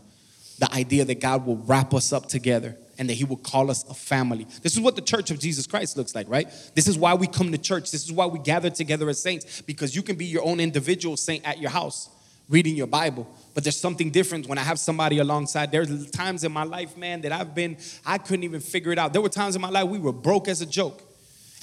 The 0.61 0.73
idea 0.73 1.05
that 1.07 1.21
God 1.21 1.45
will 1.45 1.57
wrap 1.57 1.93
us 1.93 2.13
up 2.13 2.27
together 2.27 2.77
and 2.99 3.09
that 3.09 3.15
he 3.15 3.25
will 3.25 3.37
call 3.37 3.71
us 3.71 3.85
a 3.89 3.95
family. 3.95 4.47
This 4.63 4.75
is 4.75 4.81
what 4.81 4.97
the 4.97 5.03
church 5.03 5.31
of 5.31 5.39
Jesus 5.39 5.67
Christ 5.67 5.97
looks 5.97 6.15
like, 6.15 6.29
right? 6.29 6.49
This 6.75 6.89
is 6.89 6.99
why 6.99 7.15
we 7.15 7.27
come 7.27 7.53
to 7.53 7.59
church. 7.59 7.91
This 7.91 8.05
is 8.05 8.13
why 8.13 8.27
we 8.27 8.39
gather 8.39 8.71
together 8.71 9.09
as 9.09 9.21
saints 9.21 9.63
because 9.63 9.95
you 9.95 10.03
can 10.03 10.17
be 10.17 10.27
your 10.27 10.45
own 10.45 10.61
individual 10.61 11.17
saint 11.17 11.47
at 11.47 11.59
your 11.59 11.71
house 11.71 12.11
reading 12.49 12.77
your 12.77 12.87
Bible. 12.87 13.27
But 13.55 13.65
there's 13.65 13.79
something 13.79 14.11
different 14.11 14.49
when 14.49 14.59
I 14.59 14.63
have 14.63 14.79
somebody 14.79 15.19
alongside. 15.19 15.73
There's 15.73 16.11
times 16.11 16.45
in 16.45 16.53
my 16.53 16.65
life, 16.65 16.97
man, 16.97 17.23
that 17.23 17.33
I've 17.33 17.55
been, 17.55 17.77
I 18.05 18.19
couldn't 18.19 18.45
even 18.45 18.61
figure 18.61 18.93
it 18.93 18.99
out. 18.99 19.13
There 19.13 19.23
were 19.23 19.29
times 19.29 19.57
in 19.57 19.63
my 19.63 19.71
life 19.71 19.89
we 19.89 19.99
were 19.99 20.13
broke 20.13 20.49
as 20.49 20.61
a 20.61 20.67
joke. 20.67 21.03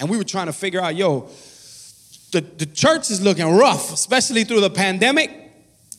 And 0.00 0.10
we 0.10 0.18
were 0.18 0.24
trying 0.24 0.46
to 0.46 0.52
figure 0.52 0.80
out, 0.80 0.96
yo, 0.96 1.28
the, 2.32 2.40
the 2.40 2.66
church 2.66 3.10
is 3.10 3.22
looking 3.22 3.48
rough, 3.48 3.92
especially 3.92 4.44
through 4.44 4.60
the 4.60 4.70
pandemic. 4.70 5.30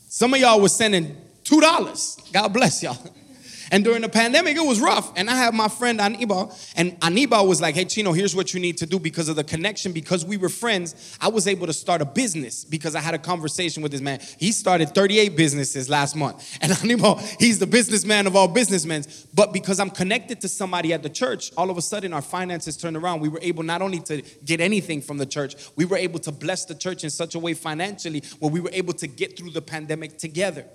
Some 0.10 0.34
of 0.34 0.40
y'all 0.40 0.60
were 0.60 0.70
sending 0.70 1.16
$2. 1.46 2.34
God 2.34 2.48
bless 2.50 2.84
y'all. 2.84 2.98
And 3.72 3.84
during 3.84 4.02
the 4.02 4.10
pandemic, 4.10 4.56
it 4.58 4.66
was 4.66 4.80
rough. 4.80 5.12
And 5.16 5.30
I 5.30 5.36
had 5.36 5.54
my 5.54 5.68
friend 5.68 6.00
Aniba, 6.00 6.54
and 6.76 7.00
Aniba 7.02 7.48
was 7.48 7.62
like, 7.62 7.76
hey, 7.76 7.86
Cheno, 7.86 8.16
here's 8.16 8.36
what 8.36 8.54
you 8.54 8.60
need 8.60 8.78
to 8.78 8.86
do 8.86 9.00
because 9.00 9.30
of 9.30 9.36
the 9.36 9.44
connection. 9.44 9.92
Because 9.92 10.26
we 10.26 10.38
were 10.38 10.50
friends, 10.50 11.18
I 11.20 11.30
was 11.30 11.48
able 11.48 11.68
to 11.68 11.74
start 11.74 12.02
a 12.02 12.06
business 12.06 12.64
because 12.66 12.96
I 12.96 13.00
had 13.00 13.14
a 13.14 13.20
conversation 13.20 13.82
with 13.84 13.92
this 13.92 14.02
man. 14.02 14.20
He 14.38 14.52
started 14.52 14.94
38 14.94 15.36
businesses 15.36 15.90
last 15.90 16.16
month. 16.16 16.44
And 16.66 16.72
Aniba, 16.72 17.20
he's 17.40 17.60
the 17.60 17.68
businessman 17.68 18.26
of 18.26 18.36
all 18.36 18.48
businessmen. 18.48 19.04
But 19.36 19.54
because 19.54 19.80
I'm 19.80 19.92
connected 19.92 20.42
to 20.42 20.48
somebody 20.48 20.94
at 20.94 21.04
the 21.04 21.10
church, 21.10 21.52
all 21.58 21.70
of 21.70 21.78
a 21.78 21.82
sudden 21.82 22.12
our 22.12 22.22
finances 22.22 22.76
turned 22.76 22.98
around. 22.98 23.20
We 23.20 23.30
were 23.30 23.40
able 23.42 23.62
not 23.64 23.82
only 23.82 24.00
to 24.02 24.24
get 24.44 24.62
anything 24.62 25.02
from 25.02 25.18
the 25.18 25.26
church, 25.26 25.56
we 25.76 25.86
were 25.86 25.98
able 25.98 26.20
to 26.20 26.32
bless 26.32 26.66
the 26.66 26.76
church 26.76 27.04
in 27.04 27.10
such 27.10 27.36
a 27.36 27.40
way 27.40 27.54
financially 27.54 28.24
where 28.40 28.52
we 28.52 28.60
were 28.60 28.72
able 28.74 28.94
to 28.94 29.08
get 29.08 29.38
through 29.38 29.52
the 29.52 29.62
pandemic 29.62 30.18
together 30.18 30.66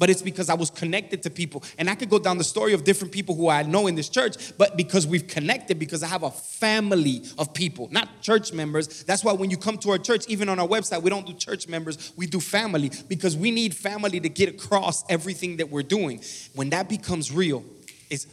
but 0.00 0.08
it's 0.08 0.22
because 0.22 0.48
I 0.48 0.54
was 0.54 0.70
connected 0.70 1.22
to 1.24 1.30
people. 1.30 1.62
And 1.78 1.88
I 1.90 1.94
could 1.94 2.08
go 2.08 2.18
down 2.18 2.38
the 2.38 2.44
story 2.44 2.72
of 2.72 2.84
different 2.84 3.12
people 3.12 3.36
who 3.36 3.50
I 3.50 3.62
know 3.62 3.86
in 3.86 3.94
this 3.94 4.08
church, 4.08 4.56
but 4.56 4.74
because 4.74 5.06
we've 5.06 5.26
connected, 5.26 5.78
because 5.78 6.02
I 6.02 6.06
have 6.06 6.22
a 6.22 6.30
family 6.30 7.22
of 7.38 7.52
people, 7.52 7.88
not 7.92 8.22
church 8.22 8.52
members. 8.52 9.04
That's 9.04 9.22
why 9.22 9.34
when 9.34 9.50
you 9.50 9.58
come 9.58 9.76
to 9.78 9.90
our 9.90 9.98
church, 9.98 10.24
even 10.26 10.48
on 10.48 10.58
our 10.58 10.66
website, 10.66 11.02
we 11.02 11.10
don't 11.10 11.26
do 11.26 11.34
church 11.34 11.68
members, 11.68 12.14
we 12.16 12.26
do 12.26 12.40
family, 12.40 12.90
because 13.08 13.36
we 13.36 13.50
need 13.50 13.74
family 13.76 14.18
to 14.20 14.28
get 14.30 14.48
across 14.48 15.04
everything 15.10 15.58
that 15.58 15.70
we're 15.70 15.82
doing. 15.82 16.22
When 16.54 16.70
that 16.70 16.88
becomes 16.88 17.30
real, 17.30 17.62
it's 18.08 18.26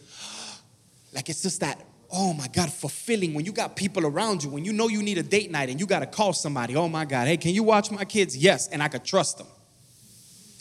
like 1.13 1.27
it's 1.27 1.43
just 1.43 1.59
that 1.59 1.83
oh 2.09 2.31
my 2.31 2.47
God, 2.47 2.71
fulfilling 2.71 3.33
when 3.33 3.43
you 3.43 3.51
got 3.51 3.75
people 3.75 4.05
around 4.05 4.41
you, 4.41 4.49
when 4.49 4.63
you 4.63 4.71
know 4.71 4.87
you 4.87 5.03
need 5.03 5.17
a 5.17 5.23
date 5.23 5.51
night 5.51 5.67
and 5.69 5.77
you 5.77 5.85
got 5.85 5.99
to 5.99 6.05
call 6.05 6.31
somebody, 6.31 6.73
oh 6.73 6.87
my 6.87 7.03
God, 7.03 7.27
hey, 7.27 7.35
can 7.35 7.51
you 7.51 7.63
watch 7.63 7.91
my 7.91 8.05
kids? 8.05 8.37
Yes, 8.37 8.69
and 8.69 8.81
I 8.81 8.87
could 8.87 9.03
trust 9.03 9.37
them. 9.37 9.47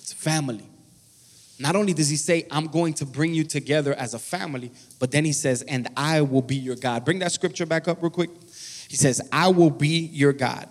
It's 0.00 0.12
family. 0.12 0.68
Not 1.58 1.74
only 1.74 1.94
does 1.94 2.08
he 2.08 2.16
say, 2.16 2.46
I'm 2.50 2.66
going 2.66 2.94
to 2.94 3.06
bring 3.06 3.32
you 3.32 3.44
together 3.44 3.94
as 3.94 4.12
a 4.14 4.18
family, 4.18 4.70
but 4.98 5.10
then 5.10 5.24
he 5.24 5.32
says, 5.32 5.62
and 5.62 5.88
I 5.96 6.20
will 6.20 6.42
be 6.42 6.56
your 6.56 6.76
God. 6.76 7.04
Bring 7.04 7.18
that 7.20 7.32
scripture 7.32 7.64
back 7.64 7.88
up 7.88 8.02
real 8.02 8.10
quick. 8.10 8.30
He 8.88 8.96
says, 8.96 9.20
I 9.32 9.48
will 9.48 9.70
be 9.70 10.10
your 10.12 10.32
God. 10.32 10.68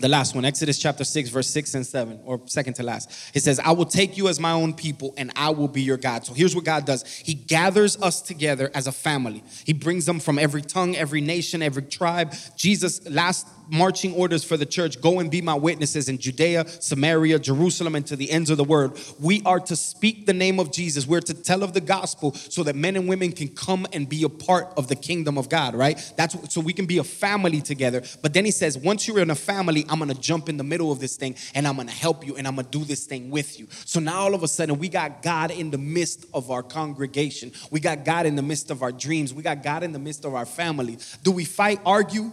The 0.00 0.08
last 0.08 0.34
one, 0.34 0.46
Exodus 0.46 0.78
chapter 0.78 1.04
6, 1.04 1.28
verse 1.28 1.46
6 1.48 1.74
and 1.74 1.86
7, 1.86 2.20
or 2.24 2.40
second 2.46 2.72
to 2.74 2.82
last. 2.82 3.12
It 3.34 3.42
says, 3.42 3.60
I 3.60 3.72
will 3.72 3.84
take 3.84 4.16
you 4.16 4.28
as 4.28 4.40
my 4.40 4.52
own 4.52 4.72
people 4.72 5.12
and 5.18 5.30
I 5.36 5.50
will 5.50 5.68
be 5.68 5.82
your 5.82 5.98
God. 5.98 6.24
So 6.24 6.32
here's 6.32 6.56
what 6.56 6.64
God 6.64 6.86
does 6.86 7.06
He 7.06 7.34
gathers 7.34 8.00
us 8.00 8.22
together 8.22 8.70
as 8.74 8.86
a 8.86 8.92
family. 8.92 9.44
He 9.64 9.74
brings 9.74 10.06
them 10.06 10.18
from 10.18 10.38
every 10.38 10.62
tongue, 10.62 10.96
every 10.96 11.20
nation, 11.20 11.62
every 11.62 11.82
tribe. 11.82 12.34
Jesus, 12.56 13.06
last 13.10 13.46
marching 13.70 14.14
orders 14.14 14.44
for 14.44 14.56
the 14.56 14.66
church 14.66 15.00
go 15.00 15.20
and 15.20 15.30
be 15.30 15.40
my 15.40 15.54
witnesses 15.54 16.08
in 16.08 16.18
Judea, 16.18 16.66
Samaria, 16.66 17.38
Jerusalem, 17.38 17.94
and 17.94 18.06
to 18.06 18.16
the 18.16 18.30
ends 18.30 18.50
of 18.50 18.56
the 18.56 18.64
world. 18.64 18.98
We 19.20 19.42
are 19.44 19.60
to 19.60 19.76
speak 19.76 20.26
the 20.26 20.32
name 20.32 20.58
of 20.58 20.72
Jesus. 20.72 21.06
We're 21.06 21.20
to 21.20 21.34
tell 21.34 21.62
of 21.62 21.72
the 21.72 21.80
gospel 21.80 22.34
so 22.34 22.62
that 22.64 22.76
men 22.76 22.96
and 22.96 23.08
women 23.08 23.32
can 23.32 23.48
come 23.48 23.86
and 23.92 24.08
be 24.08 24.24
a 24.24 24.28
part 24.28 24.72
of 24.76 24.88
the 24.88 24.96
kingdom 24.96 25.38
of 25.38 25.48
God, 25.48 25.74
right? 25.74 26.12
That's 26.16 26.52
so 26.52 26.60
we 26.60 26.72
can 26.72 26.86
be 26.86 26.98
a 26.98 27.04
family 27.04 27.60
together. 27.60 28.02
But 28.22 28.34
then 28.34 28.44
he 28.44 28.50
says, 28.50 28.76
once 28.76 29.06
you're 29.06 29.20
in 29.20 29.30
a 29.30 29.34
family, 29.34 29.84
I'm 29.90 29.98
gonna 29.98 30.14
jump 30.14 30.48
in 30.48 30.56
the 30.56 30.64
middle 30.64 30.92
of 30.92 31.00
this 31.00 31.16
thing 31.16 31.34
and 31.54 31.66
I'm 31.66 31.76
gonna 31.76 31.90
help 31.90 32.26
you 32.26 32.36
and 32.36 32.46
I'm 32.46 32.56
gonna 32.56 32.68
do 32.70 32.84
this 32.84 33.04
thing 33.04 33.30
with 33.30 33.58
you. 33.58 33.66
So 33.84 34.00
now 34.00 34.20
all 34.20 34.34
of 34.34 34.42
a 34.42 34.48
sudden 34.48 34.78
we 34.78 34.88
got 34.88 35.22
God 35.22 35.50
in 35.50 35.70
the 35.70 35.78
midst 35.78 36.26
of 36.32 36.50
our 36.50 36.62
congregation. 36.62 37.52
We 37.70 37.80
got 37.80 38.04
God 38.04 38.26
in 38.26 38.36
the 38.36 38.42
midst 38.42 38.70
of 38.70 38.82
our 38.82 38.92
dreams. 38.92 39.34
We 39.34 39.42
got 39.42 39.62
God 39.62 39.82
in 39.82 39.92
the 39.92 39.98
midst 39.98 40.24
of 40.24 40.34
our 40.34 40.46
family. 40.46 40.98
Do 41.22 41.32
we 41.32 41.44
fight, 41.44 41.80
argue? 41.84 42.32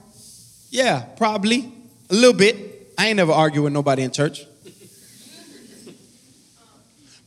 Yeah, 0.70 1.02
probably. 1.02 1.72
A 2.10 2.14
little 2.14 2.38
bit. 2.38 2.94
I 2.98 3.08
ain't 3.08 3.18
never 3.18 3.32
argued 3.32 3.64
with 3.64 3.74
nobody 3.74 4.04
in 4.04 4.12
church. 4.12 4.46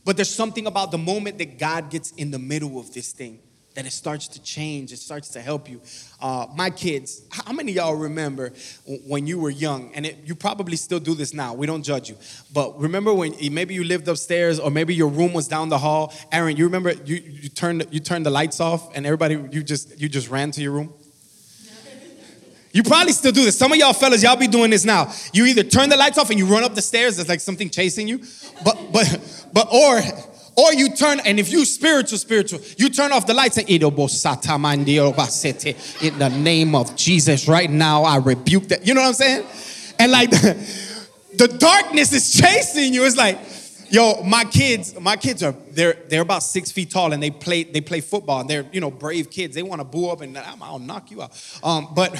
But 0.03 0.15
there's 0.15 0.33
something 0.33 0.65
about 0.65 0.91
the 0.91 0.97
moment 0.97 1.37
that 1.37 1.59
God 1.59 1.91
gets 1.91 2.11
in 2.11 2.31
the 2.31 2.39
middle 2.39 2.79
of 2.79 2.93
this 2.93 3.11
thing 3.11 3.39
that 3.73 3.85
it 3.85 3.91
starts 3.91 4.27
to 4.27 4.41
change, 4.41 4.91
it 4.91 4.97
starts 4.97 5.29
to 5.29 5.41
help 5.41 5.69
you. 5.69 5.81
Uh, 6.19 6.45
my 6.55 6.69
kids, 6.69 7.21
how 7.29 7.53
many 7.53 7.71
y'all 7.71 7.95
remember 7.95 8.51
when 9.07 9.27
you 9.27 9.39
were 9.39 9.49
young? 9.49 9.91
And 9.93 10.05
it, 10.05 10.17
you 10.25 10.35
probably 10.35 10.75
still 10.75 10.99
do 10.99 11.15
this 11.15 11.33
now. 11.33 11.53
We 11.53 11.67
don't 11.67 11.83
judge 11.83 12.09
you. 12.09 12.17
But 12.53 12.77
remember 12.79 13.13
when 13.13 13.33
maybe 13.53 13.73
you 13.73 13.83
lived 13.83 14.07
upstairs 14.07 14.59
or 14.59 14.69
maybe 14.69 14.93
your 14.93 15.07
room 15.07 15.33
was 15.33 15.47
down 15.47 15.69
the 15.69 15.77
hall. 15.77 16.13
Aaron, 16.31 16.57
you 16.57 16.65
remember 16.65 16.91
you, 17.05 17.15
you 17.15 17.49
turned 17.49 17.87
you 17.91 17.99
turned 17.99 18.25
the 18.25 18.29
lights 18.29 18.59
off 18.59 18.95
and 18.95 19.05
everybody 19.05 19.35
you 19.51 19.63
just 19.63 19.99
you 19.99 20.09
just 20.09 20.29
ran 20.29 20.51
to 20.51 20.61
your 20.61 20.73
room. 20.73 20.93
You 22.73 22.83
probably 22.83 23.11
still 23.11 23.33
do 23.33 23.43
this. 23.43 23.57
Some 23.57 23.73
of 23.73 23.77
y'all 23.77 23.91
fellas, 23.91 24.23
y'all 24.23 24.37
be 24.37 24.47
doing 24.47 24.71
this 24.71 24.85
now. 24.85 25.11
You 25.33 25.45
either 25.47 25.61
turn 25.61 25.89
the 25.89 25.97
lights 25.97 26.17
off 26.17 26.29
and 26.29 26.39
you 26.39 26.45
run 26.45 26.63
up 26.63 26.73
the 26.73 26.81
stairs, 26.81 27.17
there's 27.17 27.27
like 27.27 27.41
something 27.41 27.69
chasing 27.69 28.07
you. 28.07 28.19
But 28.63 28.93
but 28.93 29.47
but 29.51 29.67
or 29.73 30.01
or 30.55 30.73
you 30.73 30.89
turn, 30.89 31.19
and 31.21 31.39
if 31.39 31.51
you 31.51 31.63
spiritual, 31.65 32.17
spiritual, 32.17 32.59
you 32.77 32.89
turn 32.89 33.11
off 33.11 33.25
the 33.25 33.33
lights 33.33 33.57
and 33.57 33.69
in 33.69 33.79
the 36.19 36.29
name 36.29 36.75
of 36.75 36.95
Jesus, 36.95 37.47
right 37.47 37.69
now 37.69 38.03
I 38.03 38.17
rebuke 38.17 38.67
that. 38.67 38.85
You 38.85 38.93
know 38.93 39.01
what 39.01 39.07
I'm 39.07 39.13
saying? 39.13 39.45
And 39.99 40.11
like 40.11 40.29
the 41.37 41.47
darkness 41.57 42.11
is 42.11 42.33
chasing 42.33 42.93
you. 42.93 43.05
It's 43.05 43.15
like, 43.15 43.39
yo, 43.89 44.23
my 44.23 44.43
kids, 44.43 44.99
my 44.99 45.15
kids 45.15 45.41
are 45.41 45.55
they're 45.71 45.97
they're 46.09 46.21
about 46.21 46.43
six 46.43 46.71
feet 46.71 46.91
tall 46.91 47.13
and 47.13 47.23
they 47.23 47.31
play 47.31 47.63
they 47.63 47.81
play 47.81 48.01
football 48.01 48.41
and 48.41 48.49
they're 48.49 48.65
you 48.71 48.81
know 48.81 48.91
brave 48.91 49.29
kids. 49.29 49.55
They 49.55 49.63
want 49.63 49.79
to 49.79 49.85
boo 49.85 50.09
up 50.09 50.21
and 50.21 50.37
I'll 50.37 50.79
knock 50.79 51.11
you 51.11 51.21
out. 51.21 51.59
Um, 51.63 51.93
but 51.95 52.11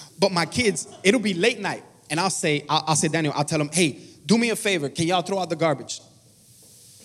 but 0.18 0.32
my 0.32 0.44
kids, 0.44 0.86
it'll 1.02 1.20
be 1.20 1.34
late 1.34 1.60
night 1.60 1.82
and 2.10 2.20
I'll 2.20 2.28
say 2.30 2.64
I'll, 2.68 2.84
I'll 2.88 2.96
say 2.96 3.08
Daniel, 3.08 3.32
I'll 3.36 3.44
tell 3.44 3.58
them, 3.58 3.70
hey, 3.72 3.98
do 4.26 4.36
me 4.36 4.50
a 4.50 4.56
favor, 4.56 4.90
can 4.90 5.06
y'all 5.06 5.22
throw 5.22 5.38
out 5.38 5.48
the 5.48 5.56
garbage? 5.56 6.00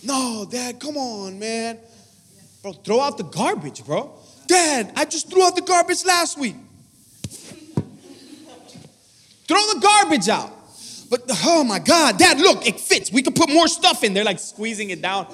No, 0.04 0.48
Dad, 0.50 0.80
come 0.80 0.98
on, 0.98 1.40
man. 1.40 1.80
Bro, 2.62 2.74
throw 2.74 3.00
out 3.00 3.18
the 3.18 3.24
garbage, 3.24 3.86
bro. 3.86 4.12
Dad, 4.48 4.92
I 4.96 5.06
just 5.06 5.30
threw 5.30 5.44
out 5.44 5.56
the 5.56 5.62
garbage 5.62 6.06
last 6.06 6.38
week. 6.38 6.56
throw 9.48 9.62
the 9.74 9.80
garbage 9.80 10.30
out. 10.30 10.52
But 11.10 11.24
oh 11.46 11.64
my 11.64 11.80
God, 11.80 12.18
Dad, 12.18 12.40
look, 12.40 12.68
it 12.68 12.80
fits. 12.80 13.12
We 13.12 13.22
could 13.22 13.36
put 13.36 13.50
more 13.50 13.68
stuff 13.68 14.04
in 14.04 14.14
there, 14.14 14.24
like 14.24 14.40
squeezing 14.40 14.90
it 14.90 15.02
down. 15.02 15.28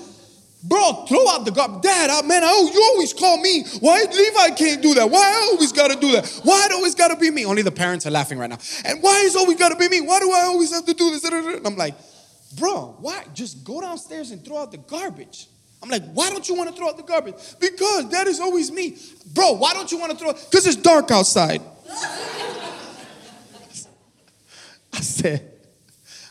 Bro, 0.63 1.06
throw 1.08 1.28
out 1.30 1.43
the 1.43 1.52
garbage. 1.52 1.82
Dad, 1.82 2.10
I, 2.10 2.21
man, 2.21 2.41
oh, 2.43 2.71
you 2.71 2.82
always 2.93 3.13
call 3.13 3.38
me. 3.38 3.63
Why 3.80 4.04
Levi 4.04 4.56
can't 4.56 4.82
do 4.82 4.94
that? 4.96 5.10
Why 5.10 5.19
I 5.19 5.50
always 5.54 5.71
gotta 5.71 6.00
do 6.00 6.12
that? 6.12 6.42
Why 6.44 6.65
it 6.65 6.71
always 6.71 6.94
gotta 6.94 7.15
be 7.15 7.31
me? 7.31 7.46
Only 7.46 7.63
the 7.63 7.71
parents 7.71 8.06
are 8.06 8.12
laughing 8.12 8.38
right 8.38 8.50
now. 8.50 8.60
And 8.85 9.02
why 9.02 9.21
is 9.21 9.35
always 9.35 9.58
gotta 9.58 9.75
be 9.75 9.90
me? 9.90 10.02
Why 10.02 10.19
do 10.19 10.31
I 10.31 10.42
always 10.42 10.71
have 10.71 10.85
to 10.85 10.94
do 10.94 11.10
this? 11.10 11.23
And 11.23 11.65
I'm 11.65 11.77
like, 11.77 11.96
bro, 12.52 12.95
why? 12.99 13.25
Just 13.33 13.63
go 13.63 13.81
downstairs 13.81 14.31
and 14.31 14.43
throw 14.43 14.58
out 14.58 14.71
the 14.71 14.77
garbage. 14.77 15.47
I'm 15.81 15.89
like, 15.89 16.04
why 16.13 16.29
don't 16.29 16.47
you 16.47 16.56
want 16.56 16.69
to 16.69 16.75
throw 16.75 16.89
out 16.89 16.97
the 16.97 17.04
garbage? 17.04 17.35
Because 17.60 18.10
that 18.12 18.27
is 18.27 18.39
always 18.39 18.71
me. 18.71 18.97
Bro, 19.33 19.54
why 19.54 19.73
don't 19.73 19.91
you 19.91 19.97
want 19.97 20.12
to 20.12 20.17
throw? 20.17 20.31
Because 20.33 20.67
it's 20.67 20.75
dark 20.75 21.10
outside. 21.10 21.62
I 24.93 24.99
said, 24.99 25.52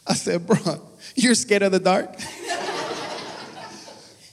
I 0.07 0.15
said, 0.15 0.47
bro, 0.47 0.57
you're 1.17 1.35
scared 1.35 1.63
of 1.63 1.73
the 1.73 1.81
dark? 1.81 2.15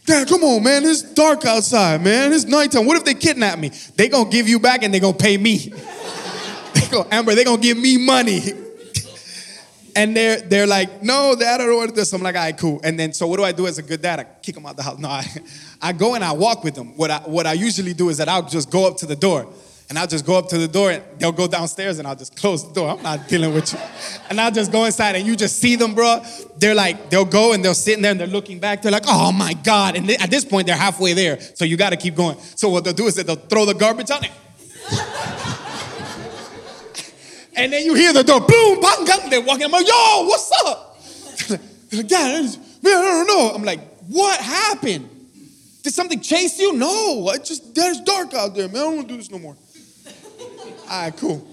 Dad, 0.06 0.28
come 0.28 0.44
on, 0.44 0.64
man. 0.64 0.86
It's 0.86 1.02
dark 1.02 1.46
outside, 1.46 2.02
man. 2.02 2.32
It's 2.32 2.46
nighttime. 2.46 2.86
What 2.86 2.96
if 2.98 3.04
they 3.04 3.14
kidnap 3.14 3.60
me? 3.60 3.72
They 3.96 4.08
gonna 4.08 4.30
give 4.30 4.48
you 4.48 4.60
back 4.60 4.84
and 4.84 4.94
they 4.94 5.00
gonna 5.00 5.18
pay 5.18 5.36
me. 5.38 5.58
they 6.74 6.88
go, 6.90 7.06
Amber, 7.12 7.36
they 7.36 7.44
gonna 7.44 7.62
give 7.62 7.78
me 7.78 7.98
money. 7.98 8.42
And 9.98 10.16
they're 10.16 10.40
they're 10.42 10.68
like, 10.68 11.04
no, 11.04 11.36
dad, 11.36 11.60
I 11.60 11.66
don't 11.66 11.76
want 11.78 11.90
to 11.90 11.96
do 11.96 12.02
this. 12.02 12.14
I'm 12.14 12.22
like, 12.22 12.36
all 12.36 12.42
right, 12.42 12.58
cool. 12.58 12.80
And 12.84 13.00
then 13.00 13.14
so 13.14 13.28
what 13.28 13.38
do 13.38 13.44
I 13.44 13.52
do 13.52 13.68
as 13.68 13.78
a 13.78 13.84
good 13.84 14.02
dad? 14.02 14.20
I 14.20 14.24
kick 14.24 14.56
them 14.56 14.66
out 14.66 14.78
the 14.78 14.84
house. 14.84 14.98
No, 14.98 15.10
I, 15.10 15.26
I 15.82 15.92
go 15.92 16.16
and 16.16 16.24
I 16.24 16.32
walk 16.32 16.64
with 16.64 16.76
them. 16.76 16.96
What 16.96 17.12
I 17.12 17.20
what 17.20 17.48
I 17.48 17.54
usually 17.54 17.94
do 17.94 18.10
is 18.10 18.18
that 18.18 18.30
I'll 18.30 18.48
just 18.48 18.70
go 18.70 18.88
up 18.88 18.98
to 18.98 19.06
the 19.06 19.16
door 19.16 19.48
and 19.90 19.98
I'll 19.98 20.08
just 20.08 20.26
go 20.26 20.38
up 20.38 20.50
to 20.50 20.58
the 20.58 20.68
door 20.68 20.92
and 20.92 21.04
they'll 21.18 21.32
go 21.32 21.48
downstairs 21.48 21.98
and 21.98 22.08
I'll 22.08 22.16
just 22.16 22.36
close 22.36 22.68
the 22.68 22.74
door. 22.74 22.90
I'm 22.90 23.02
not 23.02 23.28
dealing 23.28 23.54
with 23.54 23.72
you. 23.72 23.80
And 24.30 24.40
I'll 24.40 24.52
just 24.52 24.72
go 24.72 24.84
inside 24.84 25.16
and 25.16 25.26
you 25.26 25.36
just 25.36 25.60
see 25.60 25.78
them, 25.78 25.96
bro. 25.96 26.22
They're 26.58 26.76
like, 26.76 27.10
they'll 27.10 27.24
go 27.24 27.54
and 27.54 27.64
they'll 27.64 27.74
sit 27.74 27.96
in 27.96 28.02
there 28.02 28.12
and 28.12 28.20
they're 28.20 28.28
looking 28.28 28.60
back. 28.60 28.82
They're 28.82 28.92
like, 28.92 29.06
oh 29.08 29.32
my 29.32 29.54
God. 29.54 29.96
And 29.96 30.10
they, 30.10 30.18
at 30.18 30.30
this 30.30 30.44
point, 30.44 30.68
they're 30.68 30.76
halfway 30.76 31.14
there. 31.14 31.40
So 31.40 31.64
you 31.64 31.78
got 31.78 31.92
to 31.92 31.98
keep 31.98 32.16
going. 32.16 32.38
So 32.56 32.70
what 32.70 32.84
they'll 32.84 32.94
do 32.94 33.08
is 33.08 33.16
that 33.16 33.28
they'll 33.28 33.38
throw 33.38 33.66
the 33.66 33.76
garbage 33.76 34.12
on 34.12 34.26
it. 34.26 34.32
And 37.58 37.74
then 37.74 37.84
you 37.84 37.96
hear 37.96 38.14
the 38.14 38.24
door, 38.24 38.40
boom, 38.40 38.80
bang, 38.80 39.06
bang. 39.06 39.30
They're 39.30 39.42
walking. 39.42 39.66
I'm 39.66 39.72
like, 39.72 39.88
yo, 39.88 40.26
what's 40.28 40.52
up? 40.64 41.00
like, 41.92 42.08
Dad, 42.08 42.44
man, 42.84 42.98
I 42.98 43.02
don't 43.02 43.28
know. 43.28 43.52
I'm 43.54 43.64
like, 43.64 43.80
what 44.08 44.40
happened? 44.40 45.10
Did 45.84 45.94
something 45.94 46.20
chase 46.20 46.60
you? 46.60 46.74
No, 46.74 47.28
I 47.28 47.38
just, 47.38 47.74
there's 47.74 48.00
dark 48.02 48.34
out 48.34 48.56
there, 48.56 48.68
man. 48.68 48.76
I 48.76 48.80
don't 48.80 48.96
want 48.98 49.08
to 49.08 49.14
do 49.14 49.18
this 49.18 49.32
no 49.32 49.40
more. 49.40 49.56
All 50.90 51.02
right, 51.02 51.18
cool. 51.18 51.48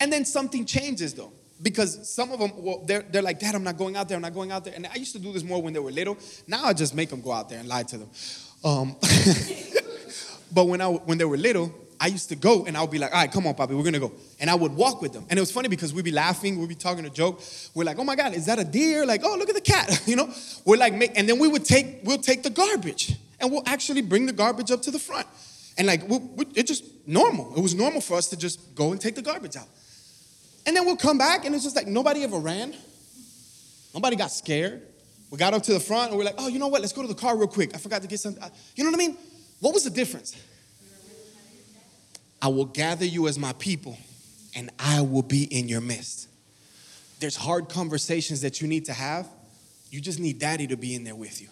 And 0.00 0.12
then 0.12 0.24
something 0.24 0.64
changes 0.64 1.14
though. 1.14 1.32
Because 1.60 2.08
some 2.08 2.32
of 2.32 2.40
them, 2.40 2.50
well, 2.56 2.82
they're, 2.84 3.02
they're 3.02 3.22
like, 3.22 3.38
Dad, 3.38 3.54
I'm 3.54 3.62
not 3.62 3.78
going 3.78 3.96
out 3.96 4.08
there, 4.08 4.16
I'm 4.16 4.22
not 4.22 4.34
going 4.34 4.50
out 4.50 4.64
there. 4.64 4.74
And 4.74 4.86
I 4.86 4.96
used 4.96 5.12
to 5.12 5.20
do 5.20 5.32
this 5.32 5.44
more 5.44 5.62
when 5.62 5.72
they 5.72 5.78
were 5.78 5.92
little. 5.92 6.18
Now 6.46 6.64
I 6.64 6.72
just 6.72 6.94
make 6.94 7.08
them 7.08 7.20
go 7.20 7.30
out 7.32 7.48
there 7.48 7.60
and 7.60 7.68
lie 7.68 7.84
to 7.84 7.98
them. 7.98 8.10
Um, 8.64 8.96
but 10.52 10.64
when, 10.64 10.80
I, 10.80 10.88
when 10.88 11.18
they 11.18 11.24
were 11.24 11.36
little, 11.36 11.72
I 12.02 12.08
used 12.08 12.30
to 12.30 12.34
go 12.34 12.64
and 12.66 12.76
I 12.76 12.80
would 12.80 12.90
be 12.90 12.98
like, 12.98 13.12
all 13.12 13.20
right, 13.20 13.30
come 13.30 13.46
on, 13.46 13.54
Poppy, 13.54 13.76
we're 13.76 13.84
gonna 13.84 14.00
go. 14.00 14.10
And 14.40 14.50
I 14.50 14.56
would 14.56 14.74
walk 14.74 15.00
with 15.00 15.12
them. 15.12 15.24
And 15.30 15.38
it 15.38 15.40
was 15.40 15.52
funny 15.52 15.68
because 15.68 15.94
we'd 15.94 16.04
be 16.04 16.10
laughing, 16.10 16.58
we'd 16.58 16.68
be 16.68 16.74
talking 16.74 17.04
a 17.06 17.10
joke. 17.10 17.40
We're 17.74 17.84
like, 17.84 18.00
oh 18.00 18.02
my 18.02 18.16
God, 18.16 18.34
is 18.34 18.46
that 18.46 18.58
a 18.58 18.64
deer? 18.64 19.06
Like, 19.06 19.20
oh, 19.22 19.36
look 19.36 19.48
at 19.48 19.54
the 19.54 19.60
cat, 19.60 20.02
you 20.06 20.16
know? 20.16 20.28
We're 20.64 20.78
like, 20.78 20.94
and 21.16 21.28
then 21.28 21.38
we 21.38 21.46
would 21.46 21.64
take, 21.64 22.00
we'll 22.02 22.18
take 22.18 22.42
the 22.42 22.50
garbage 22.50 23.14
and 23.38 23.52
we'll 23.52 23.62
actually 23.66 24.02
bring 24.02 24.26
the 24.26 24.32
garbage 24.32 24.72
up 24.72 24.82
to 24.82 24.90
the 24.90 24.98
front. 24.98 25.28
And 25.78 25.86
like, 25.86 26.08
we, 26.08 26.18
we, 26.18 26.46
it 26.56 26.66
just 26.66 26.84
normal. 27.06 27.54
It 27.56 27.60
was 27.60 27.72
normal 27.72 28.00
for 28.00 28.16
us 28.16 28.28
to 28.30 28.36
just 28.36 28.74
go 28.74 28.90
and 28.90 29.00
take 29.00 29.14
the 29.14 29.22
garbage 29.22 29.54
out. 29.54 29.68
And 30.66 30.74
then 30.74 30.84
we'll 30.84 30.96
come 30.96 31.18
back 31.18 31.44
and 31.44 31.54
it's 31.54 31.62
just 31.62 31.76
like 31.76 31.86
nobody 31.86 32.24
ever 32.24 32.38
ran. 32.38 32.74
Nobody 33.94 34.16
got 34.16 34.32
scared. 34.32 34.82
We 35.30 35.38
got 35.38 35.54
up 35.54 35.62
to 35.62 35.72
the 35.72 35.80
front 35.80 36.10
and 36.10 36.18
we're 36.18 36.24
like, 36.24 36.34
oh, 36.38 36.48
you 36.48 36.58
know 36.58 36.66
what? 36.66 36.80
Let's 36.80 36.92
go 36.92 37.02
to 37.02 37.08
the 37.08 37.14
car 37.14 37.36
real 37.36 37.46
quick. 37.46 37.76
I 37.76 37.78
forgot 37.78 38.02
to 38.02 38.08
get 38.08 38.18
something. 38.18 38.42
Uh, 38.42 38.48
you 38.74 38.82
know 38.82 38.90
what 38.90 39.00
I 39.00 39.06
mean? 39.06 39.16
What 39.60 39.72
was 39.72 39.84
the 39.84 39.90
difference? 39.90 40.36
I 42.42 42.48
will 42.48 42.64
gather 42.64 43.04
you 43.04 43.28
as 43.28 43.38
my 43.38 43.52
people 43.54 43.96
and 44.56 44.68
I 44.78 45.00
will 45.00 45.22
be 45.22 45.44
in 45.44 45.68
your 45.68 45.80
midst. 45.80 46.28
There's 47.20 47.36
hard 47.36 47.68
conversations 47.68 48.40
that 48.40 48.60
you 48.60 48.66
need 48.66 48.86
to 48.86 48.92
have. 48.92 49.28
You 49.90 50.00
just 50.00 50.18
need 50.18 50.40
daddy 50.40 50.66
to 50.66 50.76
be 50.76 50.96
in 50.96 51.04
there 51.04 51.14
with 51.14 51.40
you. 51.40 51.48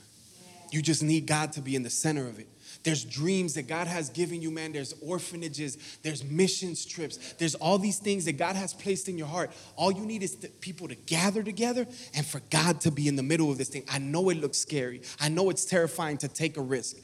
You 0.72 0.82
just 0.82 1.02
need 1.02 1.26
God 1.26 1.52
to 1.52 1.60
be 1.60 1.76
in 1.76 1.84
the 1.84 1.90
center 1.90 2.26
of 2.26 2.40
it. 2.40 2.48
There's 2.82 3.04
dreams 3.04 3.54
that 3.54 3.68
God 3.68 3.86
has 3.86 4.08
given 4.08 4.40
you, 4.40 4.50
man. 4.50 4.72
There's 4.72 4.94
orphanages, 5.02 5.76
there's 6.02 6.24
missions 6.24 6.84
trips, 6.84 7.34
there's 7.34 7.54
all 7.54 7.78
these 7.78 7.98
things 7.98 8.24
that 8.24 8.38
God 8.38 8.56
has 8.56 8.72
placed 8.72 9.08
in 9.08 9.18
your 9.18 9.26
heart. 9.26 9.50
All 9.76 9.92
you 9.92 10.06
need 10.06 10.22
is 10.22 10.34
people 10.60 10.88
to 10.88 10.94
gather 10.94 11.42
together 11.42 11.86
and 12.14 12.24
for 12.24 12.40
God 12.50 12.80
to 12.82 12.90
be 12.90 13.06
in 13.06 13.16
the 13.16 13.22
middle 13.22 13.50
of 13.50 13.58
this 13.58 13.68
thing. 13.68 13.84
I 13.90 13.98
know 13.98 14.30
it 14.30 14.38
looks 14.40 14.58
scary, 14.58 15.02
I 15.20 15.28
know 15.28 15.50
it's 15.50 15.64
terrifying 15.64 16.16
to 16.18 16.28
take 16.28 16.56
a 16.56 16.62
risk. 16.62 16.96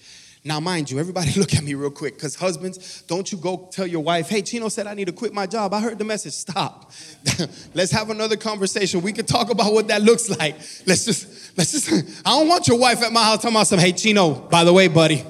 Now, 0.47 0.61
mind 0.61 0.93
you, 0.93 1.01
everybody 1.01 1.33
look 1.37 1.55
at 1.55 1.65
me 1.65 1.75
real 1.75 1.91
quick 1.91 2.15
because 2.15 2.37
husbands, 2.37 3.03
don't 3.03 3.31
you 3.33 3.37
go 3.37 3.69
tell 3.73 3.87
your 3.87 4.05
wife, 4.05 4.29
hey, 4.29 4.43
Cheno 4.43 4.71
said 4.71 4.87
I 4.87 4.95
need 4.95 5.07
to 5.07 5.13
quit 5.13 5.35
my 5.35 5.45
job. 5.45 5.75
I 5.75 5.81
heard 5.81 5.99
the 5.99 6.05
message. 6.05 6.35
Stop. 6.35 6.93
let's 7.75 7.91
have 7.91 8.11
another 8.11 8.37
conversation. 8.37 9.03
We 9.03 9.13
could 9.13 9.27
talk 9.27 9.51
about 9.51 9.73
what 9.73 9.89
that 9.89 10.03
looks 10.03 10.31
like. 10.31 10.55
Let's 10.87 11.05
just, 11.05 11.59
let's 11.59 11.73
just, 11.73 12.23
I 12.25 12.39
don't 12.39 12.47
want 12.47 12.69
your 12.69 12.79
wife 12.79 13.03
at 13.03 13.13
my 13.13 13.25
house 13.25 13.39
talking 13.39 13.57
about 13.57 13.67
some, 13.67 13.81
hey, 13.81 13.93
Cheno, 13.93 14.49
by 14.49 14.63
the 14.63 14.73
way, 14.73 14.87
buddy, 14.87 15.25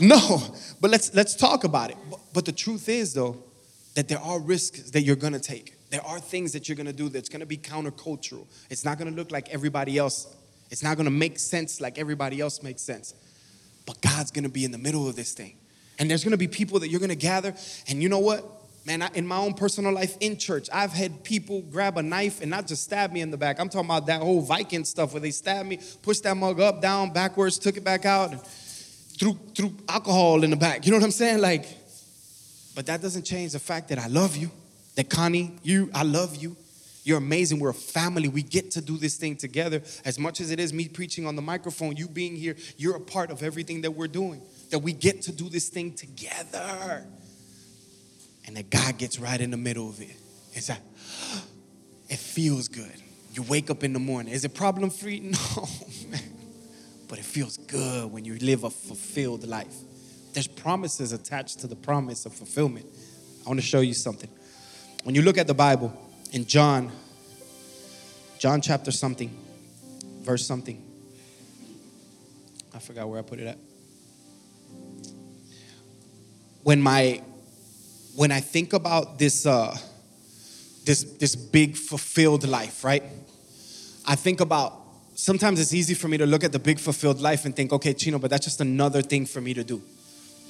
no, 0.00 0.40
but 0.80 0.90
let's 0.90 1.14
let's 1.14 1.34
talk 1.34 1.64
about 1.64 1.90
it. 1.90 1.96
But, 2.10 2.20
but 2.32 2.44
the 2.46 2.52
truth 2.52 2.88
is 2.88 3.12
though 3.12 3.36
that 3.94 4.08
there 4.08 4.20
are 4.20 4.40
risks 4.40 4.90
that 4.92 5.02
you're 5.02 5.16
going 5.16 5.34
to 5.34 5.40
take. 5.40 5.74
There 5.90 6.04
are 6.04 6.20
things 6.20 6.52
that 6.52 6.68
you're 6.68 6.76
going 6.76 6.86
to 6.86 6.92
do 6.92 7.08
that's 7.08 7.28
going 7.28 7.40
to 7.40 7.46
be 7.46 7.58
countercultural. 7.58 8.46
It's 8.70 8.84
not 8.84 8.96
going 8.96 9.10
to 9.10 9.16
look 9.16 9.30
like 9.30 9.50
everybody 9.50 9.98
else. 9.98 10.34
It's 10.70 10.82
not 10.82 10.96
going 10.96 11.06
to 11.06 11.10
make 11.10 11.38
sense 11.38 11.80
like 11.80 11.98
everybody 11.98 12.40
else 12.40 12.62
makes 12.62 12.82
sense. 12.82 13.14
But 13.88 14.00
God's 14.02 14.30
to 14.44 14.50
be 14.50 14.64
in 14.64 14.70
the 14.70 14.78
middle 14.78 15.08
of 15.08 15.16
this 15.16 15.32
thing. 15.32 15.56
And 15.98 16.08
there's 16.08 16.22
to 16.32 16.38
be 16.38 16.46
people 16.46 16.78
that 16.80 16.90
you're 16.90 17.00
to 17.08 17.16
gather 17.16 17.54
and 17.88 18.00
you 18.02 18.08
know 18.08 18.20
what? 18.20 18.44
Man, 18.86 19.02
I, 19.02 19.08
in 19.14 19.26
my 19.26 19.38
own 19.38 19.54
personal 19.54 19.92
life 19.92 20.16
in 20.20 20.36
church, 20.36 20.68
I've 20.72 20.92
had 20.92 21.24
people 21.24 21.62
grab 21.62 21.98
a 21.98 22.02
knife 22.02 22.40
and 22.40 22.50
not 22.50 22.66
just 22.66 22.84
stab 22.84 23.12
me 23.12 23.20
in 23.20 23.30
the 23.30 23.36
back. 23.36 23.58
I'm 23.58 23.68
talking 23.68 23.88
about 23.88 24.06
that 24.06 24.20
whole 24.20 24.40
Viking 24.40 24.84
stuff 24.84 25.12
where 25.12 25.20
they 25.20 25.30
stab 25.30 25.66
me, 25.66 25.80
push 26.02 26.20
that 26.20 26.36
mug 26.36 26.60
up, 26.60 26.80
down, 26.80 27.12
backwards, 27.12 27.58
took 27.58 27.76
it 27.76 27.84
back 27.84 28.06
out. 28.06 28.32
And, 28.32 28.40
through 29.18 29.38
through 29.54 29.72
alcohol 29.88 30.44
in 30.44 30.50
the 30.50 30.56
back. 30.56 30.86
You 30.86 30.92
know 30.92 30.98
what 30.98 31.04
I'm 31.04 31.10
saying? 31.10 31.40
Like, 31.40 31.66
but 32.74 32.86
that 32.86 33.02
doesn't 33.02 33.24
change 33.24 33.52
the 33.52 33.58
fact 33.58 33.88
that 33.88 33.98
I 33.98 34.06
love 34.06 34.36
you. 34.36 34.50
That 34.94 35.10
Connie, 35.10 35.52
you, 35.62 35.90
I 35.94 36.02
love 36.02 36.36
you. 36.36 36.56
You're 37.08 37.16
amazing. 37.16 37.58
We're 37.58 37.70
a 37.70 37.74
family. 37.74 38.28
We 38.28 38.42
get 38.42 38.70
to 38.72 38.82
do 38.82 38.98
this 38.98 39.16
thing 39.16 39.36
together. 39.36 39.80
As 40.04 40.18
much 40.18 40.42
as 40.42 40.50
it 40.50 40.60
is 40.60 40.74
me 40.74 40.88
preaching 40.88 41.26
on 41.26 41.36
the 41.36 41.42
microphone, 41.42 41.96
you 41.96 42.06
being 42.06 42.36
here, 42.36 42.54
you're 42.76 42.96
a 42.96 43.00
part 43.00 43.30
of 43.30 43.42
everything 43.42 43.80
that 43.80 43.92
we're 43.92 44.08
doing. 44.08 44.42
That 44.70 44.80
we 44.80 44.92
get 44.92 45.22
to 45.22 45.32
do 45.32 45.48
this 45.48 45.70
thing 45.70 45.94
together. 45.94 47.06
And 48.46 48.58
that 48.58 48.68
God 48.68 48.98
gets 48.98 49.18
right 49.18 49.40
in 49.40 49.50
the 49.50 49.56
middle 49.56 49.88
of 49.88 50.02
it. 50.02 50.16
It's 50.52 50.68
like, 50.68 50.82
it 52.10 52.18
feels 52.18 52.68
good. 52.68 53.02
You 53.32 53.42
wake 53.44 53.70
up 53.70 53.82
in 53.84 53.94
the 53.94 53.98
morning. 53.98 54.34
Is 54.34 54.44
it 54.44 54.54
problem 54.54 54.90
free? 54.90 55.20
No, 55.56 55.66
man 56.10 56.20
but 57.08 57.18
it 57.18 57.24
feels 57.24 57.56
good 57.56 58.12
when 58.12 58.24
you 58.24 58.38
live 58.38 58.64
a 58.64 58.70
fulfilled 58.70 59.46
life. 59.48 59.74
There's 60.34 60.46
promises 60.46 61.12
attached 61.12 61.60
to 61.60 61.66
the 61.66 61.74
promise 61.74 62.26
of 62.26 62.34
fulfillment. 62.34 62.84
I 63.46 63.48
want 63.48 63.58
to 63.58 63.66
show 63.66 63.80
you 63.80 63.94
something. 63.94 64.28
When 65.04 65.14
you 65.14 65.22
look 65.22 65.38
at 65.38 65.46
the 65.46 65.54
Bible 65.54 66.07
in 66.32 66.46
John, 66.46 66.92
John 68.38 68.60
chapter 68.60 68.90
something, 68.90 69.36
verse 70.22 70.46
something. 70.46 70.82
I 72.74 72.78
forgot 72.78 73.08
where 73.08 73.18
I 73.18 73.22
put 73.22 73.40
it 73.40 73.46
at. 73.46 73.58
When 76.62 76.80
my 76.80 77.22
when 78.14 78.30
I 78.30 78.40
think 78.40 78.72
about 78.72 79.18
this 79.18 79.46
uh 79.46 79.76
this 80.84 81.02
this 81.04 81.34
big 81.34 81.76
fulfilled 81.76 82.46
life, 82.46 82.84
right? 82.84 83.02
I 84.06 84.14
think 84.14 84.40
about 84.40 84.80
sometimes 85.14 85.60
it's 85.60 85.74
easy 85.74 85.94
for 85.94 86.08
me 86.08 86.16
to 86.18 86.26
look 86.26 86.44
at 86.44 86.52
the 86.52 86.58
big 86.58 86.78
fulfilled 86.78 87.20
life 87.20 87.44
and 87.44 87.54
think, 87.54 87.72
okay, 87.72 87.92
Cheno, 87.92 88.20
but 88.20 88.30
that's 88.30 88.44
just 88.44 88.60
another 88.60 89.02
thing 89.02 89.26
for 89.26 89.40
me 89.40 89.54
to 89.54 89.64
do. 89.64 89.82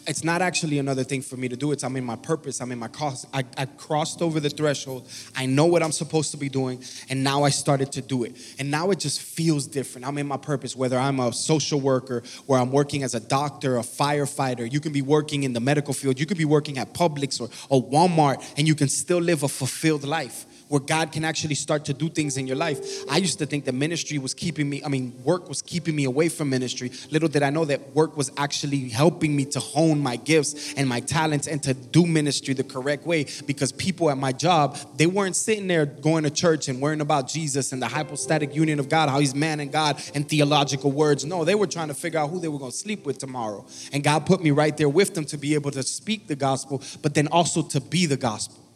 It's 0.08 0.24
not 0.24 0.40
actually 0.40 0.78
another 0.78 1.04
thing 1.04 1.20
for 1.20 1.36
me 1.36 1.48
to 1.48 1.56
do. 1.56 1.70
It's 1.70 1.84
I'm 1.84 1.94
in 1.96 2.04
my 2.04 2.16
purpose. 2.16 2.62
I'm 2.62 2.72
in 2.72 2.78
my 2.78 2.88
cause. 2.88 3.26
I, 3.34 3.44
I 3.58 3.66
crossed 3.66 4.22
over 4.22 4.40
the 4.40 4.48
threshold. 4.48 5.06
I 5.36 5.44
know 5.44 5.66
what 5.66 5.82
I'm 5.82 5.92
supposed 5.92 6.30
to 6.30 6.38
be 6.38 6.48
doing, 6.48 6.82
and 7.10 7.22
now 7.22 7.42
I 7.42 7.50
started 7.50 7.92
to 7.92 8.00
do 8.00 8.24
it. 8.24 8.34
And 8.58 8.70
now 8.70 8.90
it 8.90 9.00
just 9.00 9.20
feels 9.20 9.66
different. 9.66 10.06
I'm 10.06 10.16
in 10.16 10.26
my 10.26 10.38
purpose, 10.38 10.74
whether 10.74 10.98
I'm 10.98 11.20
a 11.20 11.30
social 11.30 11.78
worker, 11.78 12.22
where 12.46 12.58
I'm 12.58 12.72
working 12.72 13.02
as 13.02 13.14
a 13.14 13.20
doctor, 13.20 13.76
a 13.76 13.82
firefighter. 13.82 14.70
You 14.72 14.80
can 14.80 14.92
be 14.92 15.02
working 15.02 15.42
in 15.42 15.52
the 15.52 15.60
medical 15.60 15.92
field. 15.92 16.18
You 16.18 16.24
could 16.24 16.38
be 16.38 16.46
working 16.46 16.78
at 16.78 16.94
Publix 16.94 17.38
or, 17.38 17.50
or 17.68 17.86
Walmart, 17.86 18.42
and 18.56 18.66
you 18.66 18.74
can 18.74 18.88
still 18.88 19.18
live 19.18 19.42
a 19.42 19.48
fulfilled 19.48 20.04
life 20.04 20.46
where 20.68 20.80
God 20.80 21.12
can 21.12 21.24
actually 21.24 21.54
start 21.54 21.84
to 21.86 21.94
do 21.94 22.08
things 22.08 22.36
in 22.36 22.46
your 22.46 22.56
life. 22.56 22.78
I 23.10 23.18
used 23.18 23.38
to 23.38 23.46
think 23.46 23.64
that 23.64 23.74
ministry 23.74 24.18
was 24.18 24.34
keeping 24.34 24.68
me, 24.68 24.82
I 24.84 24.88
mean, 24.88 25.14
work 25.24 25.48
was 25.48 25.62
keeping 25.62 25.96
me 25.96 26.04
away 26.04 26.28
from 26.28 26.50
ministry. 26.50 26.92
Little 27.10 27.28
did 27.28 27.42
I 27.42 27.50
know 27.50 27.64
that 27.64 27.94
work 27.94 28.16
was 28.16 28.30
actually 28.36 28.88
helping 28.88 29.34
me 29.34 29.44
to 29.46 29.60
hone 29.60 30.00
my 30.00 30.16
gifts 30.16 30.74
and 30.74 30.88
my 30.88 31.00
talents 31.00 31.46
and 31.46 31.62
to 31.62 31.74
do 31.74 32.06
ministry 32.06 32.54
the 32.54 32.64
correct 32.64 33.06
way 33.06 33.26
because 33.46 33.72
people 33.72 34.10
at 34.10 34.18
my 34.18 34.32
job, 34.32 34.76
they 34.96 35.06
weren't 35.06 35.36
sitting 35.36 35.66
there 35.66 35.86
going 35.86 36.24
to 36.24 36.30
church 36.30 36.68
and 36.68 36.80
worrying 36.80 37.00
about 37.00 37.28
Jesus 37.28 37.72
and 37.72 37.82
the 37.82 37.88
hypostatic 37.88 38.54
union 38.54 38.78
of 38.78 38.88
God, 38.88 39.08
how 39.08 39.18
he's 39.18 39.34
man 39.34 39.60
and 39.60 39.72
God 39.72 40.00
and 40.14 40.28
theological 40.28 40.92
words. 40.92 41.24
No, 41.24 41.44
they 41.44 41.54
were 41.54 41.66
trying 41.66 41.88
to 41.88 41.94
figure 41.94 42.20
out 42.20 42.30
who 42.30 42.40
they 42.40 42.48
were 42.48 42.58
going 42.58 42.70
to 42.70 42.76
sleep 42.76 43.06
with 43.06 43.18
tomorrow. 43.18 43.66
And 43.92 44.02
God 44.02 44.26
put 44.26 44.42
me 44.42 44.50
right 44.50 44.76
there 44.76 44.88
with 44.88 45.14
them 45.14 45.24
to 45.26 45.38
be 45.38 45.54
able 45.54 45.70
to 45.72 45.82
speak 45.82 46.26
the 46.26 46.36
gospel, 46.36 46.82
but 47.02 47.14
then 47.14 47.28
also 47.28 47.62
to 47.62 47.80
be 47.80 48.06
the 48.06 48.16
gospel. 48.16 48.67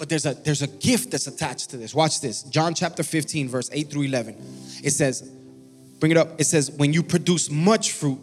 But 0.00 0.08
there's 0.08 0.24
a 0.24 0.32
there's 0.32 0.62
a 0.62 0.66
gift 0.66 1.10
that's 1.10 1.26
attached 1.26 1.68
to 1.70 1.76
this. 1.76 1.94
Watch 1.94 2.22
this. 2.22 2.42
John 2.44 2.72
chapter 2.72 3.02
15 3.02 3.50
verse 3.50 3.68
8 3.70 3.90
through 3.90 4.04
11. 4.04 4.34
It 4.82 4.92
says 4.92 5.30
bring 6.00 6.10
it 6.10 6.16
up. 6.16 6.40
It 6.40 6.44
says 6.44 6.70
when 6.70 6.94
you 6.94 7.02
produce 7.02 7.50
much 7.50 7.92
fruit, 7.92 8.18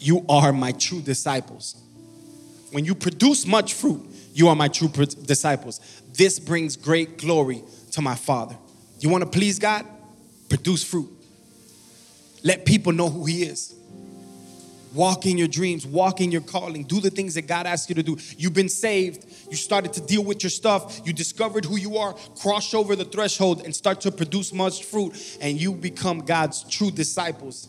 you 0.00 0.24
are 0.30 0.50
my 0.50 0.72
true 0.72 1.02
disciples. 1.02 1.76
When 2.70 2.86
you 2.86 2.94
produce 2.94 3.46
much 3.46 3.74
fruit, 3.74 4.00
you 4.32 4.48
are 4.48 4.56
my 4.56 4.68
true 4.68 4.88
disciples. 4.88 5.78
This 6.14 6.38
brings 6.38 6.76
great 6.76 7.18
glory 7.18 7.62
to 7.90 8.00
my 8.00 8.14
Father. 8.14 8.56
You 8.98 9.10
want 9.10 9.24
to 9.24 9.28
please 9.28 9.58
God? 9.58 9.84
Produce 10.48 10.82
fruit. 10.82 11.10
Let 12.42 12.64
people 12.64 12.92
know 12.92 13.10
who 13.10 13.26
He 13.26 13.42
is. 13.42 13.74
Walk 14.94 15.24
in 15.24 15.38
your 15.38 15.48
dreams, 15.48 15.86
walk 15.86 16.20
in 16.20 16.30
your 16.30 16.42
calling, 16.42 16.84
do 16.84 17.00
the 17.00 17.08
things 17.10 17.34
that 17.34 17.46
God 17.46 17.66
asks 17.66 17.88
you 17.88 17.94
to 17.94 18.02
do. 18.02 18.18
You've 18.36 18.52
been 18.52 18.68
saved, 18.68 19.24
you 19.50 19.56
started 19.56 19.92
to 19.94 20.00
deal 20.02 20.22
with 20.22 20.42
your 20.42 20.50
stuff, 20.50 21.00
you 21.04 21.12
discovered 21.12 21.64
who 21.64 21.76
you 21.78 21.96
are, 21.96 22.12
cross 22.40 22.74
over 22.74 22.94
the 22.94 23.04
threshold 23.04 23.62
and 23.64 23.74
start 23.74 24.02
to 24.02 24.10
produce 24.10 24.52
much 24.52 24.84
fruit, 24.84 25.38
and 25.40 25.58
you 25.58 25.72
become 25.72 26.20
God's 26.20 26.62
true 26.64 26.90
disciples. 26.90 27.68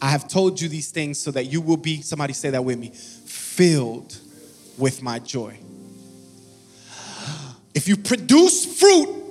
I 0.00 0.08
have 0.10 0.28
told 0.28 0.60
you 0.60 0.68
these 0.68 0.90
things 0.90 1.18
so 1.18 1.30
that 1.32 1.44
you 1.44 1.60
will 1.60 1.76
be, 1.76 2.00
somebody 2.02 2.32
say 2.32 2.50
that 2.50 2.64
with 2.64 2.78
me, 2.78 2.92
filled 2.94 4.16
with 4.78 5.02
my 5.02 5.18
joy. 5.18 5.58
If 7.74 7.88
you 7.88 7.96
produce 7.96 8.80
fruit, 8.80 9.24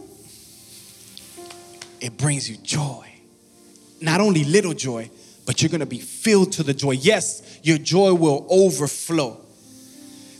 it 2.00 2.16
brings 2.18 2.50
you 2.50 2.58
joy. 2.58 3.12
Not 4.00 4.22
only 4.22 4.44
little 4.44 4.74
joy, 4.74 5.10
but 5.48 5.62
you're 5.62 5.70
gonna 5.70 5.86
be 5.86 5.98
filled 5.98 6.52
to 6.52 6.62
the 6.62 6.74
joy. 6.74 6.92
Yes, 6.92 7.60
your 7.64 7.78
joy 7.78 8.14
will 8.14 8.46
overflow. 8.50 9.40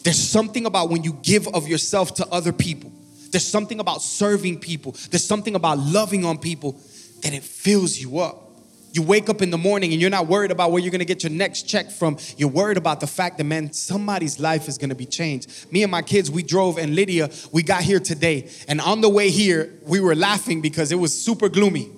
There's 0.04 0.20
something 0.20 0.66
about 0.66 0.90
when 0.90 1.04
you 1.04 1.14
give 1.24 1.48
of 1.48 1.68
yourself 1.68 2.14
to 2.16 2.28
other 2.28 2.52
people, 2.52 2.92
there's 3.32 3.48
something 3.48 3.80
about 3.80 4.02
serving 4.02 4.60
people, 4.60 4.96
there's 5.10 5.26
something 5.26 5.56
about 5.56 5.80
loving 5.80 6.26
on 6.26 6.38
people 6.38 6.80
that 7.24 7.34
it 7.34 7.42
fills 7.42 7.98
you 7.98 8.20
up. 8.20 8.44
You 8.92 9.02
wake 9.02 9.30
up 9.30 9.42
in 9.42 9.50
the 9.50 9.58
morning 9.58 9.94
and 9.94 10.02
you're 10.02 10.10
not 10.10 10.28
worried 10.28 10.52
about 10.52 10.72
where 10.72 10.82
you're 10.82 10.92
gonna 10.92 11.06
get 11.06 11.24
your 11.24 11.32
next 11.32 11.64
check 11.64 11.90
from. 11.90 12.18
You're 12.36 12.50
worried 12.50 12.78
about 12.78 13.00
the 13.00 13.08
fact 13.08 13.38
that, 13.38 13.46
man, 13.46 13.72
somebody's 13.72 14.42
life 14.42 14.68
is 14.68 14.78
gonna 14.78 14.96
be 14.96 15.06
changed. 15.06 15.72
Me 15.72 15.84
and 15.84 15.92
my 15.92 16.02
kids, 16.02 16.30
we 16.30 16.44
drove, 16.44 16.78
and 16.78 16.96
Lydia, 16.96 17.30
we 17.54 17.64
got 17.64 17.84
here 17.84 18.00
today. 18.00 18.50
And 18.68 18.82
on 18.82 19.00
the 19.00 19.10
way 19.10 19.30
here, 19.30 19.74
we 19.84 20.02
were 20.02 20.16
laughing 20.16 20.60
because 20.60 20.92
it 20.92 20.96
was 20.96 21.18
super 21.18 21.48
gloomy. 21.48 21.92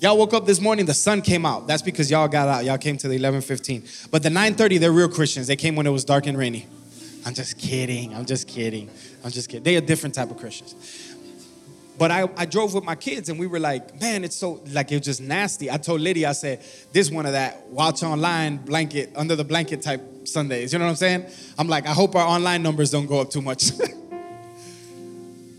Y'all 0.00 0.16
woke 0.16 0.32
up 0.32 0.46
this 0.46 0.62
morning, 0.62 0.86
the 0.86 0.94
sun 0.94 1.20
came 1.20 1.44
out. 1.44 1.66
That's 1.66 1.82
because 1.82 2.10
y'all 2.10 2.26
got 2.26 2.48
out. 2.48 2.64
Y'all 2.64 2.78
came 2.78 2.96
to 2.96 3.06
the 3.06 3.18
11:15. 3.18 4.08
But 4.10 4.22
the 4.22 4.30
9:30, 4.30 4.78
they're 4.80 4.92
real 4.92 5.10
Christians. 5.10 5.46
They 5.46 5.56
came 5.56 5.76
when 5.76 5.86
it 5.86 5.90
was 5.90 6.06
dark 6.06 6.26
and 6.26 6.38
rainy. 6.38 6.66
I'm 7.26 7.34
just 7.34 7.58
kidding. 7.58 8.14
I'm 8.14 8.24
just 8.24 8.48
kidding. 8.48 8.88
I'm 9.22 9.30
just 9.30 9.50
kidding. 9.50 9.62
They 9.62 9.76
a 9.76 9.80
different 9.82 10.14
type 10.14 10.30
of 10.30 10.38
Christians. 10.38 10.74
But 11.98 12.10
I, 12.10 12.30
I 12.34 12.46
drove 12.46 12.72
with 12.72 12.82
my 12.82 12.94
kids 12.94 13.28
and 13.28 13.38
we 13.38 13.46
were 13.46 13.60
like, 13.60 14.00
man, 14.00 14.24
it's 14.24 14.36
so 14.36 14.62
like 14.72 14.90
it 14.90 14.96
was 14.96 15.04
just 15.04 15.20
nasty. 15.20 15.70
I 15.70 15.76
told 15.76 16.00
Lydia, 16.00 16.30
I 16.30 16.32
said, 16.32 16.64
this 16.92 17.10
one 17.10 17.26
of 17.26 17.32
that 17.32 17.66
watch 17.66 18.02
online 18.02 18.56
blanket, 18.56 19.12
under 19.16 19.36
the 19.36 19.44
blanket 19.44 19.82
type 19.82 20.00
Sundays. 20.24 20.72
You 20.72 20.78
know 20.78 20.86
what 20.86 20.92
I'm 20.92 20.96
saying? 20.96 21.26
I'm 21.58 21.68
like, 21.68 21.86
I 21.86 21.92
hope 21.92 22.16
our 22.16 22.26
online 22.26 22.62
numbers 22.62 22.90
don't 22.90 23.04
go 23.04 23.20
up 23.20 23.28
too 23.28 23.42
much. 23.42 23.72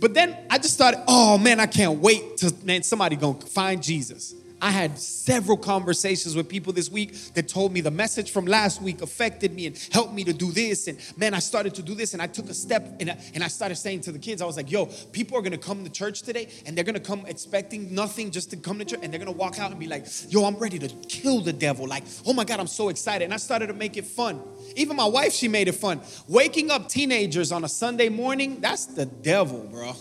But 0.02 0.16
then 0.16 0.36
I 0.50 0.58
just 0.58 0.80
thought, 0.80 0.96
oh 1.08 1.38
man, 1.38 1.60
I 1.60 1.68
can't 1.68 2.00
wait 2.00 2.38
to 2.38 2.54
man, 2.64 2.82
somebody 2.82 3.16
gonna 3.16 3.40
find 3.40 3.82
Jesus. 3.82 4.34
I 4.62 4.70
had 4.70 5.00
several 5.00 5.58
conversations 5.58 6.36
with 6.36 6.48
people 6.48 6.72
this 6.72 6.90
week 6.90 7.16
that 7.34 7.48
told 7.48 7.74
me 7.74 7.82
the 7.82 7.90
message 7.90 8.32
from 8.32 8.46
last 8.46 8.80
week 8.80 9.02
affected 9.02 9.54
me 9.54 9.66
and 9.66 9.88
helped 9.92 10.14
me 10.14 10.24
to 10.24 10.34
do 10.34 10.52
this. 10.52 10.88
And 10.88 11.00
man, 11.18 11.34
I 11.34 11.40
started 11.40 11.74
to 11.76 11.82
do 11.82 11.96
this 11.96 12.14
and 12.14 12.22
I 12.22 12.28
took 12.28 12.48
a 12.48 12.54
step 12.54 12.88
and 13.00 13.10
I, 13.10 13.18
and 13.34 13.44
I 13.44 13.48
started 13.48 13.76
saying 13.76 14.02
to 14.02 14.12
the 14.12 14.20
kids, 14.20 14.40
I 14.40 14.46
was 14.46 14.58
like, 14.58 14.70
yo, 14.70 14.86
people 15.12 15.36
are 15.38 15.42
gonna 15.42 15.58
come 15.58 15.84
to 15.84 15.90
church 15.90 16.22
today 16.22 16.48
and 16.68 16.78
they're 16.78 16.84
gonna 16.84 17.00
come 17.00 17.26
expecting 17.26 17.94
nothing 17.94 18.30
just 18.30 18.52
to 18.52 18.58
come 18.58 18.78
to 18.78 18.86
church 18.86 19.00
and 19.02 19.12
they're 19.12 19.20
gonna 19.20 19.32
walk 19.32 19.58
out 19.60 19.72
and 19.72 19.80
be 19.80 19.88
like, 19.88 20.06
yo, 20.30 20.46
I'm 20.46 20.58
ready 20.58 20.78
to 20.78 20.88
kill 21.08 21.42
the 21.42 21.54
devil. 21.54 21.88
Like, 21.88 22.04
oh 22.28 22.34
my 22.34 22.44
God, 22.44 22.60
I'm 22.60 22.68
so 22.68 22.90
excited. 22.90 23.26
And 23.26 23.34
I 23.34 23.38
started 23.38 23.68
to 23.68 23.74
make 23.74 23.98
it 23.98 24.06
fun. 24.06 24.42
Even 24.76 24.96
my 24.96 25.06
wife, 25.06 25.34
she 25.34 25.48
made 25.48 25.70
it 25.70 25.76
fun. 25.76 26.02
Waking 26.28 26.70
up 26.70 26.88
teenagers 26.88 27.52
on 27.52 27.64
a 27.64 27.70
Sunday 27.70 28.10
morning, 28.10 28.62
that's 28.62 28.86
the 28.86 29.08
devil, 29.08 29.68
bro 29.72 29.96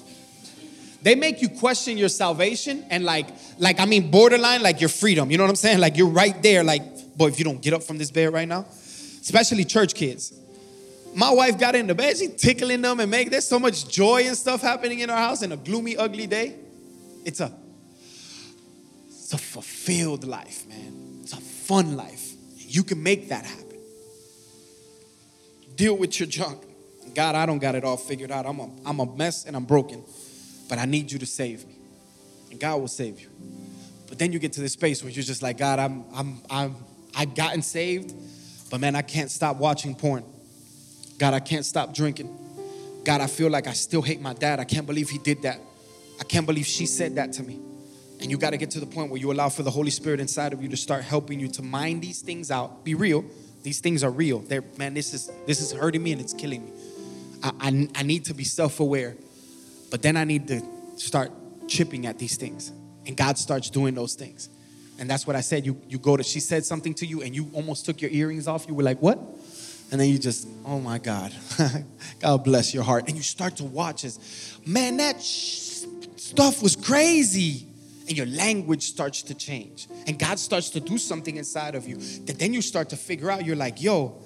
they 1.03 1.15
make 1.15 1.41
you 1.41 1.49
question 1.49 1.97
your 1.97 2.09
salvation 2.09 2.85
and 2.91 3.05
like 3.05 3.29
like 3.59 3.81
i 3.81 3.85
mean 3.85 4.11
borderline 4.11 4.63
like 4.63 4.81
your 4.81 4.89
freedom. 4.89 5.31
You 5.31 5.39
know 5.39 5.45
what 5.45 5.51
i'm 5.51 5.57
saying? 5.57 5.79
Like 5.79 5.97
you're 5.97 6.09
right 6.09 6.41
there 6.43 6.63
like 6.63 6.83
boy 7.17 7.29
if 7.29 7.39
you 7.39 7.45
don't 7.45 7.61
get 7.61 7.73
up 7.73 7.83
from 7.83 7.99
this 7.99 8.11
bed 8.11 8.33
right 8.33 8.49
now 8.49 8.67
especially 9.21 9.65
church 9.65 9.95
kids. 9.95 10.33
My 11.15 11.33
wife 11.33 11.59
got 11.59 11.75
in 11.75 11.87
the 11.89 11.95
bed. 11.95 12.17
She 12.17 12.29
tickling 12.29 12.83
them 12.83 13.01
and 13.01 13.11
make 13.11 13.31
there's 13.31 13.47
so 13.47 13.59
much 13.59 13.89
joy 13.89 14.27
and 14.27 14.37
stuff 14.37 14.61
happening 14.61 15.01
in 15.01 15.11
our 15.11 15.17
house 15.17 15.43
in 15.43 15.53
a 15.53 15.57
gloomy 15.57 15.97
ugly 15.97 16.27
day. 16.27 16.55
It's 17.25 17.41
a 17.41 17.53
it's 19.09 19.33
a 19.33 19.39
fulfilled 19.39 20.25
life 20.25 20.67
man. 20.69 21.21
It's 21.23 21.33
a 21.33 21.41
fun 21.41 21.97
life. 21.97 22.33
You 22.57 22.83
can 22.85 23.03
make 23.03 23.29
that 23.29 23.45
happen. 23.45 23.79
Deal 25.75 25.97
with 25.97 26.19
your 26.21 26.29
junk. 26.29 26.65
God 27.15 27.35
i 27.35 27.45
don't 27.45 27.59
got 27.59 27.75
it 27.75 27.83
all 27.83 27.97
figured 27.97 28.31
out. 28.31 28.47
I'm 28.47 28.61
a, 28.61 28.71
I'm 28.87 29.01
a 29.01 29.17
mess 29.17 29.45
and 29.45 29.57
i'm 29.57 29.65
broken 29.65 30.05
but 30.71 30.79
I 30.79 30.87
need 30.87 31.11
you 31.11 31.19
to 31.19 31.27
save 31.27 31.67
me. 31.67 31.75
And 32.53 32.61
God 32.61 32.81
will 32.81 32.89
save 32.89 33.21
you. 33.21 33.29
But 34.09 34.19
then 34.19 34.33
you 34.33 34.39
get 34.39 34.53
to 34.55 34.61
this 34.61 34.73
space 34.73 35.03
where 35.03 35.11
you're 35.11 35.25
just 35.25 35.43
like, 35.43 35.59
God, 35.59 35.81
I'm, 35.81 36.05
I'm, 36.15 36.41
I'm, 36.49 36.77
I've 37.15 37.35
gotten 37.35 37.61
saved, 37.61 38.15
but 38.71 38.81
man, 38.81 38.95
I 38.95 39.03
can't 39.03 39.31
stop 39.31 39.57
watching 39.57 39.97
porn. 39.97 40.25
God, 41.19 41.35
I 41.35 41.41
can't 41.41 41.67
stop 41.67 41.93
drinking. 41.93 42.35
God, 43.05 43.21
I 43.21 43.27
feel 43.27 43.51
like 43.51 43.67
I 43.67 43.73
still 43.73 44.01
hate 44.01 44.21
my 44.21 44.33
dad. 44.33 44.61
I 44.61 44.65
can't 44.65 44.87
believe 44.87 45.11
he 45.11 45.19
did 45.19 45.43
that. 45.43 45.61
I 46.21 46.25
can't 46.25 46.47
believe 46.47 46.67
she 46.67 46.87
said 46.87 47.17
that 47.17 47.33
to 47.35 47.43
me. 47.43 47.59
And 48.21 48.31
you 48.31 48.39
got 48.39 48.51
to 48.51 48.57
get 48.57 48.71
to 48.73 48.81
the 48.81 48.87
point 48.87 49.11
where 49.11 49.21
you 49.21 49.33
allow 49.33 49.49
for 49.49 49.65
the 49.65 49.71
Holy 49.71 49.91
Spirit 49.91 50.21
inside 50.21 50.53
of 50.53 50.63
you 50.63 50.69
to 50.69 50.77
start 50.77 51.03
helping 51.03 51.41
you 51.41 51.49
to 51.49 51.63
mind 51.63 52.01
these 52.03 52.21
things 52.21 52.53
out. 52.53 52.85
Be 52.85 52.95
real. 52.95 53.25
These 53.65 53.81
things 53.81 54.05
are 54.05 54.11
real. 54.11 54.39
They're, 54.39 54.65
man, 54.79 54.95
this 54.95 55.15
is 55.15 55.31
this 55.47 55.61
is 55.61 55.73
hurting 55.73 56.03
me 56.03 56.13
and 56.13 56.21
it's 56.21 56.33
killing 56.33 56.65
me. 56.65 56.73
I, 57.43 57.53
I, 57.61 57.89
I 57.97 58.03
need 58.03 58.27
to 58.27 58.35
be 58.35 58.45
self-aware 58.45 59.17
but 59.91 60.03
then 60.03 60.17
I 60.17 60.25
need 60.25 60.49
to 60.49 60.63
start 60.97 61.31
chipping 61.69 62.07
at 62.07 62.19
these 62.19 62.37
things. 62.37 62.73
And 63.07 63.17
God 63.17 63.39
starts 63.39 63.71
doing 63.71 63.95
those 63.95 64.15
things. 64.15 64.49
And 64.99 65.09
that's 65.09 65.27
what 65.27 65.35
I 65.35 65.41
said. 65.41 65.65
You, 65.65 65.81
you 65.89 65.99
go 65.99 66.17
to, 66.17 66.23
she 66.23 66.41
said 66.41 66.65
something 66.65 66.93
to 66.95 67.07
you 67.07 67.23
and 67.23 67.35
you 67.35 67.51
almost 67.55 67.87
took 67.87 68.03
your 68.03 68.11
earrings 68.11 68.47
off. 68.47 68.67
You 68.69 68.75
were 68.75 68.83
like, 68.83 69.01
what? 69.01 69.19
And 69.91 70.01
then 70.01 70.09
you 70.09 70.19
just, 70.19 70.47
oh 70.65 70.79
my 70.79 70.99
God, 70.99 71.33
God 72.21 72.45
bless 72.45 72.73
your 72.75 72.85
heart. 72.85 73.09
And 73.09 73.17
you 73.17 73.23
start 73.23 73.57
to 73.57 73.65
watch 73.65 74.05
as, 74.05 74.59
man, 74.65 74.99
that 74.99 75.21
sh- 75.21 75.85
stuff 76.17 76.63
was 76.63 76.77
crazy. 76.77 77.67
And 78.07 78.17
your 78.17 78.27
language 78.27 78.83
starts 78.83 79.23
to 79.23 79.35
change. 79.35 79.89
And 80.07 80.19
God 80.19 80.39
starts 80.39 80.71
to 80.71 80.81
do 80.81 80.99
something 80.99 81.37
inside 81.37 81.75
of 81.75 81.89
you 81.89 81.97
that 82.27 82.39
then 82.39 82.53
you 82.53 82.61
start 82.61 82.91
to 82.91 82.97
figure 82.97 83.31
out, 83.31 83.45
you're 83.45 83.57
like, 83.57 83.81
yo, 83.81 84.21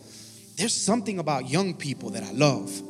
there's 0.57 0.75
something 0.75 1.19
about 1.19 1.49
young 1.49 1.75
people 1.75 2.11
that 2.11 2.23
I 2.23 2.33
love. 2.33 2.81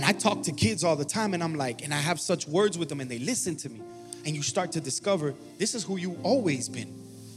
And 0.00 0.08
I 0.08 0.12
talk 0.12 0.44
to 0.44 0.52
kids 0.52 0.82
all 0.82 0.96
the 0.96 1.04
time, 1.04 1.34
and 1.34 1.44
I'm 1.44 1.56
like, 1.56 1.84
and 1.84 1.92
I 1.92 1.98
have 1.98 2.18
such 2.18 2.48
words 2.48 2.78
with 2.78 2.88
them, 2.88 3.02
and 3.02 3.10
they 3.10 3.18
listen 3.18 3.54
to 3.56 3.68
me. 3.68 3.82
And 4.24 4.34
you 4.34 4.40
start 4.40 4.72
to 4.72 4.80
discover 4.80 5.34
this 5.58 5.74
is 5.74 5.84
who 5.84 5.98
you 5.98 6.16
always 6.22 6.70
been. 6.70 6.90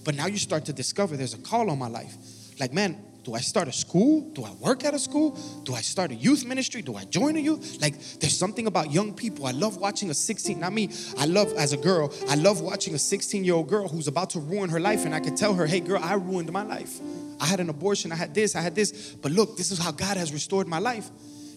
But 0.05 0.15
now 0.15 0.27
you 0.27 0.37
start 0.37 0.63
to 0.67 0.71
discover 0.71 1.17
there's 1.17 1.33
a 1.33 1.39
call 1.39 1.69
on 1.69 1.77
my 1.77 1.89
life. 1.89 2.15
Like, 2.61 2.71
man, 2.71 3.03
do 3.25 3.33
I 3.33 3.41
start 3.41 3.67
a 3.67 3.73
school? 3.73 4.21
Do 4.31 4.45
I 4.45 4.51
work 4.53 4.85
at 4.85 4.93
a 4.93 4.99
school? 4.99 5.37
Do 5.65 5.73
I 5.73 5.81
start 5.81 6.11
a 6.11 6.15
youth 6.15 6.45
ministry? 6.45 6.81
Do 6.81 6.95
I 6.95 7.03
join 7.03 7.35
a 7.35 7.41
youth? 7.41 7.81
Like, 7.81 7.99
there's 8.21 8.37
something 8.37 8.65
about 8.65 8.93
young 8.93 9.13
people. 9.13 9.45
I 9.45 9.51
love 9.51 9.75
watching 9.75 10.09
a 10.09 10.13
16, 10.13 10.57
not 10.57 10.71
me, 10.71 10.89
I 11.17 11.25
love 11.25 11.51
as 11.57 11.73
a 11.73 11.77
girl, 11.77 12.13
I 12.29 12.35
love 12.35 12.61
watching 12.61 12.95
a 12.95 12.99
16 12.99 13.43
year 13.43 13.55
old 13.55 13.67
girl 13.67 13.89
who's 13.89 14.07
about 14.07 14.29
to 14.29 14.39
ruin 14.39 14.69
her 14.69 14.79
life, 14.79 15.03
and 15.03 15.13
I 15.13 15.19
can 15.19 15.35
tell 15.35 15.53
her, 15.55 15.65
hey, 15.65 15.81
girl, 15.81 16.01
I 16.01 16.13
ruined 16.13 16.49
my 16.53 16.63
life. 16.63 17.01
I 17.41 17.45
had 17.45 17.59
an 17.59 17.67
abortion, 17.67 18.13
I 18.13 18.15
had 18.15 18.33
this, 18.33 18.55
I 18.55 18.61
had 18.61 18.73
this, 18.73 19.15
but 19.21 19.33
look, 19.33 19.57
this 19.57 19.69
is 19.69 19.79
how 19.79 19.91
God 19.91 20.15
has 20.15 20.31
restored 20.31 20.65
my 20.65 20.79
life. 20.79 21.09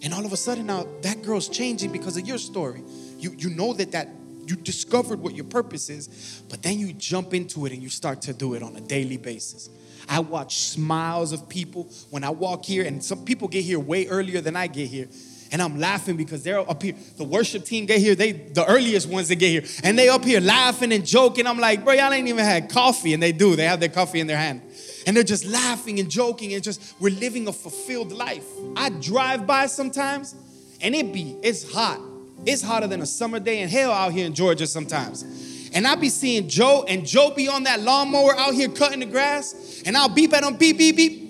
And 0.02 0.12
all 0.14 0.24
of 0.24 0.32
a 0.32 0.36
sudden 0.36 0.66
now 0.66 0.86
that 1.02 1.22
girl's 1.22 1.48
changing 1.48 1.92
because 1.92 2.16
of 2.16 2.26
your 2.26 2.38
story. 2.38 2.82
You 3.18 3.34
you 3.36 3.50
know 3.50 3.72
that 3.74 3.92
that 3.92 4.08
you 4.46 4.56
discovered 4.56 5.20
what 5.20 5.34
your 5.34 5.44
purpose 5.44 5.90
is, 5.90 6.42
but 6.48 6.62
then 6.62 6.78
you 6.78 6.92
jump 6.92 7.34
into 7.34 7.66
it 7.66 7.72
and 7.72 7.82
you 7.82 7.88
start 7.88 8.22
to 8.22 8.32
do 8.32 8.54
it 8.54 8.62
on 8.62 8.76
a 8.76 8.80
daily 8.80 9.16
basis. 9.16 9.68
I 10.08 10.20
watch 10.20 10.58
smiles 10.58 11.32
of 11.32 11.48
people 11.48 11.90
when 12.10 12.22
I 12.22 12.30
walk 12.30 12.64
here, 12.64 12.84
and 12.84 13.02
some 13.02 13.24
people 13.24 13.48
get 13.48 13.64
here 13.64 13.80
way 13.80 14.06
earlier 14.06 14.40
than 14.40 14.54
I 14.54 14.68
get 14.68 14.88
here. 14.88 15.08
And 15.52 15.62
I'm 15.62 15.78
laughing 15.78 16.16
because 16.16 16.42
they're 16.42 16.58
up 16.58 16.82
here. 16.82 16.94
The 17.16 17.24
worship 17.24 17.64
team 17.64 17.86
get 17.86 18.00
here, 18.00 18.14
they 18.14 18.32
the 18.32 18.64
earliest 18.66 19.08
ones 19.08 19.28
that 19.28 19.36
get 19.36 19.50
here. 19.50 19.64
And 19.84 19.98
they 19.98 20.08
up 20.08 20.24
here 20.24 20.40
laughing 20.40 20.92
and 20.92 21.06
joking. 21.06 21.46
I'm 21.46 21.58
like, 21.58 21.84
bro, 21.84 21.94
y'all 21.94 22.12
ain't 22.12 22.26
even 22.26 22.44
had 22.44 22.68
coffee. 22.68 23.14
And 23.14 23.22
they 23.22 23.32
do. 23.32 23.54
They 23.54 23.64
have 23.64 23.78
their 23.78 23.88
coffee 23.88 24.18
in 24.18 24.26
their 24.26 24.36
hand. 24.36 24.62
And 25.06 25.16
they're 25.16 25.24
just 25.24 25.46
laughing 25.46 26.00
and 26.00 26.10
joking 26.10 26.52
and 26.52 26.62
just 26.62 26.94
we're 27.00 27.14
living 27.14 27.46
a 27.46 27.52
fulfilled 27.52 28.12
life. 28.12 28.44
I 28.76 28.90
drive 28.90 29.46
by 29.46 29.66
sometimes 29.66 30.34
and 30.80 30.94
it 30.94 31.12
be, 31.12 31.36
it's 31.42 31.72
hot. 31.72 32.00
It's 32.44 32.62
hotter 32.62 32.86
than 32.86 33.00
a 33.00 33.06
summer 33.06 33.40
day 33.40 33.60
in 33.60 33.68
hell 33.68 33.92
out 33.92 34.12
here 34.12 34.26
in 34.26 34.34
Georgia 34.34 34.66
sometimes. 34.66 35.70
And 35.72 35.86
I 35.86 35.94
be 35.94 36.08
seeing 36.08 36.48
Joe, 36.48 36.84
and 36.88 37.04
Joe 37.04 37.30
be 37.30 37.48
on 37.48 37.64
that 37.64 37.80
lawnmower 37.80 38.38
out 38.38 38.54
here 38.54 38.68
cutting 38.68 39.00
the 39.00 39.06
grass, 39.06 39.82
and 39.84 39.96
I'll 39.96 40.08
beep 40.08 40.32
at 40.32 40.42
him, 40.42 40.56
beep, 40.56 40.78
beep, 40.78 40.96
beep. 40.96 41.26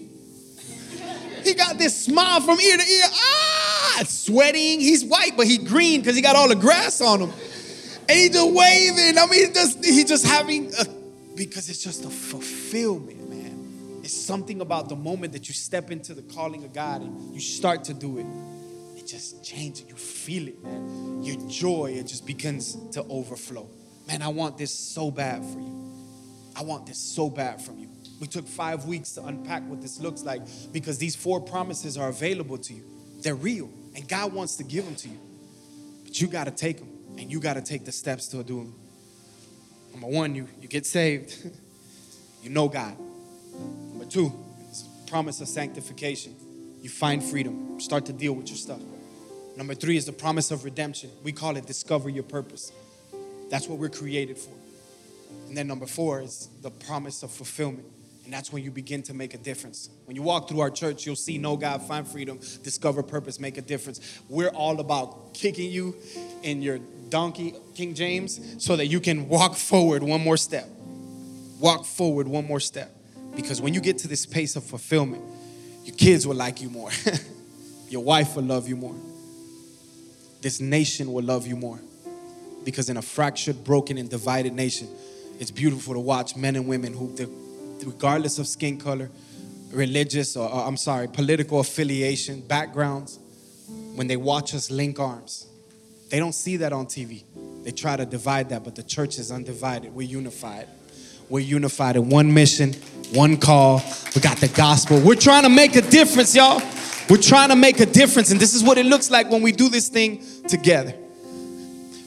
He 1.43 1.55
got 1.55 1.79
this 1.79 2.05
smile 2.05 2.41
from 2.41 2.61
ear 2.61 2.77
to 2.77 2.83
ear. 2.83 3.05
Ah, 3.13 4.03
sweating. 4.07 4.81
He's 4.81 5.05
white, 5.05 5.33
but 5.37 5.47
he 5.47 5.59
green 5.59 6.01
because 6.01 6.17
he 6.17 6.23
got 6.23 6.37
all 6.37 6.49
the 6.49 6.57
grass 6.57 7.01
on 7.01 7.21
him. 7.21 7.33
And 8.09 8.19
he 8.19 8.29
just 8.29 8.53
waving. 8.53 9.19
I 9.19 9.27
mean, 9.31 9.55
just 9.55 9.83
just 9.83 10.27
having 10.27 10.73
a, 10.79 10.87
because 11.37 11.69
it's 11.69 11.83
just 11.83 12.05
a 12.05 12.11
fulfillment. 12.11 13.16
It's 14.07 14.15
something 14.15 14.61
about 14.61 14.89
the 14.89 14.95
moment 14.95 15.33
that 15.33 15.49
you 15.49 15.53
step 15.53 15.91
into 15.91 16.15
the 16.15 16.23
calling 16.23 16.63
of 16.63 16.73
God 16.73 17.03
and 17.03 17.35
you 17.35 17.41
start 17.41 17.83
to 17.87 17.93
do 17.93 18.19
it. 18.19 18.27
It 18.97 19.05
just 19.05 19.43
changes. 19.43 19.85
You 19.89 19.97
feel 19.97 20.47
it, 20.47 20.63
man. 20.63 21.25
Your 21.25 21.37
joy, 21.49 21.97
it 21.99 22.07
just 22.07 22.25
begins 22.25 22.77
to 22.93 23.03
overflow. 23.11 23.69
Man, 24.07 24.23
I 24.23 24.29
want 24.29 24.59
this 24.59 24.73
so 24.73 25.11
bad 25.11 25.45
for 25.45 25.59
you. 25.59 25.93
I 26.55 26.63
want 26.63 26.87
this 26.87 26.99
so 26.99 27.29
bad 27.29 27.61
from 27.61 27.81
you. 27.81 27.89
We 28.21 28.29
took 28.29 28.47
five 28.47 28.85
weeks 28.85 29.11
to 29.15 29.25
unpack 29.25 29.69
what 29.69 29.83
this 29.83 29.99
looks 29.99 30.23
like 30.23 30.43
because 30.71 30.99
these 30.99 31.17
four 31.17 31.41
promises 31.41 31.99
are 31.99 32.09
available 32.09 32.59
to 32.59 32.75
you. 32.75 32.85
They're 33.23 33.35
real, 33.35 33.69
and 33.97 34.07
God 34.07 34.33
wants 34.33 34.55
to 34.59 34.63
give 34.63 34.85
them 34.85 34.95
to 34.95 35.09
you. 35.09 35.19
But 36.05 36.21
you 36.21 36.29
got 36.29 36.45
to 36.45 36.53
take 36.53 36.79
them, 36.79 36.93
and 37.19 37.29
you 37.29 37.41
got 37.41 37.55
to 37.55 37.61
take 37.61 37.85
the 37.85 37.91
steps 37.91 38.29
to 38.29 38.45
do 38.45 38.59
them. 38.59 38.75
Number 39.91 40.07
one, 40.07 40.37
you, 40.37 40.47
you 40.63 40.69
get 40.69 40.87
saved, 40.87 41.51
you 42.45 42.51
know 42.51 42.69
God. 42.69 42.97
Two, 44.09 44.33
promise 45.07 45.41
of 45.41 45.49
sanctification. 45.49 46.35
You 46.83 46.89
find 46.89 47.23
freedom, 47.23 47.81
start 47.81 48.07
to 48.07 48.13
deal 48.13 48.33
with 48.33 48.49
your 48.49 48.57
stuff. 48.57 48.81
Number 49.57 49.75
three 49.75 49.97
is 49.97 50.05
the 50.05 50.13
promise 50.13 50.51
of 50.51 50.65
redemption. 50.65 51.11
We 51.25 51.33
call 51.33 51.57
it 51.57 51.67
discover 51.67 52.09
your 52.09 52.23
purpose. 52.23 52.73
That's 53.51 53.69
what 53.69 53.79
we're 53.79 53.89
created 53.89 54.39
for. 54.39 54.53
And 55.49 55.57
then 55.57 55.67
number 55.67 55.87
four 55.87 56.21
is 56.21 56.49
the 56.63 56.71
promise 56.71 57.23
of 57.23 57.31
fulfillment. 57.31 57.87
And 58.25 58.33
that's 58.33 58.53
when 58.53 58.65
you 58.65 58.73
begin 58.73 59.03
to 59.05 59.15
make 59.15 59.35
a 59.35 59.39
difference. 59.39 59.89
When 60.05 60.17
you 60.17 60.23
walk 60.23 60.49
through 60.49 60.59
our 60.61 60.71
church, 60.71 61.07
you'll 61.07 61.15
see 61.15 61.39
know 61.39 61.57
God, 61.57 61.81
find 61.83 62.07
freedom, 62.07 62.41
discover 62.65 63.05
purpose, 63.05 63.39
make 63.39 63.57
a 63.57 63.63
difference. 63.63 64.21
We're 64.29 64.49
all 64.49 64.81
about 64.81 65.33
kicking 65.33 65.71
you 65.71 65.95
in 66.43 66.61
your 66.61 66.81
donkey, 67.09 67.55
King 67.77 67.95
James, 67.95 68.57
so 68.59 68.75
that 68.75 68.87
you 68.87 68.99
can 68.99 69.29
walk 69.29 69.55
forward 69.55 70.03
one 70.03 70.23
more 70.23 70.37
step. 70.37 70.69
Walk 71.61 71.85
forward 71.85 72.27
one 72.27 72.47
more 72.47 72.61
step. 72.61 72.96
Because 73.37 73.61
when 73.61 73.75
you 73.75 73.81
get 73.81 73.99
to 73.99 74.09
this 74.09 74.27
pace 74.27 74.57
of 74.57 74.65
fulfillment, 74.65 75.23
your 75.85 75.95
kids 75.95 76.27
will 76.27 76.35
like 76.35 76.61
you 76.61 76.71
more. 76.71 76.91
your 77.89 78.03
wife 78.03 78.35
will 78.35 78.43
love 78.43 78.69
you 78.69 78.77
more. 78.77 78.97
This 80.41 80.61
nation 80.61 81.13
will 81.13 81.23
love 81.23 81.47
you 81.47 81.55
more. 81.55 81.79
Because 82.65 82.89
in 82.89 82.97
a 82.97 83.03
fractured, 83.03 83.63
broken, 83.63 83.99
and 83.99 84.11
divided 84.11 84.53
nation, 84.53 84.89
it's 85.39 85.51
beautiful 85.51 85.95
to 85.95 86.01
watch 86.01 86.35
men 86.35 86.57
and 86.57 86.67
women 86.67 86.93
who, 86.93 87.15
regardless 87.85 88.39
of 88.39 88.49
skin 88.49 88.79
color, 88.79 89.11
religious 89.71 90.37
or, 90.37 90.51
or 90.51 90.67
I'm 90.67 90.77
sorry, 90.77 91.07
political 91.07 91.61
affiliation, 91.61 92.41
backgrounds, 92.41 93.19
when 93.95 94.07
they 94.07 94.17
watch 94.17 94.55
us 94.55 94.71
link 94.71 94.99
arms, 94.99 95.47
they 96.11 96.19
don't 96.19 96.35
see 96.35 96.57
that 96.59 96.73
on 96.73 96.87
TV. 96.87 97.23
They 97.65 97.73
try 97.73 97.97
to 97.97 98.07
divide 98.07 98.49
that, 98.51 98.65
but 98.65 98.77
the 98.77 98.83
church 98.83 99.19
is 99.19 99.31
undivided. 99.31 99.95
We're 99.95 100.07
unified. 100.07 100.69
We're 101.29 101.41
unified 101.41 101.97
in 101.97 102.09
one 102.09 102.33
mission, 102.33 102.75
one 103.13 103.37
call. 103.37 103.83
We 104.15 104.21
got 104.21 104.39
the 104.39 104.49
gospel. 104.49 105.01
We're 105.01 105.15
trying 105.15 105.43
to 105.45 105.49
make 105.49 105.77
a 105.77 105.83
difference, 105.83 106.35
y'all. 106.35 106.61
We're 107.09 107.19
trying 107.19 107.51
to 107.51 107.57
make 107.57 107.81
a 107.81 107.87
difference, 107.87 108.31
and 108.31 108.41
this 108.41 108.55
is 108.55 108.65
what 108.65 108.79
it 108.79 108.87
looks 108.87 109.11
like 109.11 109.31
when 109.31 109.43
we 109.43 109.53
do 109.53 109.69
this 109.69 109.89
thing 109.89 110.25
together. 110.49 110.95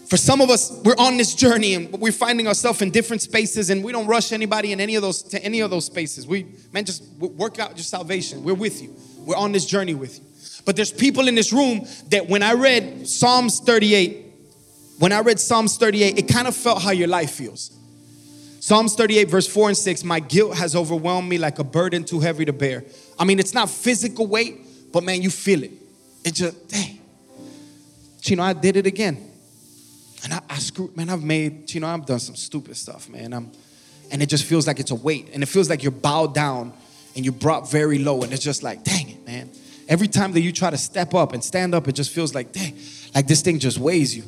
For 0.09 0.17
some 0.17 0.41
of 0.41 0.49
us, 0.49 0.71
we're 0.83 0.97
on 0.97 1.17
this 1.17 1.35
journey 1.35 1.75
and 1.75 1.91
we're 1.93 2.11
finding 2.11 2.47
ourselves 2.47 2.81
in 2.81 2.89
different 2.89 3.21
spaces, 3.21 3.69
and 3.69 3.83
we 3.83 3.91
don't 3.91 4.07
rush 4.07 4.31
anybody 4.31 4.71
in 4.71 4.81
any 4.81 4.95
of 4.95 5.03
those 5.03 5.21
to 5.23 5.43
any 5.43 5.59
of 5.59 5.69
those 5.69 5.85
spaces. 5.85 6.25
We 6.25 6.47
man, 6.73 6.83
just 6.83 7.03
work 7.19 7.59
out 7.59 7.77
your 7.77 7.83
salvation. 7.83 8.43
We're 8.43 8.55
with 8.55 8.81
you. 8.81 8.95
We're 9.19 9.37
on 9.37 9.51
this 9.51 9.65
journey 9.65 9.93
with 9.93 10.17
you. 10.17 10.25
But 10.65 10.75
there's 10.75 10.91
people 10.91 11.27
in 11.27 11.35
this 11.35 11.53
room 11.53 11.85
that 12.09 12.27
when 12.27 12.41
I 12.41 12.53
read 12.53 13.07
Psalms 13.07 13.59
38, 13.59 14.25
when 14.97 15.11
I 15.13 15.19
read 15.19 15.39
Psalms 15.39 15.77
38, 15.77 16.17
it 16.17 16.27
kind 16.27 16.47
of 16.47 16.55
felt 16.55 16.81
how 16.81 16.91
your 16.91 17.07
life 17.07 17.31
feels. 17.31 17.71
Psalms 18.59 18.95
38, 18.95 19.29
verse 19.29 19.47
4 19.47 19.69
and 19.69 19.77
6 19.77 20.03
My 20.03 20.19
guilt 20.19 20.55
has 20.57 20.75
overwhelmed 20.75 21.29
me 21.29 21.37
like 21.37 21.59
a 21.59 21.63
burden 21.63 22.03
too 22.03 22.19
heavy 22.19 22.45
to 22.45 22.53
bear. 22.53 22.83
I 23.17 23.25
mean, 23.25 23.39
it's 23.39 23.53
not 23.53 23.69
physical 23.69 24.27
weight, 24.27 24.91
but 24.91 25.03
man, 25.03 25.21
you 25.21 25.29
feel 25.29 25.63
it. 25.63 25.71
It 26.23 26.33
just, 26.33 26.67
dang. 26.67 26.99
Know, 28.31 28.43
I 28.43 28.53
did 28.53 28.75
it 28.75 28.85
again. 28.85 29.17
And 30.23 30.33
I, 30.33 30.41
I 30.49 30.59
screw, 30.59 30.91
man, 30.95 31.09
I've 31.09 31.23
made, 31.23 31.73
you 31.73 31.79
know, 31.79 31.87
I've 31.87 32.05
done 32.05 32.19
some 32.19 32.35
stupid 32.35 32.77
stuff, 32.77 33.09
man. 33.09 33.33
I'm, 33.33 33.51
and 34.11 34.21
it 34.21 34.27
just 34.27 34.43
feels 34.43 34.67
like 34.67 34.79
it's 34.79 34.91
a 34.91 34.95
weight. 34.95 35.29
And 35.33 35.41
it 35.41 35.47
feels 35.47 35.69
like 35.69 35.81
you're 35.81 35.91
bowed 35.91 36.35
down 36.35 36.73
and 37.15 37.25
you're 37.25 37.33
brought 37.33 37.71
very 37.71 37.97
low. 37.97 38.21
And 38.21 38.31
it's 38.31 38.43
just 38.43 38.61
like, 38.61 38.83
dang 38.83 39.09
it, 39.09 39.25
man. 39.25 39.49
Every 39.87 40.07
time 40.07 40.33
that 40.33 40.41
you 40.41 40.51
try 40.51 40.69
to 40.69 40.77
step 40.77 41.15
up 41.15 41.33
and 41.33 41.43
stand 41.43 41.73
up, 41.73 41.87
it 41.87 41.93
just 41.93 42.11
feels 42.11 42.35
like, 42.35 42.51
dang, 42.51 42.77
like 43.15 43.25
this 43.25 43.41
thing 43.41 43.57
just 43.57 43.79
weighs 43.79 44.15
you. 44.15 44.23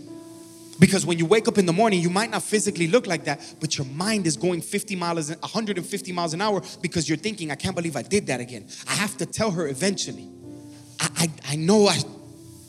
Because 0.80 1.06
when 1.06 1.18
you 1.18 1.26
wake 1.26 1.48
up 1.48 1.58
in 1.58 1.66
the 1.66 1.74
morning, 1.74 2.02
you 2.02 2.10
might 2.10 2.32
not 2.32 2.44
physically 2.44 2.88
look 2.88 3.06
like 3.06 3.26
that, 3.26 3.56
but 3.60 3.78
your 3.78 3.86
mind 3.88 4.26
is 4.26 4.36
going 4.38 4.62
50 4.62 4.96
miles, 4.96 5.30
150 5.30 6.12
miles 6.12 6.34
an 6.34 6.42
hour 6.42 6.62
because 6.82 7.08
you're 7.08 7.18
thinking, 7.18 7.52
I 7.52 7.56
can't 7.56 7.76
believe 7.76 7.96
I 7.96 8.02
did 8.02 8.28
that 8.28 8.40
again. 8.40 8.68
I 8.88 8.94
have 8.94 9.18
to 9.18 9.26
tell 9.26 9.52
her 9.52 9.68
eventually. 9.68 10.28
I, 11.00 11.10
I, 11.18 11.54
I 11.54 11.56
know 11.56 11.88
I, 11.88 11.98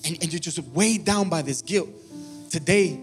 and, 0.05 0.19
and 0.23 0.33
you're 0.33 0.41
just 0.41 0.59
weighed 0.69 1.05
down 1.05 1.29
by 1.29 1.43
this 1.43 1.63
guilt. 1.63 1.89
Today, 2.51 3.01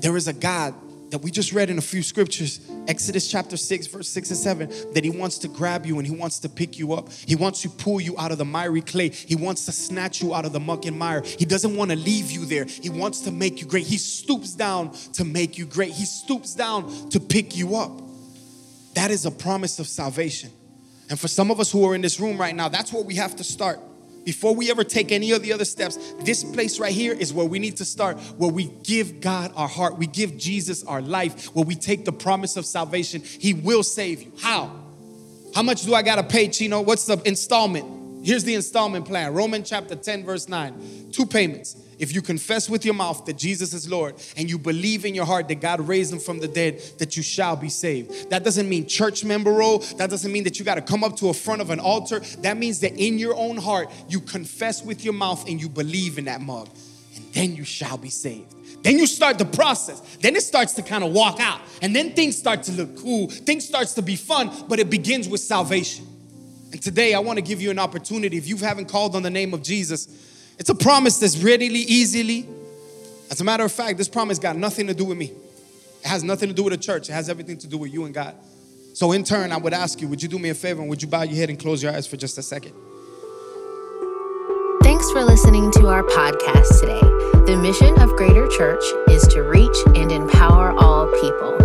there 0.00 0.16
is 0.16 0.28
a 0.28 0.32
God 0.32 0.74
that 1.10 1.18
we 1.18 1.30
just 1.30 1.52
read 1.52 1.70
in 1.70 1.78
a 1.78 1.82
few 1.82 2.02
scriptures, 2.02 2.60
Exodus 2.86 3.30
chapter 3.30 3.56
6, 3.56 3.86
verse 3.86 4.08
6 4.08 4.30
and 4.30 4.38
7, 4.38 4.92
that 4.94 5.04
He 5.04 5.10
wants 5.10 5.38
to 5.38 5.48
grab 5.48 5.86
you 5.86 5.98
and 5.98 6.06
He 6.06 6.14
wants 6.14 6.38
to 6.40 6.48
pick 6.48 6.78
you 6.78 6.92
up. 6.92 7.10
He 7.12 7.36
wants 7.36 7.62
to 7.62 7.68
pull 7.68 8.00
you 8.00 8.18
out 8.18 8.32
of 8.32 8.38
the 8.38 8.44
miry 8.44 8.82
clay. 8.82 9.08
He 9.08 9.34
wants 9.34 9.64
to 9.66 9.72
snatch 9.72 10.20
you 10.20 10.34
out 10.34 10.44
of 10.44 10.52
the 10.52 10.60
muck 10.60 10.84
and 10.84 10.98
mire. 10.98 11.22
He 11.22 11.44
doesn't 11.44 11.76
want 11.76 11.90
to 11.90 11.96
leave 11.96 12.30
you 12.30 12.44
there. 12.44 12.64
He 12.64 12.90
wants 12.90 13.20
to 13.22 13.30
make 13.30 13.60
you 13.60 13.66
great. 13.66 13.86
He 13.86 13.98
stoops 13.98 14.54
down 14.54 14.92
to 15.14 15.24
make 15.24 15.58
you 15.58 15.66
great. 15.66 15.92
He 15.92 16.04
stoops 16.04 16.54
down 16.54 17.10
to 17.10 17.20
pick 17.20 17.56
you 17.56 17.76
up. 17.76 18.02
That 18.94 19.10
is 19.10 19.26
a 19.26 19.30
promise 19.30 19.78
of 19.78 19.86
salvation. 19.86 20.50
And 21.10 21.18
for 21.18 21.28
some 21.28 21.50
of 21.50 21.60
us 21.60 21.70
who 21.70 21.84
are 21.88 21.94
in 21.94 22.02
this 22.02 22.20
room 22.20 22.38
right 22.38 22.54
now, 22.54 22.68
that's 22.68 22.92
where 22.92 23.02
we 23.02 23.14
have 23.14 23.36
to 23.36 23.44
start 23.44 23.80
before 24.28 24.54
we 24.54 24.70
ever 24.70 24.84
take 24.84 25.10
any 25.10 25.32
of 25.32 25.40
the 25.40 25.54
other 25.54 25.64
steps, 25.64 25.96
this 26.20 26.44
place 26.44 26.78
right 26.78 26.92
here 26.92 27.14
is 27.14 27.32
where 27.32 27.46
we 27.46 27.58
need 27.58 27.78
to 27.78 27.84
start, 27.86 28.18
where 28.36 28.50
we 28.50 28.64
give 28.82 29.22
God 29.22 29.50
our 29.56 29.66
heart, 29.66 29.96
we 29.96 30.06
give 30.06 30.36
Jesus 30.36 30.84
our 30.84 31.00
life, 31.00 31.46
where 31.54 31.64
we 31.64 31.74
take 31.74 32.04
the 32.04 32.12
promise 32.12 32.58
of 32.58 32.66
salvation. 32.66 33.22
He 33.22 33.54
will 33.54 33.82
save 33.82 34.20
you. 34.24 34.32
How? 34.38 34.70
How 35.54 35.62
much 35.62 35.80
do 35.86 35.94
I 35.94 36.02
got 36.02 36.16
to 36.16 36.22
pay, 36.22 36.48
Cheno? 36.48 36.84
What's 36.84 37.06
the 37.06 37.18
installment? 37.24 38.22
Here's 38.22 38.44
the 38.44 38.54
installment 38.54 39.06
plan 39.06 39.32
Romans 39.32 39.66
chapter 39.66 39.96
10, 39.96 40.26
verse 40.26 40.46
9. 40.46 41.08
Two 41.10 41.24
payments. 41.24 41.78
If 41.98 42.14
you 42.14 42.22
confess 42.22 42.70
with 42.70 42.84
your 42.84 42.94
mouth 42.94 43.24
that 43.26 43.36
Jesus 43.36 43.74
is 43.74 43.88
Lord 43.88 44.14
and 44.36 44.48
you 44.48 44.58
believe 44.58 45.04
in 45.04 45.14
your 45.14 45.24
heart 45.24 45.48
that 45.48 45.60
God 45.60 45.80
raised 45.80 46.12
him 46.12 46.20
from 46.20 46.38
the 46.38 46.48
dead, 46.48 46.80
that 46.98 47.16
you 47.16 47.22
shall 47.22 47.56
be 47.56 47.68
saved. 47.68 48.30
That 48.30 48.44
doesn't 48.44 48.68
mean 48.68 48.86
church 48.86 49.24
member 49.24 49.52
role. 49.52 49.80
That 49.96 50.08
doesn't 50.10 50.30
mean 50.30 50.44
that 50.44 50.58
you 50.58 50.64
got 50.64 50.76
to 50.76 50.82
come 50.82 51.02
up 51.02 51.16
to 51.16 51.28
a 51.28 51.34
front 51.34 51.60
of 51.60 51.70
an 51.70 51.80
altar. 51.80 52.20
That 52.40 52.56
means 52.56 52.80
that 52.80 52.92
in 52.96 53.18
your 53.18 53.34
own 53.34 53.56
heart, 53.56 53.90
you 54.08 54.20
confess 54.20 54.82
with 54.82 55.04
your 55.04 55.14
mouth 55.14 55.48
and 55.48 55.60
you 55.60 55.68
believe 55.68 56.18
in 56.18 56.26
that 56.26 56.40
mug. 56.40 56.68
And 57.16 57.32
then 57.32 57.56
you 57.56 57.64
shall 57.64 57.98
be 57.98 58.10
saved. 58.10 58.54
Then 58.82 58.96
you 58.96 59.06
start 59.06 59.38
the 59.38 59.44
process. 59.44 60.00
Then 60.20 60.36
it 60.36 60.42
starts 60.42 60.74
to 60.74 60.82
kind 60.82 61.02
of 61.02 61.12
walk 61.12 61.40
out. 61.40 61.60
And 61.82 61.96
then 61.96 62.12
things 62.12 62.36
start 62.36 62.62
to 62.64 62.72
look 62.72 62.96
cool. 62.98 63.28
Things 63.28 63.66
starts 63.66 63.94
to 63.94 64.02
be 64.02 64.14
fun, 64.14 64.52
but 64.68 64.78
it 64.78 64.88
begins 64.88 65.28
with 65.28 65.40
salvation. 65.40 66.06
And 66.70 66.80
today 66.80 67.14
I 67.14 67.18
want 67.18 67.38
to 67.38 67.42
give 67.42 67.60
you 67.60 67.70
an 67.70 67.78
opportunity. 67.78 68.36
If 68.36 68.46
you 68.46 68.56
haven't 68.58 68.86
called 68.86 69.16
on 69.16 69.22
the 69.22 69.30
name 69.30 69.52
of 69.54 69.62
Jesus, 69.62 70.06
it's 70.58 70.68
a 70.68 70.74
promise 70.74 71.18
that's 71.18 71.38
readily, 71.38 71.80
easily. 71.80 72.48
As 73.30 73.40
a 73.40 73.44
matter 73.44 73.64
of 73.64 73.72
fact, 73.72 73.98
this 73.98 74.08
promise 74.08 74.38
got 74.38 74.56
nothing 74.56 74.86
to 74.88 74.94
do 74.94 75.04
with 75.04 75.18
me. 75.18 75.32
It 76.02 76.06
has 76.06 76.24
nothing 76.24 76.48
to 76.48 76.54
do 76.54 76.64
with 76.64 76.72
the 76.72 76.78
church. 76.78 77.08
It 77.08 77.12
has 77.12 77.28
everything 77.28 77.58
to 77.58 77.66
do 77.66 77.78
with 77.78 77.92
you 77.92 78.04
and 78.04 78.14
God. 78.14 78.34
So, 78.94 79.12
in 79.12 79.22
turn, 79.22 79.52
I 79.52 79.58
would 79.58 79.74
ask 79.74 80.00
you, 80.00 80.08
would 80.08 80.22
you 80.22 80.28
do 80.28 80.38
me 80.38 80.48
a 80.48 80.54
favor 80.54 80.80
and 80.80 80.90
would 80.90 81.02
you 81.02 81.08
bow 81.08 81.22
your 81.22 81.36
head 81.36 81.50
and 81.50 81.58
close 81.58 81.82
your 81.82 81.92
eyes 81.92 82.06
for 82.06 82.16
just 82.16 82.38
a 82.38 82.42
second? 82.42 82.72
Thanks 84.82 85.10
for 85.12 85.22
listening 85.24 85.70
to 85.72 85.86
our 85.86 86.02
podcast 86.02 86.80
today. 86.80 87.00
The 87.46 87.56
mission 87.56 87.98
of 88.00 88.10
Greater 88.16 88.48
Church 88.48 88.82
is 89.08 89.26
to 89.28 89.42
reach 89.42 89.76
and 89.94 90.10
empower 90.10 90.72
all 90.76 91.06
people. 91.20 91.56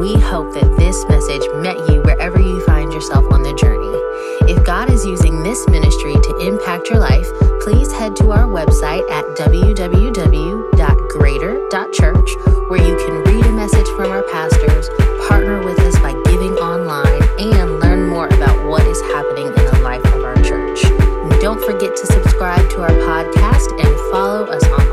We 0.00 0.14
hope 0.20 0.52
that 0.54 0.74
this 0.76 1.04
message 1.08 1.46
met 1.62 1.76
you 1.88 2.02
wherever 2.02 2.40
you 2.40 2.64
find 2.66 2.92
yourself 2.92 3.32
on 3.32 3.42
the 3.42 3.54
journey. 3.54 4.03
If 4.46 4.62
God 4.64 4.90
is 4.90 5.06
using 5.06 5.42
this 5.42 5.66
ministry 5.68 6.12
to 6.14 6.36
impact 6.38 6.90
your 6.90 6.98
life, 6.98 7.26
please 7.62 7.90
head 7.92 8.14
to 8.16 8.30
our 8.30 8.44
website 8.44 9.08
at 9.10 9.24
www.greater.church 9.38 12.30
where 12.68 12.86
you 12.86 12.94
can 12.96 13.24
read 13.24 13.46
a 13.46 13.52
message 13.52 13.86
from 13.96 14.10
our 14.10 14.22
pastors, 14.24 14.90
partner 15.28 15.64
with 15.64 15.78
us 15.80 15.98
by 16.00 16.12
giving 16.24 16.52
online, 16.60 17.22
and 17.38 17.80
learn 17.80 18.06
more 18.06 18.26
about 18.26 18.68
what 18.68 18.86
is 18.86 19.00
happening 19.02 19.46
in 19.46 19.54
the 19.54 19.80
life 19.82 20.04
of 20.12 20.22
our 20.22 20.36
church. 20.42 20.84
And 20.84 21.30
don't 21.40 21.64
forget 21.64 21.96
to 21.96 22.06
subscribe 22.06 22.68
to 22.70 22.82
our 22.82 22.90
podcast 22.90 23.70
and 23.80 23.96
follow 24.12 24.44
us 24.44 24.62
on 24.64 24.83